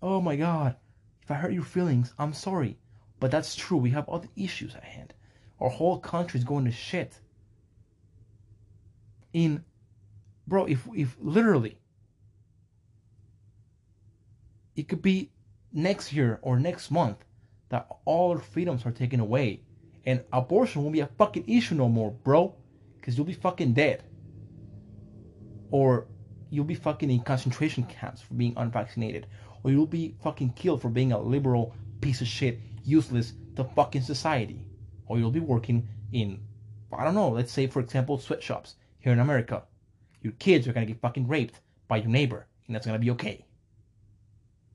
Oh 0.01 0.21
my 0.21 0.35
god. 0.35 0.75
If 1.23 1.31
I 1.31 1.35
hurt 1.35 1.53
your 1.53 1.63
feelings, 1.63 2.13
I'm 2.19 2.33
sorry. 2.33 2.77
But 3.21 3.29
that's 3.29 3.55
true. 3.55 3.77
We 3.77 3.91
have 3.91 4.09
other 4.09 4.27
issues 4.35 4.75
at 4.75 4.83
hand. 4.83 5.13
Our 5.61 5.69
whole 5.69 5.99
country 5.99 6.39
is 6.39 6.43
going 6.43 6.65
to 6.65 6.71
shit. 6.71 7.19
In, 9.31 9.63
bro, 10.47 10.65
if, 10.65 10.85
if 10.93 11.15
literally 11.21 11.77
it 14.75 14.89
could 14.89 15.03
be 15.03 15.31
next 15.71 16.11
year 16.11 16.39
or 16.41 16.59
next 16.59 16.89
month 16.89 17.23
that 17.69 17.87
all 18.05 18.31
our 18.31 18.39
freedoms 18.39 18.85
are 18.87 18.91
taken 18.91 19.19
away 19.19 19.61
and 20.03 20.23
abortion 20.33 20.81
won't 20.81 20.93
be 20.93 21.01
a 21.01 21.05
fucking 21.05 21.45
issue 21.47 21.75
no 21.75 21.87
more, 21.87 22.09
bro. 22.09 22.55
Because 22.95 23.17
you'll 23.17 23.27
be 23.27 23.33
fucking 23.33 23.73
dead. 23.73 24.03
Or 25.69 26.07
you'll 26.49 26.65
be 26.65 26.75
fucking 26.75 27.11
in 27.11 27.21
concentration 27.21 27.83
camps 27.83 28.21
for 28.21 28.33
being 28.33 28.55
unvaccinated. 28.57 29.27
Or 29.63 29.69
you'll 29.69 29.85
be 29.85 30.15
fucking 30.23 30.53
killed 30.53 30.81
for 30.81 30.89
being 30.89 31.11
a 31.11 31.19
liberal 31.19 31.75
piece 32.01 32.21
of 32.21 32.27
shit, 32.27 32.59
useless 32.83 33.33
to 33.55 33.63
fucking 33.63 34.01
society. 34.01 34.65
Or 35.07 35.17
you'll 35.17 35.31
be 35.31 35.39
working 35.39 35.87
in, 36.11 36.39
I 36.91 37.03
don't 37.03 37.15
know, 37.15 37.29
let's 37.29 37.51
say, 37.51 37.67
for 37.67 37.79
example, 37.79 38.17
sweatshops 38.17 38.75
here 38.99 39.13
in 39.13 39.19
America. 39.19 39.63
Your 40.21 40.33
kids 40.33 40.67
are 40.67 40.73
gonna 40.73 40.85
get 40.85 41.01
fucking 41.01 41.27
raped 41.27 41.59
by 41.87 41.97
your 41.97 42.09
neighbor, 42.09 42.47
and 42.67 42.75
that's 42.75 42.85
gonna 42.85 42.99
be 42.99 43.11
okay 43.11 43.45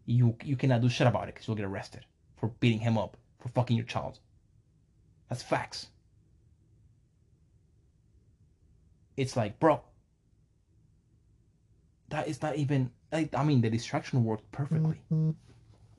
you 0.06 0.36
you 0.44 0.56
cannot 0.56 0.80
do 0.80 0.88
shit 0.88 1.06
about 1.06 1.28
it 1.28 1.34
because 1.34 1.46
you'll 1.46 1.56
get 1.56 1.66
arrested 1.66 2.06
for 2.36 2.48
beating 2.60 2.78
him 2.78 2.96
up 2.96 3.16
for 3.40 3.48
fucking 3.48 3.76
your 3.76 3.86
child. 3.86 4.18
That's 5.28 5.42
facts. 5.42 5.88
It's 9.16 9.36
like, 9.36 9.58
bro, 9.58 9.80
that 12.10 12.28
is 12.28 12.40
not 12.40 12.56
even. 12.56 12.90
I, 13.12 13.28
I 13.36 13.44
mean, 13.44 13.60
the 13.60 13.70
distraction 13.70 14.24
worked 14.24 14.50
perfectly. 14.52 15.00
Mm-hmm. 15.12 15.30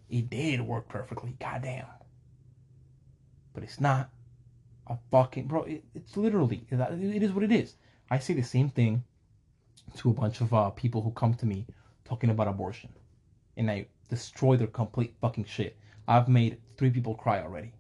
It 0.09 0.29
did 0.29 0.61
work 0.61 0.87
perfectly. 0.87 1.35
Goddamn. 1.39 1.85
But 3.57 3.63
it's 3.63 3.81
not 3.81 4.11
a 4.85 4.99
fucking 5.09 5.47
bro. 5.47 5.63
It, 5.63 5.83
it's 5.95 6.15
literally 6.15 6.67
it 6.69 7.23
is 7.23 7.31
what 7.31 7.43
it 7.43 7.51
is. 7.51 7.73
I 8.07 8.19
say 8.19 8.35
the 8.35 8.43
same 8.43 8.69
thing 8.69 9.03
to 9.95 10.11
a 10.11 10.13
bunch 10.13 10.41
of 10.41 10.53
uh, 10.53 10.69
people 10.69 11.01
who 11.01 11.09
come 11.09 11.33
to 11.33 11.47
me 11.47 11.65
talking 12.05 12.29
about 12.29 12.47
abortion, 12.47 12.91
and 13.57 13.71
I 13.71 13.87
destroy 14.09 14.57
their 14.57 14.67
complete 14.67 15.15
fucking 15.21 15.45
shit. 15.45 15.75
I've 16.07 16.27
made 16.27 16.59
three 16.77 16.91
people 16.91 17.15
cry 17.15 17.41
already. 17.41 17.73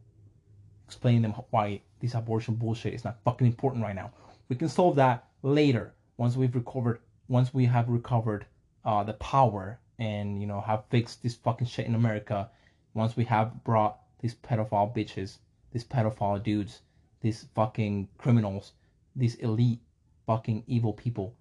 Explaining 0.87 1.21
them 1.21 1.33
why 1.51 1.81
this 1.99 2.15
abortion 2.15 2.55
bullshit 2.55 2.95
is 2.95 3.03
not 3.03 3.19
fucking 3.23 3.45
important 3.45 3.83
right 3.83 3.93
now. 3.93 4.09
We 4.49 4.55
can 4.55 4.69
solve 4.69 4.95
that 4.95 5.27
later 5.43 5.93
once 6.17 6.35
we've 6.35 6.55
recovered, 6.55 7.01
once 7.27 7.53
we 7.53 7.65
have 7.65 7.87
recovered 7.87 8.47
uh, 8.83 9.03
the 9.03 9.13
power 9.13 9.79
and 9.99 10.41
you 10.41 10.47
know 10.47 10.59
have 10.59 10.85
fixed 10.89 11.21
this 11.21 11.35
fucking 11.35 11.67
shit 11.67 11.85
in 11.85 11.93
America. 11.93 12.49
Once 12.95 13.15
we 13.15 13.25
have 13.25 13.63
brought 13.63 13.99
these 14.21 14.33
pedophile 14.33 14.91
bitches, 14.91 15.37
these 15.77 15.83
pedophile 15.83 16.41
dudes, 16.41 16.81
these 17.21 17.45
fucking 17.53 18.07
criminals, 18.17 18.71
these 19.15 19.35
elite 19.35 19.79
fucking 20.25 20.63
evil 20.65 20.91
people 20.91 21.35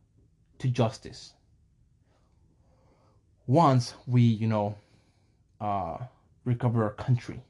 to 0.58 0.68
justice 0.68 1.32
once 3.46 3.94
we, 4.06 4.20
you 4.20 4.46
know, 4.46 4.76
uh, 5.58 5.96
recover 6.44 6.84
our 6.84 6.92
country, 6.92 7.40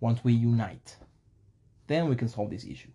once 0.00 0.24
we 0.24 0.32
unite, 0.32 0.96
then 1.88 2.08
we 2.08 2.16
can 2.16 2.28
solve 2.28 2.48
this 2.48 2.64
issue, 2.64 2.88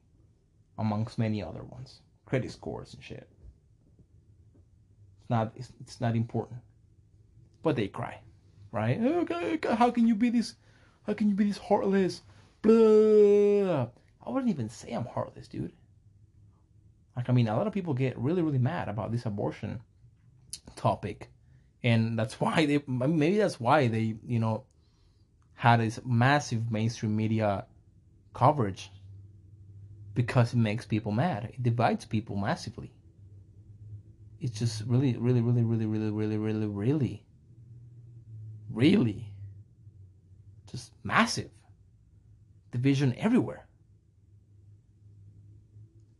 amongst 0.79 1.19
many 1.19 1.43
other 1.43 1.63
ones, 1.63 1.99
credit 2.25 2.49
scores 2.49 2.95
and 2.95 3.03
shit. 3.03 3.29
It's 5.19 5.29
not, 5.29 5.51
it's, 5.55 5.71
it's 5.81 6.01
not 6.01 6.15
important, 6.15 6.61
but 7.61 7.75
they 7.75 7.89
cry, 7.89 8.21
right? 8.71 8.99
Okay, 8.99 9.59
how 9.75 9.91
can 9.91 10.07
you 10.07 10.15
be 10.15 10.31
this? 10.31 10.55
How 11.07 11.13
can 11.13 11.29
you 11.29 11.35
be 11.35 11.45
this 11.45 11.57
heartless? 11.57 12.21
Blah. 12.61 13.87
I 14.25 14.29
wouldn't 14.29 14.51
even 14.51 14.67
say 14.67 14.91
I'm 14.91 15.05
heartless, 15.05 15.47
dude. 15.47 15.71
Like, 17.15 17.29
I 17.29 17.33
mean, 17.33 17.47
a 17.47 17.55
lot 17.55 17.65
of 17.65 17.73
people 17.73 17.93
get 17.93 18.17
really, 18.17 18.41
really 18.41 18.59
mad 18.59 18.89
about 18.89 19.11
this 19.11 19.25
abortion 19.25 19.79
topic, 20.75 21.29
and 21.81 22.19
that's 22.19 22.39
why 22.41 22.65
they 22.65 22.83
maybe 22.87 23.37
that's 23.37 23.59
why 23.59 23.87
they 23.87 24.17
you 24.25 24.39
know 24.39 24.65
had 25.53 25.79
this 25.79 25.99
massive 26.05 26.69
mainstream 26.71 27.15
media 27.15 27.65
coverage 28.33 28.91
because 30.13 30.53
it 30.53 30.57
makes 30.57 30.85
people 30.85 31.11
mad. 31.11 31.45
It 31.53 31.63
divides 31.63 32.05
people 32.05 32.35
massively. 32.35 32.91
It's 34.39 34.59
just 34.59 34.83
really, 34.85 35.17
really, 35.17 35.41
really, 35.41 35.63
really, 35.63 35.85
really, 35.85 36.11
really, 36.11 36.37
really, 36.37 36.67
really, 36.67 37.23
really, 38.69 39.26
just 40.77 40.91
massive 41.03 41.49
division 42.71 43.15
everywhere. 43.17 43.67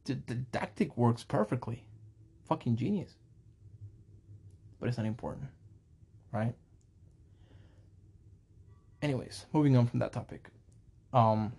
The, 0.06 0.46
tactic 0.52 0.96
works 0.96 1.24
perfectly. 1.24 1.86
Fucking 2.48 2.78
genius 2.78 3.16
but 4.80 4.90
it's 4.90 4.98
not 4.98 5.08
important, 5.08 5.48
right? 6.32 6.54
Anyways, 9.02 9.46
moving 9.54 9.78
on 9.78 9.88
from 9.88 10.00
that 10.00 10.12
topic. 10.12 10.50
Um, 11.14 11.54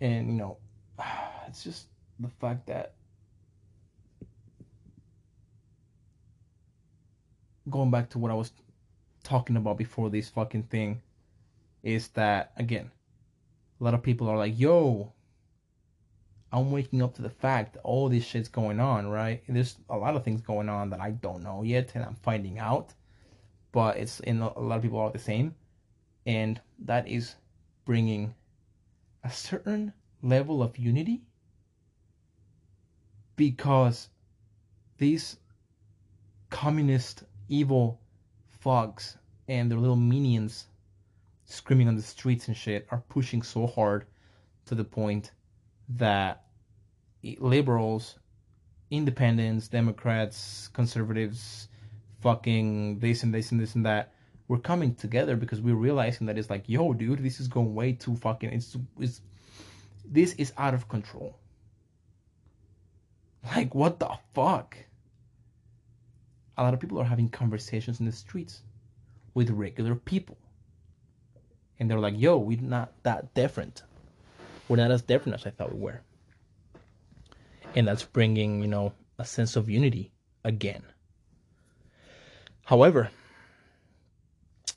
and 0.00 0.28
you 0.28 0.34
know, 0.34 0.58
it's 1.46 1.64
just 1.64 1.86
the 2.18 2.28
fact 2.40 2.66
that 2.66 2.94
going 7.70 7.90
back 7.90 8.10
to 8.10 8.18
what 8.18 8.30
I 8.30 8.34
was 8.34 8.52
talking 9.28 9.56
about 9.56 9.76
before 9.76 10.08
this 10.08 10.30
fucking 10.30 10.62
thing 10.64 11.02
is 11.82 12.08
that 12.08 12.52
again, 12.56 12.90
a 13.78 13.84
lot 13.84 13.94
of 13.94 14.02
people 14.02 14.28
are 14.28 14.38
like, 14.38 14.58
"Yo, 14.58 15.12
I'm 16.50 16.70
waking 16.70 17.02
up 17.02 17.14
to 17.16 17.22
the 17.22 17.30
fact 17.30 17.74
that 17.74 17.80
all 17.80 18.08
this 18.08 18.24
shit's 18.24 18.48
going 18.48 18.80
on, 18.80 19.06
right? 19.08 19.42
And 19.46 19.54
there's 19.54 19.76
a 19.90 19.98
lot 19.98 20.16
of 20.16 20.24
things 20.24 20.40
going 20.40 20.70
on 20.70 20.88
that 20.90 21.00
I 21.00 21.10
don't 21.10 21.42
know 21.42 21.62
yet, 21.62 21.92
and 21.94 22.04
I'm 22.04 22.16
finding 22.22 22.58
out. 22.58 22.94
But 23.70 23.98
it's 23.98 24.20
in 24.20 24.40
a 24.40 24.58
lot 24.58 24.76
of 24.76 24.82
people 24.82 24.98
are 24.98 25.10
the 25.10 25.18
same, 25.18 25.54
and 26.24 26.58
that 26.78 27.06
is 27.06 27.34
bringing 27.84 28.34
a 29.24 29.30
certain 29.30 29.92
level 30.22 30.62
of 30.62 30.78
unity 30.78 31.20
because 33.36 34.08
these 34.96 35.36
communist 36.48 37.24
evil 37.48 38.00
fogs 38.60 39.16
and 39.48 39.70
their 39.70 39.78
little 39.78 39.96
minions 39.96 40.66
screaming 41.44 41.88
on 41.88 41.96
the 41.96 42.02
streets 42.02 42.48
and 42.48 42.56
shit 42.56 42.86
are 42.90 43.02
pushing 43.08 43.42
so 43.42 43.66
hard 43.66 44.06
to 44.66 44.74
the 44.74 44.84
point 44.84 45.30
that 45.88 46.44
liberals, 47.38 48.18
independents, 48.90 49.68
Democrats, 49.68 50.68
conservatives, 50.72 51.68
fucking 52.20 52.98
this 52.98 53.22
and 53.22 53.32
this 53.32 53.50
and 53.52 53.60
this 53.60 53.74
and 53.74 53.86
that, 53.86 54.12
we're 54.48 54.58
coming 54.58 54.94
together 54.94 55.36
because 55.36 55.60
we're 55.60 55.74
realizing 55.74 56.26
that 56.26 56.38
it's 56.38 56.50
like, 56.50 56.64
yo, 56.66 56.92
dude, 56.92 57.22
this 57.22 57.40
is 57.40 57.48
going 57.48 57.74
way 57.74 57.92
too 57.92 58.16
fucking. 58.16 58.50
It's 58.50 58.76
it's 58.98 59.20
this 60.04 60.34
is 60.34 60.52
out 60.56 60.74
of 60.74 60.88
control. 60.88 61.36
Like, 63.44 63.74
what 63.74 63.98
the 63.98 64.10
fuck? 64.34 64.76
A 66.58 66.62
lot 66.62 66.74
of 66.74 66.80
people 66.80 67.00
are 67.00 67.04
having 67.04 67.30
conversations 67.30 68.00
in 68.00 68.06
the 68.06 68.12
streets 68.12 68.62
with 69.32 69.48
regular 69.50 69.94
people. 69.94 70.36
And 71.78 71.90
they're 71.90 72.00
like, 72.00 72.18
yo, 72.18 72.36
we're 72.36 72.60
not 72.60 72.92
that 73.04 73.32
different 73.34 73.82
we're 74.68 74.76
not 74.76 74.90
as 74.90 75.02
different 75.02 75.34
as 75.34 75.46
I 75.46 75.50
thought 75.50 75.74
we 75.74 75.80
were. 75.80 76.00
And 77.74 77.88
that's 77.88 78.04
bringing, 78.04 78.60
you 78.60 78.68
know, 78.68 78.92
a 79.18 79.24
sense 79.24 79.56
of 79.56 79.68
unity 79.68 80.12
again. 80.44 80.82
However, 82.64 83.10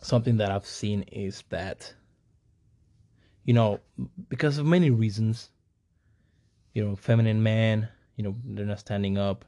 something 0.01 0.37
that 0.37 0.51
I've 0.51 0.65
seen 0.65 1.03
is 1.03 1.43
that, 1.49 1.93
you 3.43 3.53
know, 3.53 3.79
because 4.29 4.57
of 4.57 4.65
many 4.65 4.89
reasons, 4.89 5.49
you 6.73 6.85
know, 6.85 6.95
feminine 6.95 7.43
man, 7.43 7.89
you 8.15 8.23
know, 8.23 8.35
they're 8.45 8.65
not 8.65 8.79
standing 8.79 9.17
up. 9.17 9.45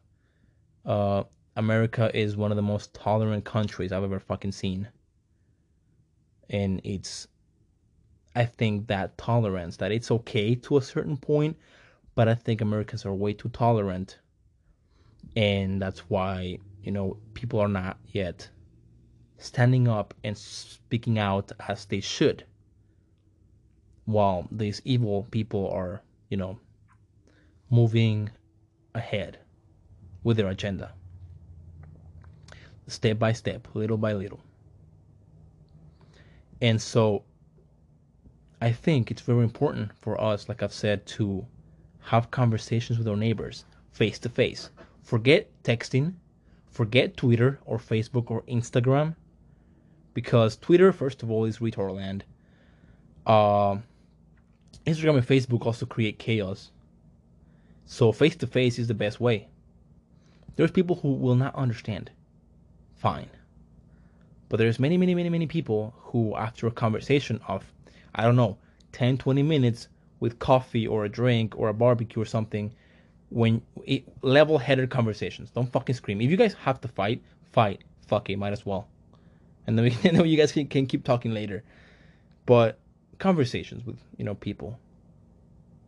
Uh, 0.85 1.23
America 1.55 2.09
is 2.17 2.35
one 2.35 2.51
of 2.51 2.55
the 2.55 2.61
most 2.61 2.93
tolerant 2.93 3.45
countries 3.45 3.91
I've 3.91 4.03
ever 4.03 4.19
fucking 4.19 4.51
seen. 4.51 4.87
And 6.49 6.81
it's 6.83 7.27
I 8.35 8.45
think 8.45 8.87
that 8.87 9.17
tolerance, 9.17 9.77
that 9.77 9.91
it's 9.91 10.09
okay 10.09 10.55
to 10.55 10.77
a 10.77 10.81
certain 10.81 11.17
point, 11.17 11.57
but 12.15 12.27
I 12.27 12.35
think 12.35 12.61
Americans 12.61 13.05
are 13.05 13.13
way 13.13 13.33
too 13.33 13.49
tolerant. 13.49 14.19
And 15.35 15.81
that's 15.81 16.09
why 16.09 16.59
you 16.83 16.91
know, 16.91 17.17
people 17.33 17.59
are 17.59 17.69
not 17.69 17.97
yet 18.07 18.49
standing 19.37 19.87
up 19.87 20.13
and 20.23 20.37
speaking 20.37 21.17
out 21.17 21.51
as 21.67 21.85
they 21.85 22.01
should 22.01 22.45
while 24.05 24.47
these 24.51 24.81
evil 24.83 25.25
people 25.31 25.69
are, 25.71 26.01
you 26.29 26.35
know, 26.35 26.59
moving 27.69 28.29
ahead 28.93 29.39
with 30.23 30.35
their 30.35 30.49
agenda. 30.49 30.93
Step 32.87 33.17
by 33.19 33.31
step, 33.31 33.67
little 33.73 33.97
by 33.97 34.13
little. 34.13 34.39
And 36.61 36.81
so 36.81 37.23
I 38.61 38.71
think 38.71 39.11
it's 39.11 39.21
very 39.21 39.43
important 39.43 39.91
for 39.99 40.19
us, 40.19 40.47
like 40.47 40.63
I've 40.63 40.73
said, 40.73 41.05
to 41.07 41.45
have 41.99 42.31
conversations 42.31 42.97
with 42.97 43.07
our 43.07 43.15
neighbors 43.15 43.65
face 43.91 44.19
to 44.19 44.29
face. 44.29 44.69
Forget 45.01 45.49
texting, 45.63 46.13
forget 46.71 47.17
Twitter 47.17 47.59
or 47.65 47.77
Facebook 47.77 48.31
or 48.31 48.41
Instagram, 48.43 49.15
because 50.13 50.57
Twitter, 50.57 50.91
first 50.91 51.23
of 51.23 51.31
all, 51.31 51.45
is 51.45 51.59
retard 51.59 51.95
land. 51.95 52.23
Uh, 53.25 53.77
Instagram 54.85 55.17
and 55.17 55.27
Facebook 55.27 55.65
also 55.65 55.85
create 55.85 56.19
chaos. 56.19 56.71
So 57.85 58.11
face 58.11 58.35
to 58.37 58.47
face 58.47 58.79
is 58.79 58.87
the 58.87 58.93
best 58.93 59.19
way. 59.19 59.47
There's 60.55 60.71
people 60.71 60.97
who 60.97 61.13
will 61.13 61.35
not 61.35 61.55
understand. 61.55 62.11
Fine. 63.03 63.29
But 64.47 64.57
there's 64.57 64.79
many, 64.79 64.97
many, 64.97 65.13
many, 65.13 65.29
many 65.29 65.45
people 65.45 65.93
who, 65.97 66.35
after 66.37 66.67
a 66.67 66.71
conversation 66.71 67.41
of 67.49 67.65
I 68.15 68.23
don't 68.23 68.37
know, 68.37 68.57
10, 68.93 69.17
20 69.17 69.43
minutes 69.43 69.89
with 70.21 70.39
coffee 70.39 70.87
or 70.87 71.03
a 71.03 71.09
drink 71.09 71.53
or 71.57 71.67
a 71.67 71.73
barbecue 71.73 72.21
or 72.21 72.25
something 72.25 72.73
when 73.29 73.61
level 74.21 74.57
headed 74.57 74.89
conversations. 74.89 75.49
Don't 75.51 75.69
fucking 75.69 75.95
scream. 75.95 76.21
If 76.21 76.31
you 76.31 76.37
guys 76.37 76.53
have 76.53 76.79
to 76.81 76.87
fight, 76.87 77.21
fight. 77.51 77.83
Fuck 78.07 78.29
it, 78.29 78.37
might 78.37 78.53
as 78.53 78.65
well. 78.65 78.87
And 79.67 79.77
then, 79.77 79.83
we, 79.83 79.89
then 80.09 80.25
you 80.25 80.37
guys 80.37 80.53
can, 80.53 80.67
can 80.67 80.85
keep 80.85 81.03
talking 81.03 81.33
later. 81.33 81.61
But 82.45 82.79
conversations 83.17 83.85
with, 83.85 83.97
you 84.17 84.23
know, 84.23 84.35
people. 84.35 84.79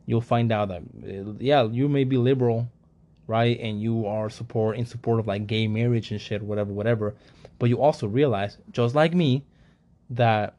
You'll 0.05 0.19
find 0.21 0.51
out 0.51 0.67
that, 0.67 0.83
yeah, 1.39 1.63
you 1.63 1.87
may 1.87 2.03
be 2.03 2.17
liberal, 2.17 2.69
right? 3.27 3.59
And 3.59 3.81
you 3.81 4.05
are 4.05 4.29
support 4.29 4.77
in 4.77 4.85
support 4.85 5.19
of 5.19 5.27
like 5.27 5.47
gay 5.47 5.67
marriage 5.67 6.11
and 6.11 6.21
shit, 6.21 6.41
whatever, 6.41 6.71
whatever. 6.71 7.15
But 7.59 7.69
you 7.69 7.81
also 7.81 8.07
realize, 8.07 8.57
just 8.71 8.95
like 8.95 9.13
me, 9.13 9.45
that 10.09 10.55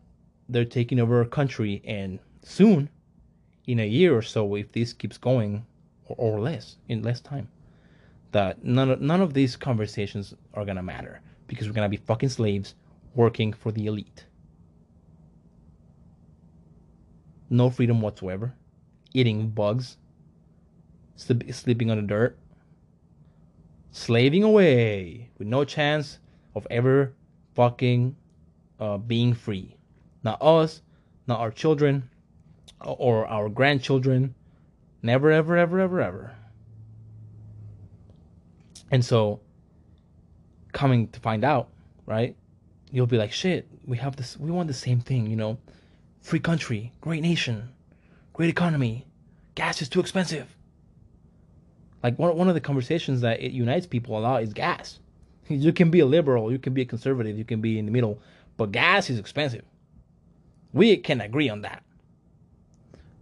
they're 0.49 0.64
taking 0.64 1.01
over 1.01 1.21
a 1.21 1.27
country, 1.27 1.83
and 1.85 2.19
soon, 2.43 2.89
in 3.67 3.81
a 3.81 3.87
year 3.87 4.17
or 4.17 4.23
so, 4.23 4.55
if 4.55 4.73
this 4.73 4.93
keeps 4.93 5.19
going, 5.19 5.67
or, 6.07 6.17
or 6.19 6.41
less, 6.41 6.77
in 6.89 7.03
less 7.03 7.21
time, 7.21 7.49
that 8.33 8.64
none 8.64 8.91
of, 8.91 9.01
none 9.01 9.21
of 9.21 9.35
these 9.35 9.57
conversations 9.57 10.35
are 10.55 10.64
gonna 10.64 10.83
matter 10.83 11.21
because 11.47 11.69
we're 11.69 11.75
gonna 11.75 11.89
be 11.89 11.97
fucking 11.97 12.29
slaves 12.29 12.75
working 13.14 13.53
for 13.53 13.73
the 13.73 13.87
elite. 13.87 14.25
No 17.49 17.71
freedom 17.71 18.01
whatsoever. 18.01 18.55
Eating 19.14 19.49
bugs. 19.49 19.97
Sleeping 21.17 21.91
on 21.91 21.97
the 21.97 22.03
dirt. 22.03 22.37
Slaving 23.97 24.42
away 24.42 25.30
with 25.38 25.49
no 25.49 25.64
chance 25.64 26.18
of 26.55 26.66
ever 26.70 27.14
fucking 27.55 28.14
uh, 28.78 28.99
being 28.99 29.32
free. 29.32 29.74
Not 30.22 30.40
us, 30.42 30.82
not 31.26 31.40
our 31.40 31.51
children, 31.51 32.11
or 32.84 33.26
our 33.26 33.49
grandchildren. 33.49 34.34
Never, 35.03 35.32
ever, 35.32 35.57
ever, 35.57 35.80
ever, 35.80 36.03
ever. 36.03 36.36
And 38.90 39.03
so, 39.03 39.40
coming 40.72 41.09
to 41.09 41.20
find 41.20 41.42
out, 41.42 41.70
right? 42.05 42.36
You'll 42.92 43.07
be 43.07 43.16
like, 43.16 43.32
shit, 43.32 43.66
we 43.86 43.97
have 43.97 44.14
this, 44.14 44.36
we 44.36 44.51
want 44.51 44.68
the 44.68 44.74
same 44.74 45.01
thing, 45.01 45.26
you 45.26 45.36
know? 45.36 45.57
Free 46.20 46.38
country, 46.38 46.92
great 47.01 47.22
nation, 47.22 47.70
great 48.34 48.51
economy, 48.51 49.07
gas 49.55 49.80
is 49.80 49.88
too 49.88 50.01
expensive. 50.01 50.55
Like, 52.03 52.18
one, 52.18 52.36
one 52.36 52.49
of 52.49 52.55
the 52.55 52.61
conversations 52.61 53.20
that 53.22 53.40
it 53.40 53.53
unites 53.53 53.86
people 53.86 54.18
a 54.18 54.20
lot 54.20 54.42
is 54.42 54.53
gas. 54.53 55.01
You 55.49 55.72
can 55.72 55.90
be 55.90 56.01
a 56.01 56.07
liberal, 56.07 56.51
you 56.51 56.59
can 56.59 56.74
be 56.74 56.82
a 56.82 56.84
conservative, 56.84 57.38
you 57.38 57.44
can 57.44 57.61
be 57.61 57.78
in 57.78 57.86
the 57.86 57.92
middle, 57.92 58.18
but 58.57 58.72
gas 58.72 59.09
is 59.11 59.18
expensive. 59.18 59.64
We 60.72 60.97
can 60.97 61.20
agree 61.20 61.49
on 61.49 61.62
that. 61.62 61.84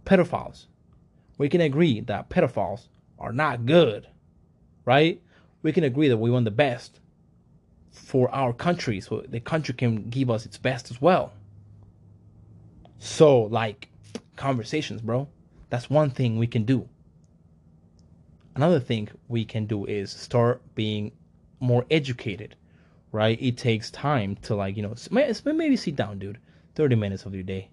Pedophiles. 0.05 0.65
We 1.37 1.49
can 1.49 1.61
agree 1.61 1.99
that 2.01 2.29
pedophiles 2.29 2.87
are 3.19 3.31
not 3.31 3.67
good, 3.67 4.07
right? 4.85 5.21
We 5.61 5.71
can 5.71 5.83
agree 5.83 6.07
that 6.07 6.17
we 6.17 6.31
want 6.31 6.45
the 6.45 6.51
best 6.51 6.99
for 7.91 8.29
our 8.33 8.53
country 8.53 8.99
so 9.01 9.23
the 9.27 9.39
country 9.39 9.73
can 9.73 10.09
give 10.09 10.29
us 10.29 10.45
its 10.45 10.57
best 10.57 10.91
as 10.91 11.01
well. 11.01 11.33
So, 12.99 13.43
like, 13.43 13.89
conversations, 14.35 15.01
bro. 15.01 15.27
That's 15.69 15.89
one 15.89 16.09
thing 16.09 16.37
we 16.37 16.47
can 16.47 16.63
do. 16.65 16.87
Another 18.55 18.79
thing 18.79 19.09
we 19.27 19.45
can 19.45 19.65
do 19.65 19.85
is 19.85 20.11
start 20.11 20.61
being 20.75 21.11
more 21.59 21.85
educated, 21.91 22.55
right? 23.11 23.37
It 23.41 23.57
takes 23.57 23.91
time 23.91 24.35
to, 24.43 24.55
like, 24.55 24.77
you 24.77 24.83
know, 24.83 24.95
maybe 25.11 25.75
sit 25.75 25.95
down, 25.95 26.19
dude 26.19 26.39
30 26.75 26.95
minutes 26.95 27.25
of 27.25 27.33
your 27.33 27.43
day 27.43 27.69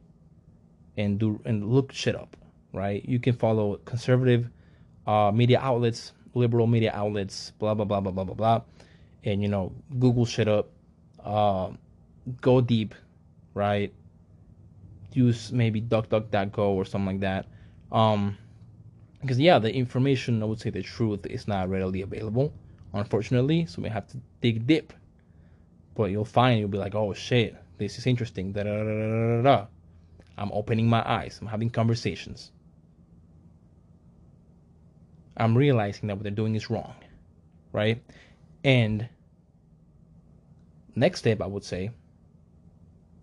and 0.97 1.18
do 1.18 1.41
and 1.45 1.68
look 1.68 1.93
shit 1.93 2.14
up, 2.14 2.37
right? 2.72 3.05
You 3.07 3.18
can 3.18 3.35
follow 3.35 3.76
conservative 3.85 4.49
uh, 5.07 5.33
media 5.35 5.59
outlets, 5.61 6.12
liberal 6.35 6.66
media 6.66 6.93
outlets, 6.95 7.53
blah 7.59 7.74
blah 7.74 7.85
blah 7.85 8.01
blah 8.01 8.12
blah 8.12 8.24
blah 8.24 8.35
blah, 8.35 8.62
and 9.24 9.43
you 9.43 9.49
know 9.49 9.72
Google 9.99 10.24
shit 10.24 10.49
up, 10.49 10.70
uh, 11.24 11.70
go 12.41 12.61
deep, 12.61 12.95
right? 13.55 13.93
Use 15.12 15.53
maybe 15.53 15.83
DuckDuckGo 15.83 16.59
or 16.59 16.85
something 16.85 17.07
like 17.07 17.20
that, 17.20 17.47
um, 17.91 18.39
because 19.23 19.39
yeah, 19.39 19.59
the 19.59 19.73
information 19.73 20.43
I 20.43 20.47
would 20.47 20.61
say 20.61 20.70
the 20.70 20.83
truth 20.83 21.25
is 21.27 21.47
not 21.47 21.70
readily 21.70 22.03
available, 22.03 22.53
unfortunately. 22.93 23.66
So 23.66 23.81
we 23.81 23.89
have 23.89 24.09
to 24.09 24.18
dig 24.41 24.66
deep, 24.66 24.93
but 25.95 26.11
you'll 26.11 26.25
find 26.25 26.59
you'll 26.59 26.68
be 26.68 26.79
like, 26.79 26.95
oh 26.95 27.14
shit, 27.14 27.57
this 27.79 27.99
is 27.99 28.07
interesting. 28.07 28.53
Da, 28.53 28.64
da, 28.64 28.83
da, 28.83 29.43
da, 29.43 29.66
I'm 30.37 30.51
opening 30.53 30.89
my 30.89 31.09
eyes. 31.09 31.39
I'm 31.41 31.47
having 31.47 31.70
conversations. 31.70 32.51
I'm 35.37 35.57
realizing 35.57 36.09
that 36.09 36.16
what 36.16 36.25
they're 36.25 36.33
doing 36.33 36.57
is 36.57 36.68
wrong, 36.68 36.95
right? 37.73 38.03
And 38.64 39.09
next 40.97 41.20
step, 41.20 41.41
I 41.41 41.47
would 41.47 41.64
say, 41.64 41.91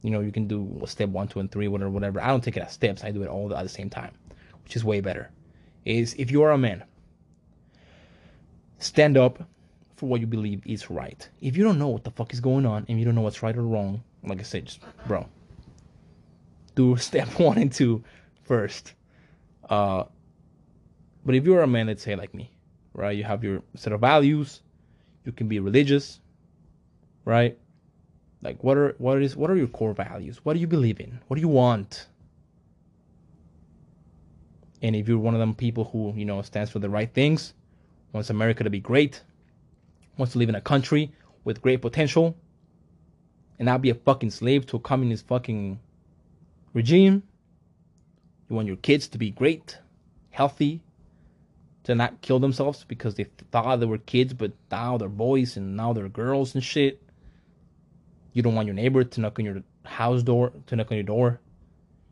you 0.01 0.11
know, 0.11 0.21
you 0.21 0.31
can 0.31 0.47
do 0.47 0.81
step 0.85 1.09
one, 1.09 1.27
two, 1.27 1.39
and 1.39 1.51
three, 1.51 1.67
whatever, 1.67 1.91
whatever. 1.91 2.21
I 2.21 2.27
don't 2.27 2.43
take 2.43 2.55
it 2.55 2.63
as 2.63 2.71
steps. 2.71 3.03
I 3.03 3.11
do 3.11 3.21
it 3.21 3.27
all 3.27 3.53
at 3.53 3.63
the 3.63 3.69
same 3.69 3.89
time, 3.89 4.13
which 4.63 4.77
is 4.77 4.83
way 4.83 5.01
better. 5.01 5.29
Is 5.85 6.15
if 6.17 6.29
you 6.31 6.43
are 6.43 6.51
a 6.51 6.57
man, 6.57 6.83
stand 8.77 9.17
up 9.17 9.47
for 9.95 10.07
what 10.07 10.21
you 10.21 10.27
believe 10.27 10.61
is 10.65 10.89
right. 10.89 11.27
If 11.41 11.57
you 11.57 11.63
don't 11.63 11.79
know 11.79 11.89
what 11.89 12.03
the 12.03 12.11
fuck 12.11 12.33
is 12.33 12.39
going 12.39 12.65
on 12.65 12.85
and 12.87 12.99
you 12.99 13.05
don't 13.05 13.15
know 13.15 13.21
what's 13.21 13.43
right 13.43 13.55
or 13.55 13.63
wrong, 13.63 14.03
like 14.23 14.39
I 14.39 14.43
said, 14.43 14.65
just 14.65 14.79
bro, 15.07 15.27
do 16.75 16.95
step 17.09 17.27
one 17.39 17.57
and 17.57 17.71
two 17.71 18.03
first. 18.43 18.93
Uh, 19.69 20.03
but 21.25 21.35
if 21.35 21.45
you're 21.45 21.61
a 21.61 21.67
man, 21.67 21.87
let's 21.87 22.03
say 22.03 22.15
like 22.15 22.33
me, 22.33 22.51
right? 22.93 23.17
You 23.17 23.23
have 23.23 23.43
your 23.43 23.61
set 23.75 23.93
of 23.93 24.01
values. 24.01 24.61
You 25.25 25.31
can 25.31 25.47
be 25.47 25.59
religious, 25.59 26.19
right? 27.25 27.57
Like 28.41 28.63
what 28.63 28.77
are 28.77 28.95
what 28.97 29.21
is 29.21 29.35
what 29.35 29.51
are 29.51 29.55
your 29.55 29.67
core 29.67 29.93
values? 29.93 30.43
What 30.43 30.53
do 30.53 30.59
you 30.59 30.67
believe 30.67 30.99
in? 30.99 31.19
What 31.27 31.35
do 31.35 31.41
you 31.41 31.49
want? 31.49 32.07
And 34.81 34.95
if 34.95 35.07
you're 35.07 35.19
one 35.19 35.33
of 35.33 35.39
them 35.39 35.55
people 35.55 35.85
who 35.85 36.13
you 36.15 36.25
know 36.25 36.41
stands 36.41 36.71
for 36.71 36.79
the 36.79 36.89
right 36.89 37.13
things, 37.13 37.53
wants 38.13 38.29
America 38.29 38.63
to 38.63 38.69
be 38.69 38.79
great, 38.79 39.21
wants 40.17 40.33
to 40.33 40.39
live 40.39 40.49
in 40.49 40.55
a 40.55 40.61
country 40.61 41.11
with 41.43 41.61
great 41.61 41.81
potential, 41.81 42.35
and 43.57 43.65
not 43.65 43.81
be 43.81 43.89
a 43.89 43.95
fucking 43.95 44.31
slave 44.31 44.65
to 44.67 44.77
a 44.77 44.79
communist 44.79 45.27
fucking 45.27 45.79
regime. 46.73 47.23
You 48.49 48.55
want 48.55 48.67
your 48.67 48.77
kids 48.77 49.07
to 49.09 49.17
be 49.17 49.31
great, 49.31 49.77
healthy, 50.31 50.81
to 51.83 51.93
not 51.93 52.21
kill 52.21 52.39
themselves 52.39 52.85
because 52.87 53.15
they 53.15 53.25
thought 53.51 53.79
they 53.79 53.85
were 53.85 53.97
kids, 53.97 54.33
but 54.33 54.53
now 54.71 54.97
they're 54.97 55.09
boys 55.09 55.57
and 55.57 55.75
now 55.75 55.93
they're 55.93 56.09
girls 56.09 56.55
and 56.55 56.63
shit. 56.63 57.01
You 58.33 58.41
don't 58.41 58.55
want 58.55 58.67
your 58.67 58.75
neighbor 58.75 59.03
to 59.03 59.21
knock 59.21 59.39
on 59.39 59.45
your 59.45 59.61
house 59.83 60.23
door, 60.23 60.53
to 60.67 60.75
knock 60.75 60.91
on 60.91 60.97
your 60.97 61.03
door. 61.03 61.39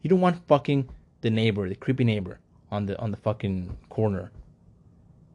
You 0.02 0.10
don't 0.10 0.22
want 0.22 0.46
fucking 0.48 0.90
the 1.22 1.30
neighbor, 1.30 1.68
the 1.70 1.76
creepy 1.76 2.04
neighbor 2.04 2.40
on 2.72 2.86
the 2.86 3.00
on 3.00 3.12
the 3.12 3.18
fucking 3.18 3.78
corner 3.90 4.32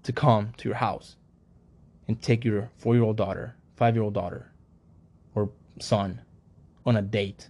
to 0.02 0.12
come 0.12 0.52
to 0.56 0.68
your 0.68 0.76
house 0.76 1.16
and 2.08 2.20
take 2.20 2.44
your 2.44 2.70
four 2.76 2.94
year 2.94 3.04
old 3.04 3.16
daughter, 3.16 3.56
five 3.76 3.94
year 3.94 4.02
old 4.02 4.14
daughter, 4.14 4.50
or 5.34 5.50
son 5.80 6.20
on 6.84 6.96
a 6.96 7.02
date 7.02 7.48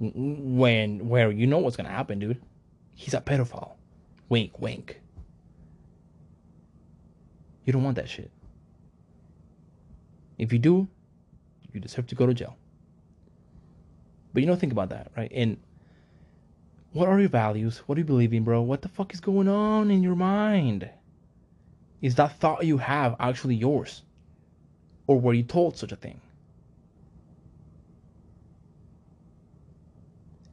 when 0.00 1.08
where 1.08 1.30
you 1.30 1.46
know 1.46 1.58
what's 1.58 1.76
gonna 1.76 1.88
happen, 1.88 2.18
dude. 2.18 2.40
He's 2.94 3.14
a 3.14 3.20
pedophile. 3.20 3.72
Wink, 4.28 4.58
wink. 4.60 5.00
You 7.64 7.72
don't 7.72 7.84
want 7.84 7.96
that 7.96 8.08
shit. 8.08 8.30
If 10.38 10.52
you 10.52 10.58
do, 10.58 10.88
you 11.72 11.80
deserve 11.80 12.06
to 12.08 12.14
go 12.14 12.26
to 12.26 12.34
jail. 12.34 12.56
But 14.32 14.42
you 14.42 14.48
don't 14.48 14.58
think 14.58 14.72
about 14.72 14.88
that, 14.90 15.12
right? 15.16 15.30
And 15.32 15.58
what 16.92 17.08
are 17.08 17.18
your 17.18 17.28
values? 17.28 17.78
What 17.86 17.94
do 17.94 18.00
you 18.00 18.06
believe 18.06 18.32
in, 18.32 18.44
bro? 18.44 18.60
What 18.62 18.82
the 18.82 18.88
fuck 18.88 19.14
is 19.14 19.20
going 19.20 19.48
on 19.48 19.90
in 19.90 20.02
your 20.02 20.14
mind? 20.14 20.90
Is 22.00 22.16
that 22.16 22.38
thought 22.38 22.66
you 22.66 22.78
have 22.78 23.16
actually 23.18 23.54
yours? 23.54 24.02
Or 25.06 25.20
were 25.20 25.34
you 25.34 25.42
told 25.42 25.76
such 25.76 25.92
a 25.92 25.96
thing? 25.96 26.20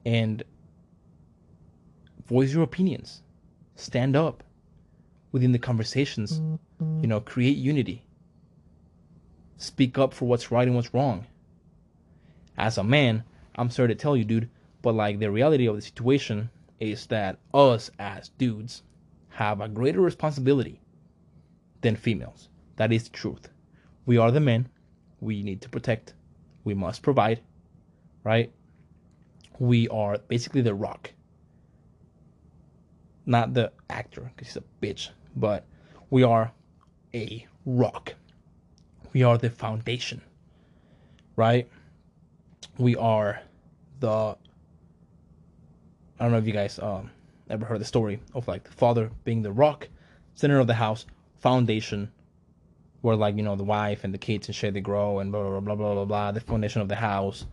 And 0.06 0.44
voice 2.26 2.54
your 2.54 2.64
opinions. 2.64 3.22
Stand 3.76 4.16
up 4.16 4.44
within 5.32 5.52
the 5.52 5.60
conversations. 5.60 6.42
You 6.80 7.08
know, 7.08 7.20
create 7.20 7.58
unity. 7.58 8.04
Speak 9.58 9.98
up 9.98 10.14
for 10.14 10.26
what's 10.26 10.52
right 10.52 10.68
and 10.68 10.76
what's 10.76 10.94
wrong. 10.94 11.26
As 12.58 12.78
a 12.78 12.84
man, 12.84 13.24
I'm 13.56 13.70
sorry 13.70 13.90
to 13.90 13.96
tell 13.96 14.16
you, 14.16 14.24
dude, 14.24 14.50
but 14.82 14.96
like 14.96 15.20
the 15.20 15.32
reality 15.32 15.68
of 15.68 15.76
the 15.76 15.82
situation 15.82 16.50
is 16.80 17.08
that 17.08 17.38
us 17.54 17.92
as 18.00 18.30
dudes 18.30 18.84
have 19.30 19.62
a 19.62 19.68
greater 19.68 20.02
responsibility 20.02 20.80
than 21.82 21.96
females. 21.96 22.50
That 22.78 22.92
is 22.92 23.04
the 23.04 23.10
truth. 23.10 23.50
We 24.06 24.18
are 24.18 24.32
the 24.32 24.40
men. 24.40 24.70
We 25.20 25.44
need 25.44 25.62
to 25.62 25.70
protect. 25.70 26.14
We 26.64 26.74
must 26.74 27.02
provide. 27.02 27.42
Right? 28.24 28.52
We 29.60 29.88
are 29.90 30.18
basically 30.18 30.62
the 30.62 30.74
rock. 30.74 31.12
Not 33.26 33.54
the 33.54 33.72
actor, 33.90 34.32
because 34.36 34.54
he's 34.54 34.58
a 34.58 34.64
bitch, 34.82 35.10
but 35.36 35.66
we 36.10 36.24
are 36.24 36.52
a 37.14 37.46
rock. 37.66 38.16
We 39.14 39.24
are 39.24 39.38
the 39.38 39.50
foundation. 39.50 40.22
Right? 41.36 41.70
We 42.78 42.96
are 42.96 43.42
the 44.00 44.38
I 46.20 46.24
don't 46.24 46.34
know 46.34 46.38
if 46.38 46.45
you 46.45 46.51
guys 46.51 46.78
um, 46.80 47.09
ever 47.49 47.65
heard 47.65 47.80
the 47.80 47.86
story 47.86 48.20
of 48.34 48.45
like 48.47 48.65
the 48.65 48.72
father 48.72 49.09
being 49.24 49.41
the 49.41 49.53
rock, 49.53 49.88
center 50.36 50.59
of 50.59 50.67
the 50.67 50.74
house, 50.74 51.05
foundation, 51.38 52.11
where 53.01 53.15
like 53.15 53.38
you 53.38 53.43
know 53.43 53.55
the 53.55 53.63
wife 53.63 54.03
and 54.03 54.13
the 54.13 54.17
kids 54.17 54.47
and 54.47 54.55
shit 54.55 54.74
they 54.74 54.82
grow 54.82 55.20
and 55.20 55.32
blah 55.32 55.41
blah 55.41 55.59
blah 55.61 55.76
blah 55.76 55.93
blah 55.93 56.05
blah. 56.05 56.32
The 56.34 56.41
foundation 56.41 56.82
of 56.82 56.89
the 56.89 56.95
house, 56.95 57.45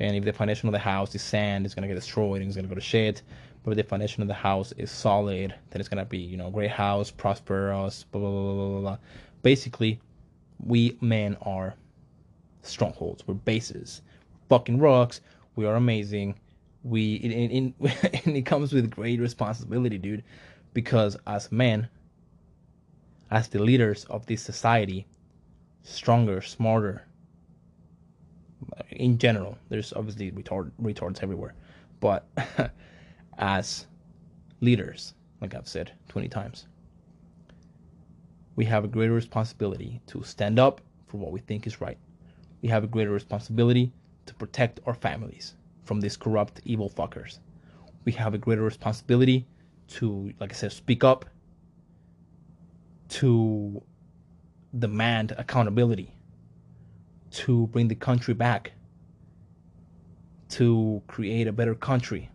and 0.00 0.16
if 0.16 0.24
the 0.24 0.32
foundation 0.32 0.66
of 0.66 0.72
the 0.72 0.78
house 0.78 1.14
is 1.14 1.20
sand, 1.20 1.66
it's 1.66 1.74
gonna 1.74 1.88
get 1.88 1.94
destroyed 1.94 2.40
and 2.40 2.48
it's 2.48 2.56
gonna 2.56 2.68
go 2.68 2.74
to 2.74 2.80
shit. 2.80 3.20
But 3.62 3.72
if 3.72 3.76
the 3.76 3.84
foundation 3.84 4.22
of 4.22 4.28
the 4.28 4.34
house 4.34 4.72
is 4.78 4.90
solid, 4.90 5.54
then 5.68 5.80
it's 5.80 5.88
gonna 5.88 6.06
be 6.06 6.18
you 6.18 6.38
know 6.38 6.48
great 6.48 6.70
house, 6.70 7.10
prosperous, 7.10 8.04
blah 8.04 8.20
blah 8.20 8.30
blah 8.30 8.54
blah 8.54 8.68
blah. 8.68 8.80
blah. 8.80 8.98
Basically, 9.42 10.00
we 10.64 10.96
men 11.02 11.36
are 11.42 11.74
strongholds. 12.62 13.26
We're 13.26 13.34
bases. 13.34 14.00
fucking 14.48 14.78
rocks. 14.78 15.20
We 15.54 15.66
are 15.66 15.76
amazing 15.76 16.34
we 16.86 17.20
and, 17.22 17.74
and, 17.80 18.20
and 18.24 18.36
it 18.36 18.46
comes 18.46 18.72
with 18.72 18.90
great 18.90 19.20
responsibility, 19.20 19.98
dude, 19.98 20.22
because 20.72 21.16
as 21.26 21.50
men, 21.50 21.88
as 23.30 23.48
the 23.48 23.62
leaders 23.62 24.04
of 24.04 24.26
this 24.26 24.42
society, 24.42 25.06
stronger, 25.82 26.40
smarter. 26.40 27.06
In 28.90 29.18
general, 29.18 29.58
there's 29.68 29.92
obviously 29.92 30.30
retard 30.30 30.70
retards 30.80 31.22
everywhere, 31.22 31.54
but 32.00 32.26
as 33.38 33.86
leaders, 34.60 35.14
like 35.40 35.54
I've 35.54 35.68
said 35.68 35.92
20 36.08 36.28
times, 36.28 36.66
we 38.54 38.64
have 38.64 38.84
a 38.84 38.88
greater 38.88 39.12
responsibility 39.12 40.00
to 40.06 40.22
stand 40.22 40.58
up 40.58 40.80
for 41.08 41.18
what 41.18 41.32
we 41.32 41.40
think 41.40 41.66
is 41.66 41.80
right. 41.80 41.98
We 42.62 42.68
have 42.70 42.84
a 42.84 42.86
greater 42.86 43.10
responsibility 43.10 43.92
to 44.24 44.34
protect 44.34 44.80
our 44.86 44.94
families 44.94 45.54
from 45.86 46.00
these 46.00 46.16
corrupt, 46.16 46.60
evil 46.64 46.90
fuckers. 46.90 47.38
We 48.04 48.12
have 48.12 48.34
a 48.34 48.38
greater 48.38 48.62
responsibility 48.62 49.46
to, 49.88 50.32
like 50.40 50.52
I 50.52 50.54
said, 50.54 50.72
speak 50.72 51.04
up, 51.04 51.24
to 53.08 53.82
demand 54.76 55.32
accountability, 55.38 56.12
to 57.30 57.68
bring 57.68 57.88
the 57.88 57.94
country 57.94 58.34
back, 58.34 58.72
to 60.50 61.02
create 61.06 61.46
a 61.46 61.52
better 61.52 61.74
country. 61.74 62.30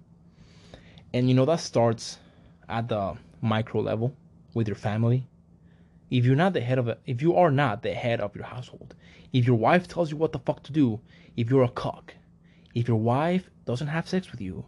And 1.14 1.28
you 1.28 1.36
know, 1.36 1.46
that 1.46 1.60
starts 1.60 2.18
at 2.70 2.88
the 2.88 3.18
micro 3.42 3.82
level 3.82 4.16
with 4.54 4.68
your 4.68 4.76
family. 4.76 5.28
If 6.10 6.26
you're 6.26 6.36
not 6.36 6.54
the 6.54 6.62
head 6.62 6.78
of 6.78 6.88
it, 6.88 7.00
if 7.06 7.22
you 7.22 7.36
are 7.36 7.52
not 7.52 7.84
the 7.84 7.94
head 7.94 8.22
of 8.22 8.36
your 8.36 8.46
household, 8.46 8.96
if 9.34 9.46
your 9.46 9.56
wife 9.56 9.88
tells 9.88 10.10
you 10.10 10.18
what 10.18 10.32
the 10.32 10.40
fuck 10.40 10.64
to 10.64 10.72
do, 10.72 11.00
if 11.36 11.50
you're 11.50 11.64
a 11.64 11.70
cock, 11.70 12.14
if 12.74 12.88
your 12.88 12.98
wife 12.98 13.50
doesn't 13.66 13.88
have 13.88 14.08
sex 14.08 14.32
with 14.32 14.42
you, 14.42 14.66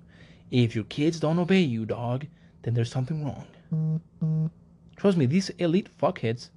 if 0.52 0.76
your 0.76 0.84
kids 0.86 1.20
don't 1.20 1.40
obey 1.40 1.62
you, 1.62 1.86
dog, 1.86 2.26
then 2.62 2.74
there's 2.74 2.92
something 2.92 3.24
wrong. 3.26 4.52
Trust 4.96 5.18
me, 5.18 5.26
these 5.26 5.50
elite 5.52 5.90
fuckheads 6.02 6.50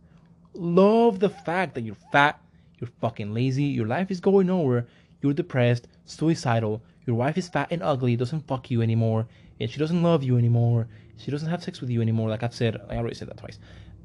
love 0.55 1.18
the 1.18 1.30
fact 1.30 1.74
that 1.74 1.82
you're 1.82 1.97
fat, 2.12 2.40
you're 2.78 2.90
fucking 3.01 3.32
lazy, 3.32 3.64
your 3.64 3.86
life 3.86 4.11
is 4.11 4.20
going 4.20 4.47
nowhere, 4.47 4.86
you're 5.22 5.32
depressed, 5.32 5.88
suicidal, 6.05 6.82
your 7.07 7.16
wife 7.16 7.38
is 7.38 7.49
fat 7.49 7.68
and 7.70 7.82
ugly, 7.82 8.16
doesn't 8.16 8.47
fuck 8.47 8.70
you 8.70 8.82
anymore, 8.82 9.26
and 9.61 9.70
she 9.70 9.78
doesn't 9.78 10.03
love 10.03 10.22
you 10.22 10.36
anymore, 10.36 10.88
she 11.16 11.30
doesn't 11.30 11.49
have 11.49 11.62
sex 11.62 11.80
with 11.80 11.90
you 11.90 12.03
anymore, 12.03 12.28
like 12.28 12.42
I've 12.42 12.55
said, 12.55 12.80
I 12.90 12.97
already 12.97 13.14
said 13.14 13.28
that 13.28 13.38
twice, 13.38 13.59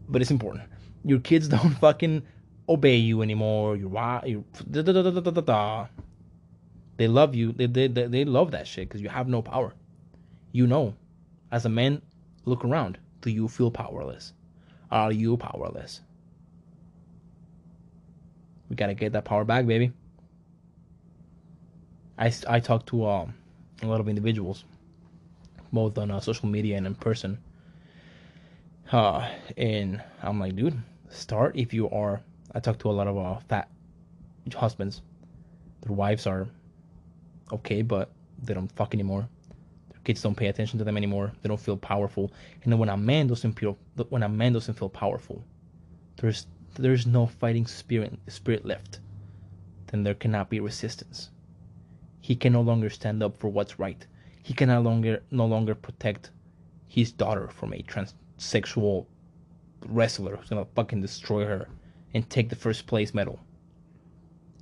but 0.08 0.22
it's 0.22 0.32
important. 0.32 0.64
Your 1.04 1.20
kids 1.20 1.48
don't 1.56 1.72
fucking 1.80 2.24
obey 2.70 2.96
you 2.96 3.22
anymore, 3.22 3.76
your 3.76 3.90
wife, 3.90 4.24
da 4.70 4.82
da 4.82 4.94
da 4.94 5.02
da 5.02 5.20
da 5.20 5.32
da 5.32 5.42
da. 5.42 5.88
They 7.02 7.08
love 7.08 7.34
you. 7.34 7.52
They 7.52 7.66
they 7.66 7.88
they 7.88 8.26
love 8.26 8.52
that 8.52 8.68
shit 8.68 8.88
because 8.88 9.02
you 9.02 9.10
have 9.10 9.28
no 9.28 9.42
power. 9.42 9.74
You 10.52 10.68
know, 10.68 10.94
as 11.52 11.66
a 11.66 11.70
man, 11.70 12.04
look 12.46 12.64
around. 12.64 13.00
Do 13.22 13.32
you 13.32 13.48
feel 13.48 13.72
powerless? 13.72 14.34
Are 14.92 15.12
you 15.12 15.36
powerless? 15.36 16.02
We 18.70 18.76
gotta 18.76 18.94
get 18.94 19.14
that 19.14 19.26
power 19.26 19.44
back, 19.44 19.66
baby. 19.66 19.94
I 22.20 22.32
I 22.48 22.60
talk 22.60 22.86
to 22.94 23.08
um, 23.08 23.34
a 23.82 23.88
lot 23.88 24.00
of 24.00 24.08
individuals, 24.08 24.64
both 25.74 25.98
on 25.98 26.12
uh, 26.12 26.20
social 26.20 26.50
media 26.50 26.78
and 26.78 26.86
in 26.86 26.94
person. 26.94 27.40
Uh, 28.92 29.28
and 29.58 30.04
I'm 30.22 30.40
like, 30.40 30.56
dude, 30.56 30.80
start 31.10 31.56
if 31.56 31.74
you 31.74 31.90
are. 31.90 32.22
I 32.54 32.60
talk 32.60 32.78
to 32.78 32.92
a 32.92 32.94
lot 32.94 33.08
of 33.08 33.18
uh, 33.18 33.40
fat 33.50 33.70
husbands. 34.54 35.02
Their 35.82 35.96
wives 35.96 36.28
are 36.28 36.48
okay, 37.52 37.82
but 37.82 38.12
they 38.42 38.54
don't 38.54 38.72
fuck 38.72 38.94
anymore. 38.94 39.28
Their 39.90 40.00
kids 40.04 40.22
don't 40.22 40.36
pay 40.36 40.48
attention 40.48 40.80
to 40.80 40.86
them 40.86 40.98
anymore. 40.98 41.32
They 41.42 41.50
don't 41.50 41.60
feel 41.60 41.78
powerful. 41.78 42.32
And 42.64 42.72
then 42.72 42.80
when 42.80 42.90
a 42.90 42.98
man 42.98 43.28
doesn't 43.28 43.54
feel 43.54 43.78
when 44.10 44.24
a 44.24 44.30
man 44.30 44.54
doesn't 44.54 44.74
feel 44.74 44.90
powerful, 44.90 45.44
there's 46.18 46.48
there's 46.76 47.06
no 47.06 47.28
fighting 47.28 47.68
spirit 47.68 48.18
spirit 48.28 48.66
left. 48.66 49.00
Then 49.88 50.04
there 50.04 50.16
cannot 50.16 50.50
be 50.50 50.60
resistance. 50.60 51.30
He 52.22 52.36
can 52.36 52.54
no 52.54 52.62
longer 52.62 52.90
stand 52.90 53.22
up 53.22 53.38
for 53.38 53.50
what's 53.50 53.80
right. 53.80 54.06
He 54.42 54.54
can 54.54 54.70
no 54.70 54.82
longer 54.82 55.22
no 55.30 55.46
longer 55.46 55.76
protect 55.76 56.32
his 56.88 57.12
daughter 57.12 57.48
from 57.48 57.74
a 57.74 57.84
transsexual 57.84 59.06
wrestler 59.88 60.36
who's 60.36 60.50
gonna 60.50 60.66
fucking 60.76 61.02
destroy 61.02 61.46
her 61.46 61.68
and 62.14 62.30
take 62.30 62.50
the 62.50 62.56
first 62.56 62.88
place 62.88 63.14
medal. 63.14 63.40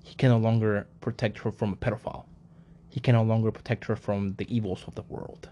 He 0.04 0.16
can 0.16 0.30
no 0.30 0.38
longer 0.38 0.88
protect 1.02 1.38
her 1.40 1.52
from 1.52 1.74
a 1.74 1.76
pedophile 1.76 2.26
he 2.90 3.00
can 3.00 3.14
no 3.14 3.24
longer 3.24 3.52
protect 3.52 3.86
her 3.86 3.96
from 3.96 4.34
the 4.36 4.54
evils 4.54 4.84
of 4.88 4.96
the 4.96 5.04
world. 5.04 5.50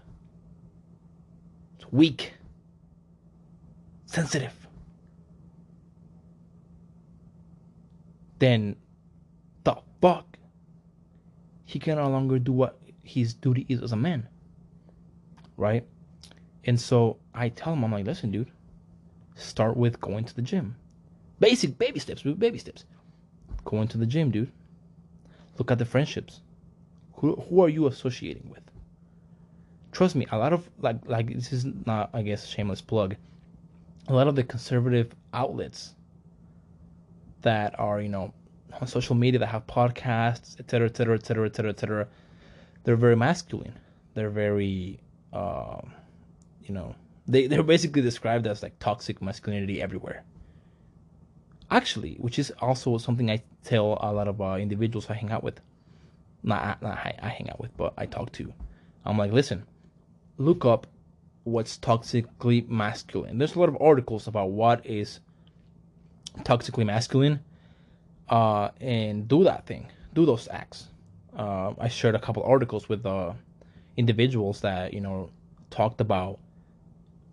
It's 1.76 1.90
weak, 1.92 2.34
sensitive. 4.06 4.66
Then 8.40 8.76
the 9.64 9.76
fuck? 10.00 10.36
He 11.64 11.78
can 11.78 11.96
no 11.96 12.08
longer 12.08 12.38
do 12.38 12.52
what 12.52 12.78
his 13.02 13.34
duty 13.34 13.66
is 13.68 13.82
as 13.82 13.92
a 13.92 13.96
man. 13.96 14.28
Right? 15.56 15.86
And 16.64 16.80
so 16.80 17.18
I 17.34 17.48
tell 17.50 17.72
him, 17.72 17.84
I'm 17.84 17.92
like, 17.92 18.06
listen, 18.06 18.30
dude, 18.30 18.50
start 19.36 19.76
with 19.76 20.00
going 20.00 20.24
to 20.24 20.34
the 20.34 20.42
gym. 20.42 20.76
Basic 21.38 21.78
baby 21.78 22.00
steps, 22.00 22.22
baby 22.22 22.58
steps. 22.58 22.84
Going 23.64 23.88
to 23.88 23.98
the 23.98 24.06
gym, 24.06 24.30
dude. 24.30 24.50
Look 25.56 25.70
at 25.70 25.78
the 25.78 25.84
friendships 25.84 26.40
who 27.18 27.34
who 27.48 27.62
are 27.62 27.68
you 27.68 27.86
associating 27.86 28.48
with? 28.50 28.62
Trust 29.92 30.14
me, 30.14 30.26
a 30.30 30.38
lot 30.38 30.52
of 30.52 30.68
like 30.80 30.96
like 31.06 31.34
this 31.34 31.52
is 31.52 31.64
not 31.86 32.10
I 32.12 32.22
guess 32.22 32.46
shameless 32.46 32.80
plug. 32.80 33.16
A 34.08 34.14
lot 34.14 34.28
of 34.28 34.36
the 34.36 34.44
conservative 34.44 35.14
outlets 35.34 35.94
that 37.42 37.78
are 37.78 38.00
you 38.00 38.08
know 38.08 38.32
on 38.80 38.86
social 38.86 39.14
media 39.14 39.40
that 39.40 39.46
have 39.46 39.66
podcasts, 39.66 40.58
etc., 40.60 40.86
etc., 40.88 41.14
etc., 41.16 41.46
etc., 41.46 41.70
etc. 41.70 42.08
They're 42.84 42.96
very 42.96 43.16
masculine. 43.16 43.74
They're 44.14 44.30
very, 44.30 45.00
uh, 45.32 45.80
you 46.62 46.74
know, 46.74 46.94
they 47.26 47.46
they're 47.46 47.62
basically 47.62 48.02
described 48.02 48.46
as 48.46 48.62
like 48.62 48.78
toxic 48.78 49.20
masculinity 49.20 49.82
everywhere. 49.82 50.24
Actually, 51.70 52.14
which 52.14 52.38
is 52.38 52.50
also 52.60 52.96
something 52.96 53.30
I 53.30 53.42
tell 53.62 53.98
a 54.00 54.12
lot 54.12 54.28
of 54.28 54.40
uh, 54.40 54.54
individuals 54.54 55.10
I 55.10 55.14
hang 55.14 55.30
out 55.30 55.42
with. 55.42 55.60
Not, 56.42 56.80
not 56.82 56.92
I, 56.92 57.18
I 57.20 57.28
hang 57.28 57.50
out 57.50 57.60
with, 57.60 57.76
but 57.76 57.94
I 57.96 58.06
talk 58.06 58.32
to. 58.32 58.52
I'm 59.04 59.18
like, 59.18 59.32
listen, 59.32 59.64
look 60.36 60.64
up 60.64 60.86
what's 61.44 61.78
toxically 61.78 62.68
masculine. 62.68 63.38
There's 63.38 63.54
a 63.54 63.58
lot 63.58 63.68
of 63.68 63.76
articles 63.80 64.26
about 64.26 64.50
what 64.50 64.84
is 64.86 65.20
toxically 66.40 66.86
masculine, 66.86 67.40
uh, 68.28 68.70
and 68.80 69.26
do 69.26 69.44
that 69.44 69.66
thing, 69.66 69.90
do 70.14 70.26
those 70.26 70.48
acts. 70.50 70.88
Uh, 71.36 71.72
I 71.78 71.88
shared 71.88 72.14
a 72.14 72.18
couple 72.18 72.42
articles 72.42 72.88
with 72.88 73.04
uh, 73.06 73.32
individuals 73.96 74.60
that 74.60 74.92
you 74.92 75.00
know 75.00 75.30
talked 75.70 76.00
about 76.00 76.38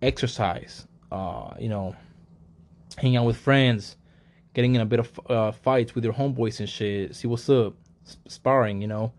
exercise, 0.02 0.88
uh, 1.12 1.54
you 1.60 1.70
know, 1.70 1.96
hanging 2.98 3.18
out 3.18 3.26
with 3.26 3.38
friends, 3.38 3.98
getting 4.54 4.76
in 4.76 4.82
a 4.82 4.86
bit 4.86 5.00
of 5.00 5.20
uh, 5.30 5.52
fights 5.52 5.96
with 5.96 6.04
your 6.04 6.14
homeboys 6.14 6.60
and 6.60 6.70
shit, 6.70 7.16
see 7.16 7.28
what's 7.28 7.50
up, 7.50 7.74
sparring, 8.28 8.82
you 8.82 8.88
know, 8.88 9.14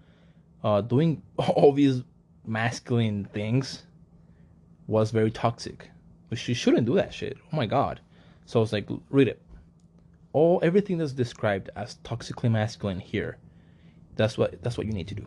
uh, 0.65 0.81
doing 0.81 1.23
all 1.39 1.73
these 1.73 2.03
masculine 2.47 3.25
things 3.33 3.83
was 4.87 5.11
very 5.11 5.31
toxic. 5.31 5.91
But 6.29 6.47
you 6.49 6.55
shouldn't 6.55 6.87
do 6.87 6.95
that 6.95 7.15
shit. 7.15 7.37
Oh 7.53 7.57
my 7.57 7.67
god. 7.67 8.01
So 8.47 8.61
I 8.61 8.63
was 8.63 8.73
like, 8.73 8.89
read 9.11 9.29
it. 9.29 9.41
All 10.33 10.61
everything 10.63 10.99
that's 10.99 11.13
described 11.13 11.71
as 11.77 11.97
toxically 12.05 12.51
masculine 12.51 13.01
here, 13.01 13.39
that's 14.17 14.37
what 14.37 14.63
that's 14.63 14.77
what 14.77 14.87
you 14.87 14.93
need 14.93 15.09
to 15.09 15.15
do. 15.15 15.27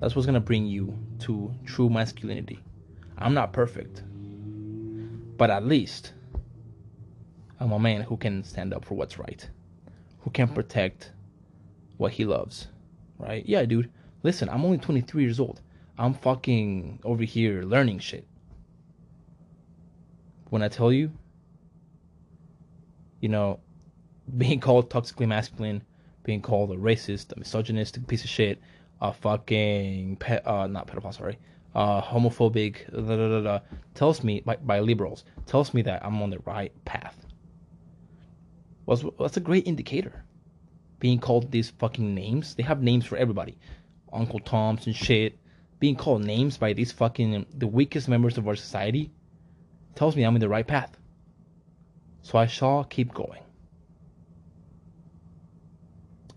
That's 0.00 0.14
what's 0.14 0.26
gonna 0.26 0.40
bring 0.40 0.66
you 0.66 0.96
to 1.20 1.52
true 1.64 1.88
masculinity. 1.88 2.60
I'm 3.18 3.34
not 3.34 3.52
perfect. 3.52 4.02
But 5.36 5.50
at 5.50 5.64
least 5.64 6.12
I'm 7.58 7.72
a 7.72 7.78
man 7.78 8.02
who 8.02 8.16
can 8.16 8.44
stand 8.44 8.74
up 8.74 8.84
for 8.84 8.94
what's 8.94 9.18
right. 9.18 9.48
Who 10.20 10.30
can 10.30 10.48
protect 10.48 11.12
what 11.96 12.12
he 12.12 12.24
loves. 12.24 12.68
Right? 13.18 13.44
Yeah, 13.46 13.64
dude. 13.64 13.90
Listen, 14.22 14.48
I'm 14.48 14.64
only 14.64 14.78
23 14.78 15.22
years 15.22 15.38
old. 15.38 15.60
I'm 15.98 16.14
fucking 16.14 17.00
over 17.04 17.22
here 17.22 17.62
learning 17.62 18.00
shit. 18.00 18.26
When 20.50 20.62
I 20.62 20.68
tell 20.68 20.92
you, 20.92 21.12
you 23.20 23.28
know, 23.28 23.60
being 24.36 24.60
called 24.60 24.90
toxically 24.90 25.28
masculine, 25.28 25.82
being 26.24 26.40
called 26.40 26.70
a 26.72 26.76
racist, 26.76 27.32
a 27.32 27.38
misogynistic 27.38 28.06
piece 28.06 28.24
of 28.24 28.30
shit, 28.30 28.60
a 29.00 29.12
fucking 29.12 30.16
pe- 30.16 30.42
uh, 30.44 30.66
not 30.66 30.86
pedophile, 30.86 31.14
sorry, 31.14 31.38
uh, 31.74 32.00
homophobic, 32.00 32.90
da, 32.90 33.16
da, 33.16 33.40
da, 33.40 33.60
tells 33.94 34.22
me 34.22 34.40
by, 34.40 34.56
by 34.56 34.80
liberals 34.80 35.24
tells 35.46 35.74
me 35.74 35.82
that 35.82 36.04
I'm 36.04 36.22
on 36.22 36.30
the 36.30 36.38
right 36.40 36.72
path. 36.84 37.26
Well, 38.86 39.14
that's 39.18 39.36
a 39.36 39.40
great 39.40 39.66
indicator. 39.66 40.23
Being 41.04 41.18
called 41.18 41.50
these 41.50 41.68
fucking 41.68 42.14
names, 42.14 42.54
they 42.54 42.62
have 42.62 42.82
names 42.82 43.04
for 43.04 43.18
everybody, 43.18 43.58
Uncle 44.10 44.38
Tom's 44.38 44.86
and 44.86 44.96
shit, 44.96 45.38
being 45.78 45.96
called 45.96 46.24
names 46.24 46.56
by 46.56 46.72
these 46.72 46.92
fucking 46.92 47.44
the 47.52 47.66
weakest 47.66 48.08
members 48.08 48.38
of 48.38 48.48
our 48.48 48.56
society 48.56 49.10
tells 49.94 50.16
me 50.16 50.22
I'm 50.22 50.34
in 50.34 50.40
the 50.40 50.48
right 50.48 50.66
path. 50.66 50.96
So 52.22 52.38
I 52.38 52.46
shall 52.46 52.84
keep 52.84 53.12
going. 53.12 53.42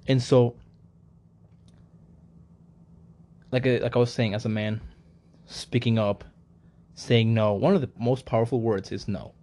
And 0.05 0.22
so 0.22 0.57
like 3.51 3.65
I, 3.65 3.78
like 3.78 3.95
I 3.95 3.99
was 3.99 4.11
saying 4.11 4.34
as 4.34 4.43
a 4.43 4.49
man 4.49 4.82
speaking 5.45 5.97
up 5.97 6.26
saying 6.93 7.34
no 7.34 7.53
one 7.53 7.74
of 7.74 7.80
the 7.80 7.89
most 7.97 8.26
powerful 8.26 8.59
words 8.59 8.91
is 8.91 9.07
no. 9.07 9.34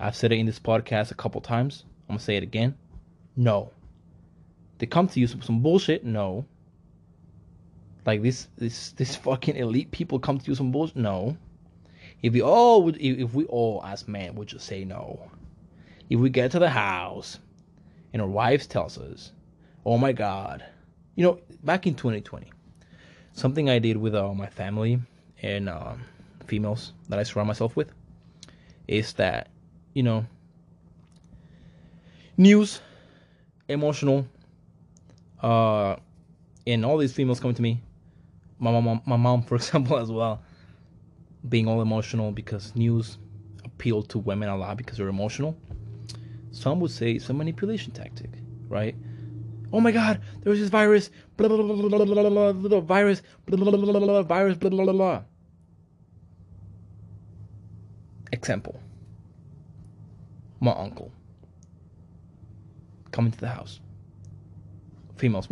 I've 0.00 0.16
said 0.16 0.32
it 0.32 0.40
in 0.40 0.46
this 0.46 0.58
podcast 0.58 1.12
a 1.12 1.14
couple 1.14 1.40
times. 1.40 1.84
I'm 2.08 2.14
gonna 2.14 2.18
say 2.18 2.36
it 2.36 2.42
again. 2.42 2.74
No 3.36 3.70
they 4.78 4.86
come 4.86 5.08
to 5.08 5.20
you 5.20 5.26
with 5.26 5.44
some 5.44 5.60
bullshit 5.60 6.04
no 6.04 6.44
like 8.06 8.22
this, 8.22 8.48
this, 8.56 8.90
this 8.92 9.16
fucking 9.24 9.56
elite 9.56 9.90
people 9.90 10.18
come 10.18 10.38
to 10.38 10.50
you 10.50 10.54
some 10.54 10.72
bullshit. 10.72 10.96
No. 10.96 11.36
If 12.22 12.32
we 12.32 12.42
all 12.42 12.82
would, 12.82 12.96
if 12.98 13.34
we 13.34 13.44
all 13.46 13.82
as 13.84 14.08
men 14.08 14.34
would 14.34 14.48
just 14.48 14.66
say 14.66 14.84
no, 14.84 15.30
if 16.08 16.18
we 16.18 16.30
get 16.30 16.50
to 16.52 16.58
the 16.58 16.70
house 16.70 17.38
and 18.12 18.22
our 18.22 18.28
wives 18.28 18.66
tells 18.66 18.96
us, 18.96 19.32
"Oh 19.84 19.98
my 19.98 20.12
God," 20.12 20.64
you 21.16 21.24
know, 21.24 21.38
back 21.64 21.86
in 21.86 21.94
2020, 21.94 22.50
something 23.32 23.68
I 23.68 23.78
did 23.78 23.98
with 23.98 24.14
uh, 24.14 24.32
my 24.32 24.46
family 24.46 25.00
and 25.42 25.68
uh, 25.68 25.94
females 26.46 26.94
that 27.10 27.18
I 27.18 27.24
surround 27.24 27.48
myself 27.48 27.76
with 27.76 27.92
is 28.88 29.12
that, 29.14 29.48
you 29.92 30.02
know, 30.02 30.24
news, 32.38 32.80
emotional, 33.68 34.26
uh, 35.44 35.96
and 36.66 36.84
all 36.84 36.96
these 36.98 37.12
females 37.12 37.38
coming 37.38 37.54
to 37.54 37.62
me 37.62 37.82
my 38.58 38.80
mom, 38.80 39.02
my 39.04 39.16
mom, 39.16 39.42
for 39.42 39.54
example, 39.56 39.98
as 39.98 40.10
well, 40.10 40.42
being 41.48 41.68
all 41.68 41.82
emotional 41.82 42.32
because 42.32 42.74
news 42.74 43.18
appeal 43.64 44.02
to 44.02 44.18
women 44.18 44.48
a 44.48 44.56
lot 44.56 44.76
because 44.76 44.98
they're 44.98 45.08
emotional. 45.08 45.56
Some 46.50 46.80
would 46.80 46.90
say 46.90 47.12
it's 47.12 47.28
a 47.28 47.34
manipulation 47.34 47.92
tactic, 47.92 48.30
right? 48.68 48.94
Oh 49.72 49.80
my 49.80 49.90
God, 49.90 50.20
there's 50.42 50.60
this 50.60 50.70
virus, 50.70 51.10
blah 51.36 51.48
blah 51.48 51.56
blah 51.56 51.74
blah 51.74 52.04
blah 52.04 52.30
blah, 52.30 52.52
blah 52.52 52.80
virus, 52.80 53.22
blah 53.46 53.56
blah 53.56 53.70
blah 53.70 53.90
blah 53.92 54.00
blah, 54.00 54.22
virus, 54.22 54.56
blah 54.56 54.70
blah 54.70 54.84
blah 54.84 54.92
blah. 54.92 55.22
Example: 58.32 58.80
My 60.60 60.72
uncle 60.72 61.10
coming 63.10 63.32
to 63.32 63.40
the 63.40 63.48
house, 63.48 63.80
females, 65.16 65.48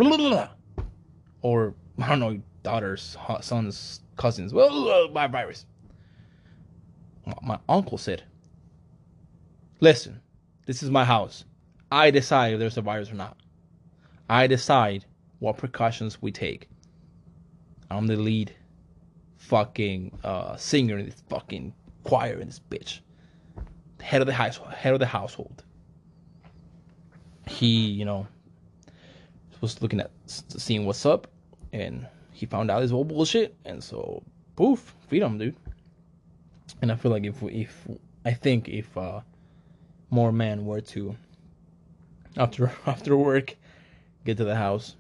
or 1.43 1.75
I 1.99 2.09
don't 2.09 2.21
know, 2.21 2.41
daughters, 2.63 3.17
sons, 3.41 4.01
cousins. 4.17 4.53
Well, 4.53 5.09
by 5.09 5.27
virus. 5.27 5.67
My 7.43 7.59
uncle 7.69 7.99
said, 7.99 8.25
"Listen, 9.81 10.21
this 10.67 10.83
is 10.83 10.91
my 10.91 11.05
house. 11.05 11.45
I 11.91 12.11
decide 12.11 12.55
if 12.55 12.59
there's 12.59 12.79
a 12.79 12.83
virus 12.83 13.11
or 13.11 13.15
not. 13.15 13.37
I 14.29 14.47
decide 14.47 15.05
what 15.41 15.59
precautions 15.59 16.23
we 16.23 16.33
take. 16.33 16.69
I'm 17.91 18.07
the 18.07 18.17
lead 18.17 18.55
fucking 19.37 20.19
uh, 20.25 20.57
singer 20.57 20.99
in 20.99 21.07
this 21.07 21.23
fucking 21.29 21.75
choir 22.05 22.39
in 22.39 22.47
this 22.47 22.61
bitch. 22.71 23.01
Head 24.01 24.23
of 24.23 24.27
the 24.27 24.33
house, 24.33 24.59
head 24.75 24.95
of 24.95 25.01
the 25.01 25.07
household. 25.07 25.65
He, 27.47 27.87
you 27.87 28.05
know, 28.05 28.27
was 29.63 29.81
looking 29.81 30.01
at 30.01 30.11
seeing 30.27 30.85
what's 30.85 31.07
up, 31.07 31.29
and 31.73 32.07
he 32.33 32.45
found 32.45 32.71
out 32.71 32.81
this 32.81 32.91
whole 32.91 33.05
bullshit, 33.05 33.55
and 33.65 33.83
so 33.83 34.23
poof, 34.57 34.95
freedom, 35.09 35.39
dude. 35.39 35.57
And 36.83 36.93
I 36.93 36.97
feel 36.97 37.13
like 37.13 37.25
if 37.25 37.43
if 37.45 37.87
I 38.25 38.35
think 38.35 38.69
if 38.69 38.97
uh, 38.99 39.21
more 40.11 40.33
men 40.33 40.67
were 40.67 40.81
to 40.81 41.17
after 42.37 42.73
after 42.87 43.17
work 43.17 43.57
get 44.25 44.37
to 44.39 44.45
the 44.45 44.57
house, 44.57 44.97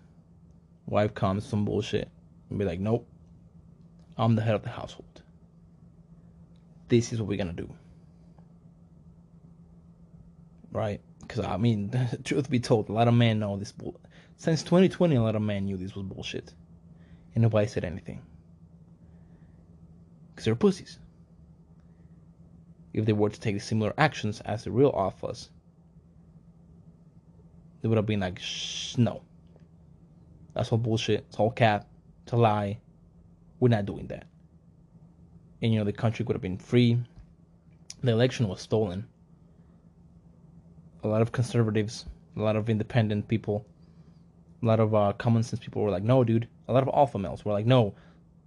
wife 0.86 1.14
comes 1.14 1.44
some 1.44 1.64
bullshit 1.64 2.08
and 2.48 2.58
be 2.58 2.64
like, 2.64 2.80
nope, 2.80 3.06
I'm 4.16 4.36
the 4.36 4.42
head 4.42 4.54
of 4.54 4.62
the 4.62 4.70
household. 4.70 5.22
This 6.88 7.12
is 7.12 7.20
what 7.20 7.28
we're 7.28 7.38
gonna 7.38 7.52
do, 7.52 7.68
right? 10.72 11.00
Because 11.20 11.44
I 11.44 11.56
mean, 11.56 11.90
truth 12.24 12.48
be 12.48 12.60
told, 12.60 12.88
a 12.88 12.92
lot 12.92 13.08
of 13.08 13.14
men 13.14 13.40
know 13.40 13.56
this. 13.56 13.72
Bull- 13.72 14.00
Since 14.42 14.64
2020, 14.64 15.14
a 15.14 15.22
lot 15.22 15.36
of 15.36 15.42
men 15.42 15.66
knew 15.66 15.76
this 15.76 15.94
was 15.94 16.04
bullshit 16.04 16.52
and 17.32 17.42
nobody 17.42 17.68
said 17.68 17.84
anything. 17.84 18.20
Because 20.30 20.46
they're 20.46 20.56
pussies. 20.56 20.98
If 22.92 23.04
they 23.04 23.12
were 23.12 23.30
to 23.30 23.38
take 23.38 23.62
similar 23.62 23.94
actions 23.96 24.40
as 24.40 24.64
the 24.64 24.72
real 24.72 24.90
alphas, 24.90 25.48
they 27.80 27.88
would 27.88 27.94
have 27.94 28.06
been 28.06 28.18
like, 28.18 28.40
Shh, 28.40 28.96
no. 28.96 29.22
That's 30.54 30.72
all 30.72 30.78
bullshit. 30.78 31.24
It's 31.28 31.36
all 31.36 31.52
cap. 31.52 31.86
It's 32.24 32.32
a 32.32 32.36
lie. 32.36 32.80
We're 33.60 33.68
not 33.68 33.86
doing 33.86 34.08
that. 34.08 34.26
And 35.62 35.72
you 35.72 35.78
know, 35.78 35.84
the 35.84 35.92
country 35.92 36.24
would 36.24 36.34
have 36.34 36.42
been 36.42 36.58
free. 36.58 36.98
The 38.02 38.10
election 38.10 38.48
was 38.48 38.60
stolen. 38.60 39.06
A 41.04 41.06
lot 41.06 41.22
of 41.22 41.30
conservatives, 41.30 42.06
a 42.36 42.40
lot 42.40 42.56
of 42.56 42.68
independent 42.68 43.28
people, 43.28 43.64
a 44.62 44.66
lot 44.66 44.80
of 44.80 44.94
uh, 44.94 45.12
common 45.18 45.42
sense 45.42 45.62
people 45.62 45.82
were 45.82 45.90
like, 45.90 46.02
no, 46.02 46.22
dude, 46.22 46.48
a 46.68 46.72
lot 46.72 46.82
of 46.82 46.90
alpha 46.94 47.18
males 47.18 47.44
were 47.44 47.52
like, 47.52 47.66
no, 47.66 47.94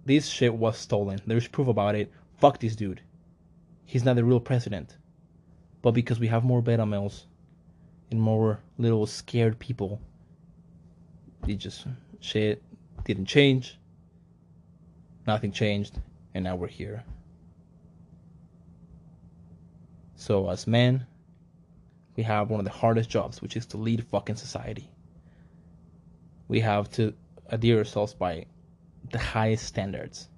this 0.06 0.26
shit 0.26 0.54
was 0.54 0.78
stolen. 0.78 1.20
There's 1.26 1.48
proof 1.48 1.68
about 1.68 1.94
it. 1.94 2.10
Fuck 2.38 2.58
this 2.60 2.76
dude. 2.76 3.00
He's 3.84 4.04
not 4.04 4.16
the 4.16 4.24
real 4.24 4.40
president. 4.40 4.96
But 5.82 5.92
because 5.92 6.18
we 6.18 6.28
have 6.28 6.44
more 6.44 6.62
beta 6.62 6.86
males 6.86 7.26
and 8.10 8.20
more 8.20 8.60
little 8.78 9.06
scared 9.06 9.58
people, 9.58 10.00
it 11.46 11.56
just 11.56 11.86
shit 12.20 12.62
didn't 13.04 13.26
change. 13.26 13.78
Nothing 15.26 15.52
changed, 15.52 16.00
and 16.34 16.44
now 16.44 16.56
we're 16.56 16.68
here. 16.68 17.04
So 20.14 20.48
as 20.48 20.66
men, 20.66 21.06
we 22.16 22.22
have 22.22 22.48
one 22.48 22.60
of 22.60 22.64
the 22.64 22.72
hardest 22.72 23.10
jobs, 23.10 23.42
which 23.42 23.56
is 23.56 23.66
to 23.66 23.76
lead 23.76 24.04
fucking 24.06 24.36
society. 24.36 24.88
We 26.48 26.60
have 26.60 26.90
to 26.92 27.14
adhere 27.48 27.78
ourselves 27.78 28.14
by 28.14 28.46
the 29.10 29.18
highest 29.18 29.66
standards. 29.66 30.28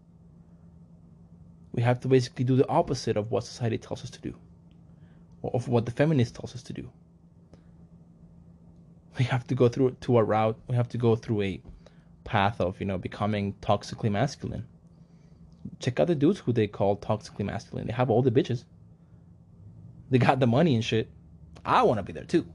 We 1.72 1.82
have 1.82 2.00
to 2.00 2.08
basically 2.08 2.44
do 2.44 2.56
the 2.56 2.68
opposite 2.68 3.16
of 3.16 3.30
what 3.30 3.44
society 3.44 3.78
tells 3.78 4.02
us 4.02 4.10
to 4.10 4.20
do, 4.20 4.34
or 5.42 5.50
of 5.54 5.68
what 5.68 5.86
the 5.86 5.92
feminist 5.92 6.34
tells 6.34 6.54
us 6.54 6.62
to 6.64 6.72
do. 6.72 6.90
We 9.18 9.24
have 9.24 9.46
to 9.48 9.54
go 9.54 9.68
through 9.68 9.96
to 10.02 10.18
a 10.18 10.24
route. 10.24 10.58
We 10.68 10.76
have 10.76 10.88
to 10.90 10.98
go 10.98 11.16
through 11.16 11.42
a 11.42 11.62
path 12.24 12.60
of 12.60 12.80
you 12.80 12.86
know 12.86 12.98
becoming 12.98 13.54
toxically 13.60 14.10
masculine. 14.10 14.66
Check 15.80 16.00
out 16.00 16.06
the 16.06 16.14
dudes 16.14 16.40
who 16.40 16.52
they 16.52 16.66
call 16.66 16.96
toxically 16.96 17.44
masculine. 17.44 17.86
They 17.86 17.92
have 17.92 18.10
all 18.10 18.22
the 18.22 18.30
bitches. 18.30 18.64
They 20.10 20.18
got 20.18 20.40
the 20.40 20.46
money 20.46 20.74
and 20.74 20.84
shit. 20.84 21.10
I 21.64 21.82
want 21.82 21.98
to 21.98 22.02
be 22.02 22.12
there 22.12 22.24
too. 22.24 22.46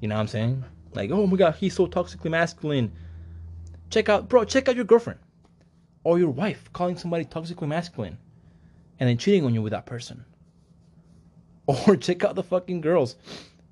You 0.00 0.08
know 0.08 0.16
what 0.16 0.22
I'm 0.22 0.28
saying? 0.28 0.64
Like, 0.94 1.10
oh 1.10 1.26
my 1.26 1.36
god, 1.36 1.56
he's 1.56 1.74
so 1.74 1.86
toxically 1.86 2.30
masculine. 2.30 2.92
Check 3.90 4.08
out, 4.08 4.28
bro, 4.28 4.44
check 4.44 4.68
out 4.68 4.76
your 4.76 4.84
girlfriend 4.84 5.20
or 6.04 6.18
your 6.18 6.30
wife 6.30 6.70
calling 6.72 6.96
somebody 6.96 7.24
toxically 7.24 7.68
masculine 7.68 8.18
and 9.00 9.08
then 9.08 9.18
cheating 9.18 9.44
on 9.44 9.54
you 9.54 9.62
with 9.62 9.72
that 9.72 9.86
person. 9.86 10.24
Or 11.66 11.96
check 11.96 12.22
out 12.24 12.34
the 12.34 12.42
fucking 12.42 12.82
girls 12.82 13.16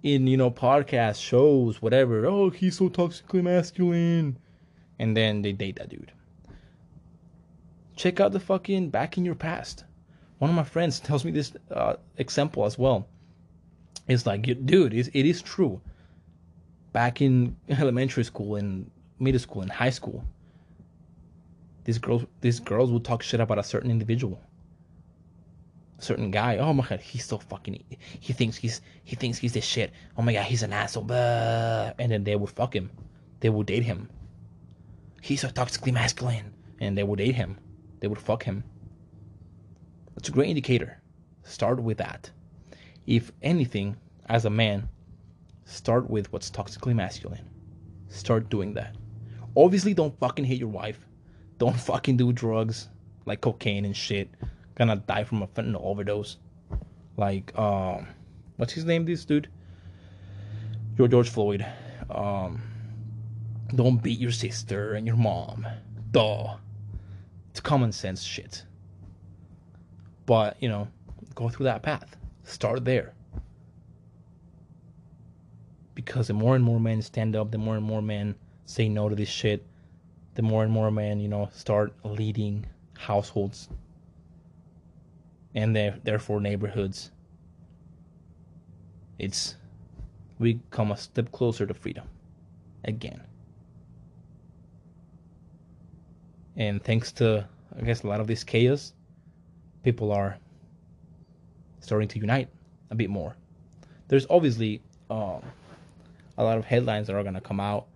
in, 0.02 0.26
you 0.26 0.38
know, 0.38 0.50
podcasts, 0.50 1.22
shows, 1.22 1.82
whatever. 1.82 2.24
Oh, 2.24 2.48
he's 2.48 2.78
so 2.78 2.88
toxically 2.88 3.42
masculine. 3.42 4.38
And 4.98 5.14
then 5.14 5.42
they 5.42 5.52
date 5.52 5.76
that 5.76 5.90
dude. 5.90 6.10
Check 7.94 8.18
out 8.18 8.32
the 8.32 8.40
fucking 8.40 8.88
back 8.88 9.18
in 9.18 9.26
your 9.26 9.34
past. 9.34 9.84
One 10.38 10.48
of 10.48 10.56
my 10.56 10.64
friends 10.64 11.00
tells 11.00 11.24
me 11.24 11.30
this 11.30 11.52
uh, 11.70 11.96
example 12.16 12.64
as 12.64 12.78
well. 12.78 13.06
It's 14.08 14.24
like, 14.24 14.42
dude, 14.64 14.94
it 14.94 15.14
is 15.14 15.42
true. 15.42 15.80
Back 16.92 17.20
in 17.22 17.56
elementary 17.68 18.24
school 18.24 18.56
and 18.56 18.90
middle 19.18 19.40
school 19.40 19.62
and 19.62 19.70
high 19.70 19.90
school, 19.90 20.24
these 21.84 21.98
girls 21.98 22.24
these 22.40 22.60
girls 22.60 22.90
would 22.90 23.04
talk 23.04 23.22
shit 23.22 23.40
about 23.40 23.58
a 23.58 23.62
certain 23.62 23.90
individual 23.90 24.40
a 26.02 26.04
certain 26.04 26.30
guy. 26.30 26.58
Oh 26.58 26.72
my 26.72 26.86
god 26.86 27.00
he's 27.00 27.24
so 27.24 27.38
fucking 27.38 27.82
he 28.20 28.32
thinks 28.32 28.56
he's 28.56 28.80
he 29.04 29.16
thinks 29.16 29.38
he's 29.38 29.52
this 29.52 29.64
shit. 29.64 29.92
Oh 30.18 30.22
my 30.22 30.32
god 30.32 30.44
he's 30.44 30.62
an 30.62 30.72
asshole. 30.72 31.04
Blah. 31.04 31.92
and 31.98 32.10
then 32.10 32.24
they 32.24 32.36
would 32.36 32.50
fuck 32.50 32.74
him. 32.74 32.90
They 33.40 33.48
would 33.48 33.66
date 33.66 33.84
him. 33.84 34.10
He's 35.20 35.40
so 35.40 35.48
toxically 35.48 35.92
masculine. 35.92 36.52
And 36.80 36.98
they 36.98 37.04
would 37.04 37.18
date 37.18 37.36
him. 37.36 37.58
They 38.00 38.08
would 38.08 38.18
fuck 38.18 38.42
him. 38.42 38.64
That's 40.16 40.28
a 40.28 40.32
great 40.32 40.50
indicator. 40.50 41.00
Start 41.44 41.80
with 41.80 41.98
that. 41.98 42.30
If 43.06 43.30
anything 43.40 43.96
as 44.28 44.44
a 44.44 44.50
man 44.50 44.88
start 45.72 46.08
with 46.08 46.32
what's 46.32 46.50
toxically 46.50 46.94
masculine 46.94 47.48
start 48.08 48.48
doing 48.48 48.74
that 48.74 48.94
obviously 49.56 49.94
don't 49.94 50.18
fucking 50.18 50.44
hate 50.44 50.58
your 50.58 50.68
wife 50.68 51.06
don't 51.58 51.78
fucking 51.90 52.16
do 52.16 52.32
drugs 52.32 52.88
like 53.26 53.40
cocaine 53.40 53.84
and 53.84 53.96
shit. 53.96 54.30
Gonna 54.74 54.96
die 54.96 55.24
from 55.24 55.42
a 55.42 55.46
fentanyl 55.46 55.82
overdose. 55.82 56.38
Like, 57.16 57.56
um, 57.58 58.08
what's 58.56 58.72
his 58.72 58.84
name? 58.84 59.04
This 59.04 59.24
dude, 59.24 59.48
George 60.96 61.28
Floyd. 61.28 61.66
Um, 62.10 62.62
don't 63.74 64.02
beat 64.02 64.18
your 64.18 64.30
sister 64.30 64.94
and 64.94 65.06
your 65.06 65.16
mom. 65.16 65.66
Duh. 66.10 66.56
It's 67.50 67.60
common 67.60 67.92
sense 67.92 68.22
shit. 68.22 68.64
But 70.26 70.56
you 70.60 70.68
know, 70.68 70.88
go 71.34 71.48
through 71.48 71.64
that 71.64 71.82
path. 71.82 72.16
Start 72.44 72.84
there. 72.84 73.14
Because 75.94 76.28
the 76.28 76.34
more 76.34 76.54
and 76.56 76.64
more 76.64 76.80
men 76.80 77.02
stand 77.02 77.36
up, 77.36 77.50
the 77.50 77.58
more 77.58 77.76
and 77.76 77.84
more 77.84 78.02
men 78.02 78.34
say 78.64 78.88
no 78.88 79.08
to 79.08 79.14
this 79.14 79.28
shit, 79.28 79.66
the 80.34 80.42
more 80.42 80.62
and 80.62 80.72
more 80.72 80.90
men, 80.90 81.20
you 81.20 81.28
know, 81.28 81.48
start 81.52 81.92
leading 82.04 82.66
households 82.96 83.68
and 85.54 85.76
therefore 85.76 86.40
neighborhoods. 86.40 87.10
It's 89.18 89.56
we 90.38 90.60
come 90.70 90.90
a 90.90 90.96
step 90.96 91.30
closer 91.30 91.66
to 91.66 91.74
freedom 91.74 92.06
again. 92.84 93.22
And 96.56 96.82
thanks 96.82 97.12
to 97.12 97.46
I 97.78 97.82
guess 97.82 98.02
a 98.02 98.06
lot 98.06 98.20
of 98.20 98.26
this 98.26 98.44
chaos, 98.44 98.92
people 99.82 100.12
are 100.12 100.38
starting 101.80 102.08
to 102.08 102.18
unite 102.18 102.48
a 102.90 102.94
bit 102.94 103.10
more. 103.10 103.36
There's 104.08 104.26
obviously 104.28 104.82
um, 105.10 105.42
a 106.42 106.44
lot 106.44 106.58
of 106.58 106.64
headlines 106.64 107.06
that 107.06 107.16
are 107.16 107.24
gonna 107.24 107.40
come 107.40 107.60
out 107.60 107.86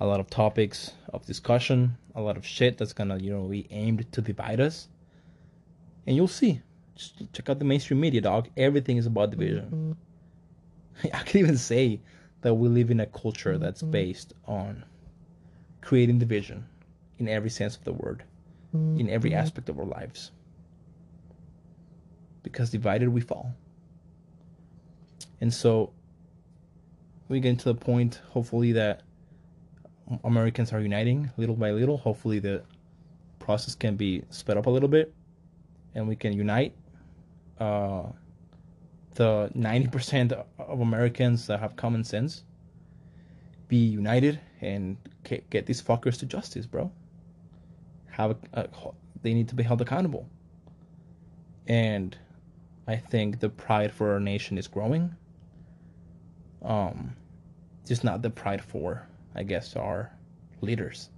a 0.00 0.06
lot 0.06 0.18
of 0.18 0.30
topics 0.30 0.92
of 1.12 1.24
discussion, 1.26 1.96
a 2.14 2.20
lot 2.20 2.36
of 2.36 2.46
shit 2.46 2.78
that's 2.78 2.94
gonna, 2.94 3.18
you 3.18 3.30
know, 3.30 3.42
be 3.42 3.66
aimed 3.70 4.10
to 4.12 4.22
divide 4.22 4.60
us. 4.60 4.88
And 6.06 6.16
you'll 6.16 6.28
see. 6.28 6.62
Just 6.96 7.32
check 7.32 7.48
out 7.50 7.58
the 7.58 7.64
mainstream 7.64 8.00
media, 8.00 8.22
dog. 8.22 8.48
Everything 8.56 8.96
is 8.96 9.06
about 9.06 9.30
division. 9.30 9.96
Mm-hmm. 11.02 11.08
I 11.14 11.22
can 11.22 11.40
even 11.40 11.58
say 11.58 12.00
that 12.40 12.54
we 12.54 12.68
live 12.68 12.90
in 12.90 13.00
a 13.00 13.06
culture 13.06 13.58
that's 13.58 13.82
mm-hmm. 13.82 13.92
based 13.92 14.32
on 14.46 14.84
creating 15.82 16.18
division 16.18 16.66
in 17.18 17.28
every 17.28 17.50
sense 17.50 17.76
of 17.76 17.84
the 17.84 17.92
word, 17.92 18.24
mm-hmm. 18.74 19.00
in 19.00 19.10
every 19.10 19.34
aspect 19.34 19.68
of 19.68 19.78
our 19.78 19.84
lives. 19.84 20.30
Because 22.42 22.70
divided 22.70 23.10
we 23.10 23.20
fall. 23.20 23.54
And 25.42 25.52
so 25.52 25.92
we 27.30 27.38
get 27.38 27.60
to 27.60 27.64
the 27.66 27.74
point, 27.74 28.20
hopefully, 28.28 28.72
that 28.72 29.02
Americans 30.24 30.72
are 30.72 30.80
uniting 30.80 31.30
little 31.36 31.54
by 31.54 31.70
little. 31.70 31.96
Hopefully, 31.96 32.40
the 32.40 32.62
process 33.38 33.76
can 33.76 33.94
be 33.94 34.24
sped 34.30 34.56
up 34.56 34.66
a 34.66 34.70
little 34.70 34.88
bit, 34.88 35.14
and 35.94 36.08
we 36.08 36.16
can 36.16 36.32
unite. 36.32 36.74
Uh, 37.58 38.02
the 39.14 39.50
ninety 39.54 39.86
percent 39.86 40.32
of 40.32 40.80
Americans 40.80 41.46
that 41.46 41.60
have 41.60 41.76
common 41.76 42.02
sense 42.02 42.44
be 43.68 43.76
united 43.76 44.40
and 44.60 44.96
get 45.22 45.66
these 45.66 45.80
fuckers 45.80 46.18
to 46.18 46.26
justice, 46.26 46.66
bro. 46.66 46.90
Have 48.10 48.32
a, 48.32 48.62
a, 48.62 48.68
they 49.22 49.34
need 49.34 49.48
to 49.48 49.54
be 49.54 49.62
held 49.62 49.80
accountable, 49.80 50.28
and 51.68 52.16
I 52.88 52.96
think 52.96 53.38
the 53.38 53.50
pride 53.50 53.92
for 53.92 54.12
our 54.14 54.20
nation 54.20 54.58
is 54.58 54.66
growing. 54.66 55.14
Um, 56.62 57.14
just 57.90 58.04
not 58.04 58.22
the 58.22 58.30
pride 58.30 58.62
for 58.62 59.08
I 59.34 59.42
guess, 59.42 59.76
our 59.76 60.10
leaders 60.60 61.10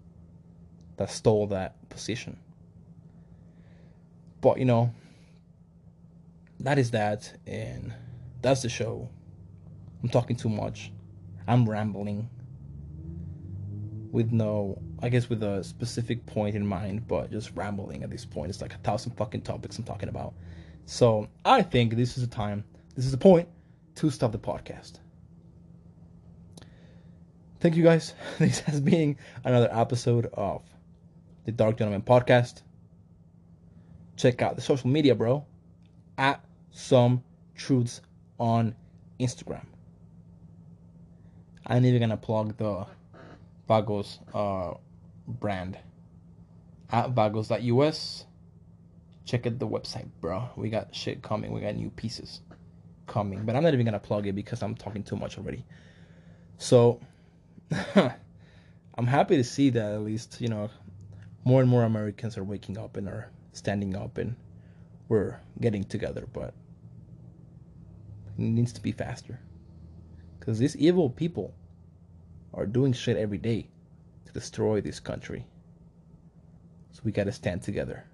that 0.96 1.10
stole 1.10 1.46
that 1.48 1.88
position. 1.88 2.36
But, 4.40 4.58
you 4.58 4.64
know, 4.64 4.92
that 6.60 6.78
is 6.78 6.90
that, 6.90 7.32
and 7.46 7.92
that's 8.42 8.62
the 8.62 8.68
show. 8.68 9.08
I'm 10.02 10.08
talking 10.08 10.36
too 10.36 10.48
much. 10.48 10.92
I'm 11.46 11.68
rambling 11.68 12.28
with 14.10 14.32
no, 14.32 14.80
I 15.02 15.08
guess, 15.08 15.28
with 15.28 15.42
a 15.42 15.64
specific 15.64 16.26
point 16.26 16.54
in 16.54 16.66
mind, 16.66 17.08
but 17.08 17.30
just 17.30 17.52
rambling 17.54 18.02
at 18.02 18.10
this 18.10 18.24
point. 18.24 18.50
It's 18.50 18.60
like 18.60 18.74
a 18.74 18.78
thousand 18.78 19.12
fucking 19.12 19.42
topics 19.42 19.78
I'm 19.78 19.84
talking 19.84 20.08
about. 20.08 20.34
So 20.84 21.28
I 21.44 21.62
think 21.62 21.94
this 21.94 22.18
is 22.18 22.28
the 22.28 22.34
time, 22.34 22.64
this 22.94 23.04
is 23.04 23.12
the 23.12 23.18
point 23.18 23.48
to 23.94 24.10
stop 24.10 24.32
the 24.32 24.38
podcast 24.38 24.98
thank 27.62 27.76
you 27.76 27.84
guys. 27.84 28.14
This 28.40 28.58
has 28.60 28.80
been 28.80 29.16
another 29.44 29.68
episode 29.70 30.26
of 30.34 30.62
the 31.44 31.52
Dark 31.52 31.78
Gentleman 31.78 32.02
podcast. 32.02 32.62
Check 34.16 34.42
out 34.42 34.56
the 34.56 34.62
social 34.62 34.90
media, 34.90 35.14
bro, 35.14 35.46
at 36.18 36.44
some 36.72 37.22
truths 37.54 38.00
on 38.40 38.74
Instagram. 39.20 39.64
I'm 41.64 41.86
even 41.86 42.00
gonna 42.00 42.16
plug 42.16 42.56
the 42.56 42.84
Vagos 43.68 44.18
uh, 44.34 44.74
brand 45.28 45.78
at 46.90 47.10
Vagos.us. 47.10 48.26
Check 49.24 49.46
out 49.46 49.60
the 49.60 49.68
website, 49.68 50.08
bro. 50.20 50.50
We 50.56 50.68
got 50.68 50.92
shit 50.92 51.22
coming. 51.22 51.52
We 51.52 51.60
got 51.60 51.76
new 51.76 51.90
pieces 51.90 52.40
coming, 53.06 53.46
but 53.46 53.54
I'm 53.54 53.62
not 53.62 53.72
even 53.72 53.86
gonna 53.86 54.00
plug 54.00 54.26
it 54.26 54.32
because 54.32 54.64
I'm 54.64 54.74
talking 54.74 55.04
too 55.04 55.16
much 55.16 55.38
already. 55.38 55.64
So 56.58 57.00
I'm 58.94 59.06
happy 59.06 59.36
to 59.36 59.44
see 59.44 59.70
that 59.70 59.92
at 59.92 60.02
least, 60.02 60.40
you 60.40 60.48
know, 60.48 60.70
more 61.44 61.60
and 61.60 61.70
more 61.70 61.84
Americans 61.84 62.36
are 62.36 62.44
waking 62.44 62.78
up 62.78 62.96
and 62.96 63.08
are 63.08 63.30
standing 63.52 63.96
up 63.96 64.18
and 64.18 64.36
we're 65.08 65.38
getting 65.60 65.84
together, 65.84 66.26
but 66.32 66.54
it 68.38 68.38
needs 68.38 68.72
to 68.74 68.80
be 68.80 68.92
faster. 68.92 69.40
Because 70.38 70.58
these 70.58 70.76
evil 70.76 71.10
people 71.10 71.54
are 72.54 72.66
doing 72.66 72.92
shit 72.92 73.16
every 73.16 73.38
day 73.38 73.68
to 74.26 74.32
destroy 74.32 74.80
this 74.80 75.00
country. 75.00 75.46
So 76.92 77.00
we 77.04 77.12
gotta 77.12 77.32
stand 77.32 77.62
together 77.62 78.04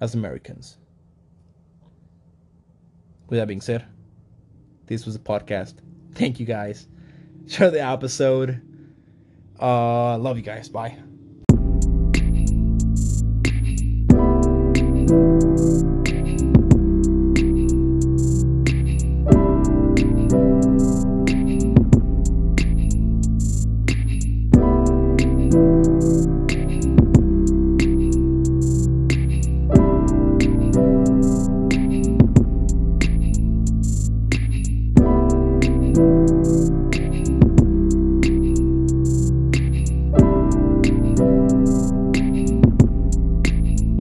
as 0.00 0.14
Americans. 0.14 0.76
With 3.28 3.38
that 3.38 3.48
being 3.48 3.60
said, 3.60 3.84
This 4.86 5.04
was 5.04 5.16
a 5.16 5.20
podcast. 5.20 5.74
Thank 6.14 6.38
you 6.38 6.46
guys. 6.46 6.86
Share 7.46 7.70
the 7.70 7.84
episode. 7.84 8.60
Uh, 9.60 10.18
love 10.18 10.36
you 10.36 10.42
guys. 10.42 10.68
Bye. 10.68 10.98